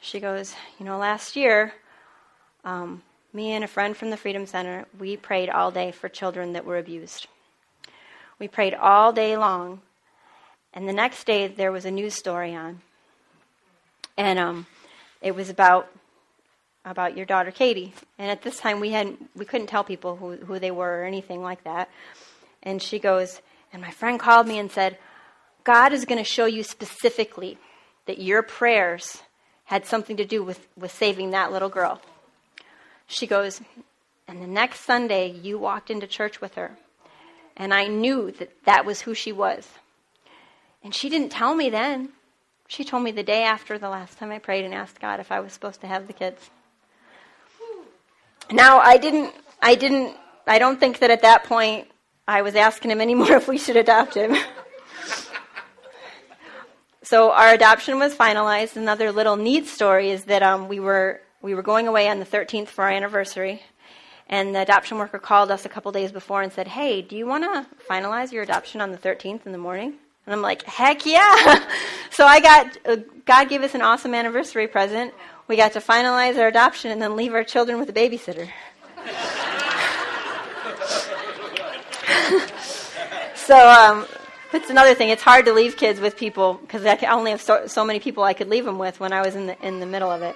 she 0.00 0.20
goes, 0.20 0.54
You 0.78 0.86
know, 0.86 0.98
last 0.98 1.36
year, 1.36 1.72
um, 2.64 3.02
me 3.32 3.52
and 3.52 3.64
a 3.64 3.68
friend 3.68 3.96
from 3.96 4.10
the 4.10 4.16
Freedom 4.16 4.46
Center, 4.46 4.86
we 4.98 5.16
prayed 5.16 5.50
all 5.50 5.70
day 5.70 5.92
for 5.92 6.08
children 6.08 6.52
that 6.54 6.64
were 6.64 6.78
abused. 6.78 7.26
We 8.38 8.48
prayed 8.48 8.74
all 8.74 9.12
day 9.12 9.36
long. 9.36 9.80
And 10.72 10.88
the 10.88 10.92
next 10.92 11.24
day, 11.24 11.46
there 11.46 11.72
was 11.72 11.84
a 11.84 11.90
news 11.90 12.14
story 12.14 12.54
on. 12.54 12.80
And 14.16 14.38
um, 14.38 14.66
it 15.20 15.34
was 15.34 15.50
about 15.50 15.88
about 16.84 17.16
your 17.16 17.26
daughter 17.26 17.50
Katie. 17.50 17.92
And 18.16 18.30
at 18.30 18.42
this 18.42 18.58
time, 18.58 18.80
we 18.80 18.90
had 18.90 19.16
we 19.34 19.44
couldn't 19.44 19.66
tell 19.66 19.84
people 19.84 20.16
who, 20.16 20.36
who 20.36 20.58
they 20.58 20.70
were 20.70 21.00
or 21.00 21.04
anything 21.04 21.42
like 21.42 21.64
that. 21.64 21.90
And 22.62 22.80
she 22.80 22.98
goes, 22.98 23.40
and 23.72 23.82
my 23.82 23.90
friend 23.90 24.18
called 24.18 24.46
me 24.46 24.58
and 24.58 24.70
said, 24.70 24.98
God 25.64 25.92
is 25.92 26.04
going 26.04 26.18
to 26.18 26.24
show 26.24 26.46
you 26.46 26.62
specifically 26.62 27.58
that 28.06 28.18
your 28.18 28.42
prayers 28.42 29.22
had 29.66 29.84
something 29.84 30.16
to 30.16 30.24
do 30.24 30.42
with, 30.42 30.66
with 30.76 30.90
saving 30.90 31.30
that 31.30 31.52
little 31.52 31.68
girl. 31.68 32.00
She 33.06 33.26
goes, 33.26 33.60
and 34.26 34.42
the 34.42 34.46
next 34.46 34.80
Sunday, 34.80 35.28
you 35.30 35.58
walked 35.58 35.90
into 35.90 36.06
church 36.06 36.40
with 36.40 36.54
her. 36.54 36.76
And 37.56 37.72
I 37.72 37.86
knew 37.86 38.30
that 38.32 38.50
that 38.64 38.84
was 38.84 39.02
who 39.02 39.14
she 39.14 39.32
was. 39.32 39.68
And 40.82 40.94
she 40.94 41.08
didn't 41.08 41.30
tell 41.30 41.54
me 41.54 41.70
then. 41.70 42.10
She 42.68 42.84
told 42.84 43.02
me 43.02 43.12
the 43.12 43.22
day 43.22 43.44
after 43.44 43.78
the 43.78 43.88
last 43.88 44.18
time 44.18 44.30
I 44.30 44.38
prayed 44.38 44.64
and 44.64 44.74
asked 44.74 45.00
God 45.00 45.20
if 45.20 45.30
I 45.30 45.40
was 45.40 45.52
supposed 45.52 45.80
to 45.80 45.86
have 45.86 46.06
the 46.06 46.12
kids. 46.12 46.50
Now, 48.50 48.78
I 48.78 48.96
didn't, 48.96 49.32
I 49.60 49.74
didn't, 49.74 50.16
I 50.46 50.58
don't 50.58 50.78
think 50.78 51.00
that 51.00 51.10
at 51.10 51.22
that 51.22 51.44
point 51.44 51.88
I 52.28 52.42
was 52.42 52.54
asking 52.54 52.90
him 52.90 53.00
anymore 53.00 53.32
if 53.36 53.48
we 53.48 53.58
should 53.58 53.76
adopt 53.76 54.14
him. 54.14 54.36
So 57.06 57.30
our 57.30 57.54
adoption 57.54 58.00
was 58.00 58.16
finalized. 58.16 58.74
Another 58.74 59.12
little 59.12 59.36
neat 59.36 59.68
story 59.68 60.10
is 60.10 60.24
that 60.24 60.42
um, 60.42 60.66
we 60.66 60.80
were 60.80 61.20
we 61.40 61.54
were 61.54 61.62
going 61.62 61.86
away 61.86 62.08
on 62.08 62.18
the 62.18 62.24
13th 62.24 62.66
for 62.66 62.82
our 62.82 62.90
anniversary, 62.90 63.62
and 64.28 64.52
the 64.52 64.62
adoption 64.62 64.98
worker 64.98 65.20
called 65.20 65.52
us 65.52 65.64
a 65.64 65.68
couple 65.68 65.92
days 65.92 66.10
before 66.10 66.42
and 66.42 66.52
said, 66.52 66.66
"Hey, 66.66 67.02
do 67.02 67.16
you 67.16 67.24
want 67.24 67.44
to 67.44 67.64
finalize 67.88 68.32
your 68.32 68.42
adoption 68.42 68.80
on 68.80 68.90
the 68.90 68.98
13th 68.98 69.46
in 69.46 69.52
the 69.52 69.58
morning?" 69.58 69.94
And 70.26 70.34
I'm 70.34 70.42
like, 70.42 70.64
"Heck 70.64 71.06
yeah!" 71.06 71.64
so 72.10 72.26
I 72.26 72.40
got 72.40 72.76
uh, 72.84 72.96
God 73.24 73.48
gave 73.48 73.62
us 73.62 73.76
an 73.76 73.82
awesome 73.82 74.12
anniversary 74.12 74.66
present. 74.66 75.14
We 75.46 75.54
got 75.54 75.74
to 75.74 75.80
finalize 75.80 76.36
our 76.36 76.48
adoption 76.48 76.90
and 76.90 77.00
then 77.00 77.14
leave 77.14 77.34
our 77.34 77.44
children 77.44 77.78
with 77.78 77.88
a 77.88 77.92
babysitter. 77.92 78.48
so 83.36 83.68
um, 83.68 84.06
it's 84.56 84.70
another 84.70 84.94
thing. 84.94 85.10
It's 85.10 85.22
hard 85.22 85.44
to 85.44 85.52
leave 85.52 85.76
kids 85.76 86.00
with 86.00 86.16
people 86.16 86.54
because 86.54 86.84
I 86.84 86.96
only 87.06 87.30
have 87.30 87.42
so, 87.42 87.66
so, 87.66 87.84
many 87.84 88.00
people 88.00 88.24
I 88.24 88.32
could 88.32 88.48
leave 88.48 88.64
them 88.64 88.78
with 88.78 88.98
when 88.98 89.12
I 89.12 89.22
was 89.22 89.36
in 89.36 89.46
the 89.46 89.66
in 89.66 89.80
the 89.80 89.86
middle 89.86 90.10
of 90.10 90.22
it. 90.22 90.34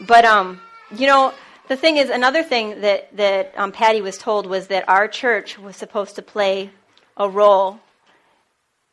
But 0.00 0.24
um, 0.24 0.60
you 0.96 1.06
know, 1.06 1.34
the 1.68 1.76
thing 1.76 1.98
is, 1.98 2.10
another 2.10 2.42
thing 2.42 2.80
that 2.80 3.16
that 3.16 3.52
um, 3.56 3.72
Patty 3.72 4.00
was 4.00 4.18
told 4.18 4.46
was 4.46 4.68
that 4.68 4.88
our 4.88 5.06
church 5.06 5.58
was 5.58 5.76
supposed 5.76 6.16
to 6.16 6.22
play 6.22 6.70
a 7.16 7.28
role 7.28 7.78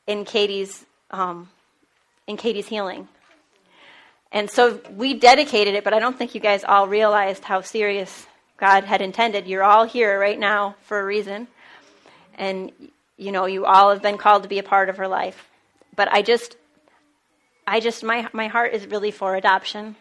in 0.05 0.25
Katie's 0.25 0.85
um, 1.11 1.49
in 2.27 2.37
Katie's 2.37 2.67
healing. 2.67 3.07
And 4.31 4.51
so 4.51 4.81
we 4.91 5.13
dedicated 5.13 5.73
it, 5.73 5.85
but 5.85 5.93
I 5.93 5.99
don't 5.99 6.17
think 6.17 6.35
you 6.35 6.41
guys 6.41 6.65
all 6.65 6.87
realized 6.87 7.45
how 7.45 7.61
serious 7.61 8.27
God 8.57 8.83
had 8.83 9.01
intended. 9.01 9.47
You're 9.47 9.63
all 9.63 9.85
here 9.85 10.19
right 10.19 10.37
now 10.37 10.75
for 10.83 10.99
a 10.99 11.05
reason. 11.05 11.47
And 12.37 12.71
you 13.17 13.31
know, 13.31 13.45
you 13.45 13.65
all 13.65 13.89
have 13.89 14.01
been 14.01 14.17
called 14.17 14.43
to 14.43 14.49
be 14.49 14.59
a 14.59 14.63
part 14.63 14.89
of 14.89 14.97
her 14.97 15.07
life. 15.07 15.49
But 15.95 16.07
I 16.11 16.21
just, 16.21 16.55
I 17.65 17.79
just, 17.79 18.03
my, 18.03 18.29
my 18.31 18.47
heart 18.47 18.73
is 18.73 18.85
really 18.85 19.11
for 19.11 19.35
adoption. 19.35 19.95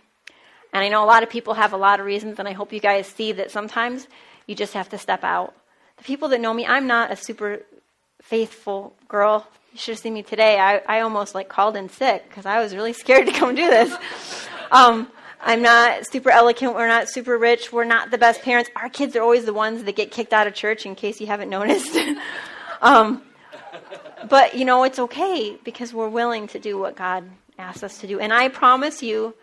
And 0.72 0.84
I 0.84 0.88
know 0.88 1.02
a 1.02 1.06
lot 1.06 1.22
of 1.22 1.30
people 1.30 1.54
have 1.54 1.72
a 1.72 1.78
lot 1.78 2.00
of 2.00 2.06
reasons, 2.06 2.38
and 2.38 2.46
I 2.46 2.52
hope 2.52 2.72
you 2.72 2.80
guys 2.80 3.06
see 3.06 3.32
that 3.32 3.50
sometimes 3.50 4.06
you 4.46 4.54
just 4.54 4.74
have 4.74 4.90
to 4.90 4.98
step 4.98 5.24
out. 5.24 5.54
The 5.96 6.04
people 6.04 6.28
that 6.28 6.40
know 6.40 6.52
me, 6.52 6.66
I'm 6.66 6.86
not 6.86 7.10
a 7.10 7.16
super 7.16 7.62
faithful 8.20 8.94
girl. 9.08 9.46
You 9.72 9.78
should 9.78 9.92
have 9.92 10.00
seen 10.00 10.14
me 10.14 10.22
today. 10.22 10.58
I, 10.58 10.82
I 10.86 11.00
almost 11.00 11.34
like 11.34 11.48
called 11.48 11.76
in 11.76 11.88
sick 11.88 12.28
because 12.28 12.44
I 12.44 12.60
was 12.60 12.74
really 12.74 12.92
scared 12.92 13.26
to 13.26 13.32
come 13.32 13.54
do 13.54 13.68
this. 13.68 13.96
Um, 14.70 15.10
I'm 15.40 15.62
not 15.62 16.10
super 16.10 16.30
eloquent. 16.30 16.74
We're 16.74 16.88
not 16.88 17.08
super 17.08 17.38
rich. 17.38 17.72
We're 17.72 17.84
not 17.84 18.10
the 18.10 18.18
best 18.18 18.42
parents. 18.42 18.68
Our 18.76 18.88
kids 18.88 19.16
are 19.16 19.22
always 19.22 19.44
the 19.44 19.52
ones 19.54 19.84
that 19.84 19.96
get 19.96 20.10
kicked 20.10 20.32
out 20.32 20.46
of 20.46 20.54
church, 20.54 20.84
in 20.84 20.94
case 20.94 21.20
you 21.20 21.26
haven't 21.26 21.48
noticed. 21.48 21.96
Um, 22.86 23.22
but, 24.28 24.54
you 24.54 24.64
know, 24.64 24.84
it's 24.84 24.98
okay 24.98 25.58
because 25.64 25.92
we're 25.92 26.08
willing 26.08 26.46
to 26.48 26.60
do 26.60 26.78
what 26.78 26.94
God 26.94 27.24
asks 27.58 27.82
us 27.82 27.98
to 27.98 28.06
do. 28.06 28.20
And 28.20 28.32
I 28.32 28.48
promise 28.48 29.02
you 29.02 29.34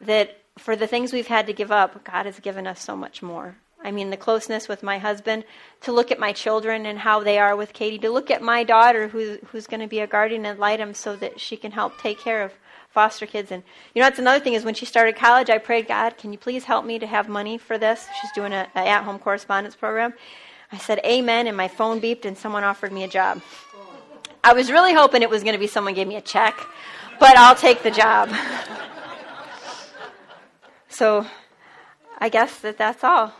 that 0.00 0.38
for 0.58 0.76
the 0.76 0.86
things 0.86 1.12
we've 1.12 1.26
had 1.26 1.46
to 1.48 1.52
give 1.52 1.72
up, 1.72 2.04
God 2.04 2.26
has 2.26 2.38
given 2.38 2.66
us 2.66 2.80
so 2.80 2.94
much 2.96 3.22
more. 3.22 3.56
I 3.82 3.90
mean, 3.90 4.10
the 4.10 4.16
closeness 4.16 4.68
with 4.68 4.82
my 4.82 4.98
husband, 4.98 5.44
to 5.82 5.92
look 5.92 6.12
at 6.12 6.18
my 6.20 6.32
children 6.32 6.86
and 6.86 6.98
how 6.98 7.24
they 7.24 7.38
are 7.38 7.56
with 7.56 7.72
Katie, 7.72 7.98
to 7.98 8.10
look 8.10 8.30
at 8.30 8.40
my 8.40 8.62
daughter 8.62 9.08
who, 9.08 9.38
who's 9.46 9.66
going 9.66 9.80
to 9.80 9.88
be 9.88 9.98
a 9.98 10.06
guardian 10.06 10.46
ad 10.46 10.58
litem 10.58 10.94
so 10.94 11.16
that 11.16 11.40
she 11.40 11.56
can 11.56 11.72
help 11.72 11.98
take 11.98 12.18
care 12.20 12.42
of 12.42 12.52
foster 12.88 13.26
kids. 13.26 13.50
And, 13.50 13.64
you 13.94 14.00
know, 14.00 14.06
that's 14.06 14.20
another 14.20 14.42
thing 14.42 14.54
is 14.54 14.64
when 14.64 14.74
she 14.74 14.86
started 14.86 15.16
college, 15.16 15.50
I 15.50 15.58
prayed, 15.58 15.88
God, 15.88 16.16
can 16.16 16.32
you 16.32 16.38
please 16.38 16.64
help 16.64 16.84
me 16.84 17.00
to 17.00 17.06
have 17.06 17.28
money 17.28 17.58
for 17.58 17.76
this? 17.76 18.06
She's 18.20 18.30
doing 18.32 18.52
an 18.52 18.68
at 18.76 19.02
home 19.02 19.18
correspondence 19.18 19.74
program. 19.74 20.14
I 20.74 20.78
said 20.78 21.00
amen, 21.04 21.46
and 21.46 21.56
my 21.56 21.68
phone 21.68 22.00
beeped, 22.00 22.24
and 22.24 22.36
someone 22.36 22.64
offered 22.64 22.90
me 22.90 23.04
a 23.04 23.08
job. 23.08 23.40
I 24.42 24.54
was 24.54 24.72
really 24.72 24.92
hoping 24.92 25.22
it 25.22 25.30
was 25.30 25.44
going 25.44 25.52
to 25.52 25.58
be 25.58 25.68
someone 25.68 25.94
gave 25.94 26.08
me 26.08 26.16
a 26.16 26.20
check, 26.20 26.66
but 27.20 27.38
I'll 27.38 27.54
take 27.54 27.84
the 27.84 27.92
job. 27.92 28.28
so 30.88 31.26
I 32.18 32.28
guess 32.28 32.58
that 32.58 32.76
that's 32.76 33.04
all. 33.04 33.32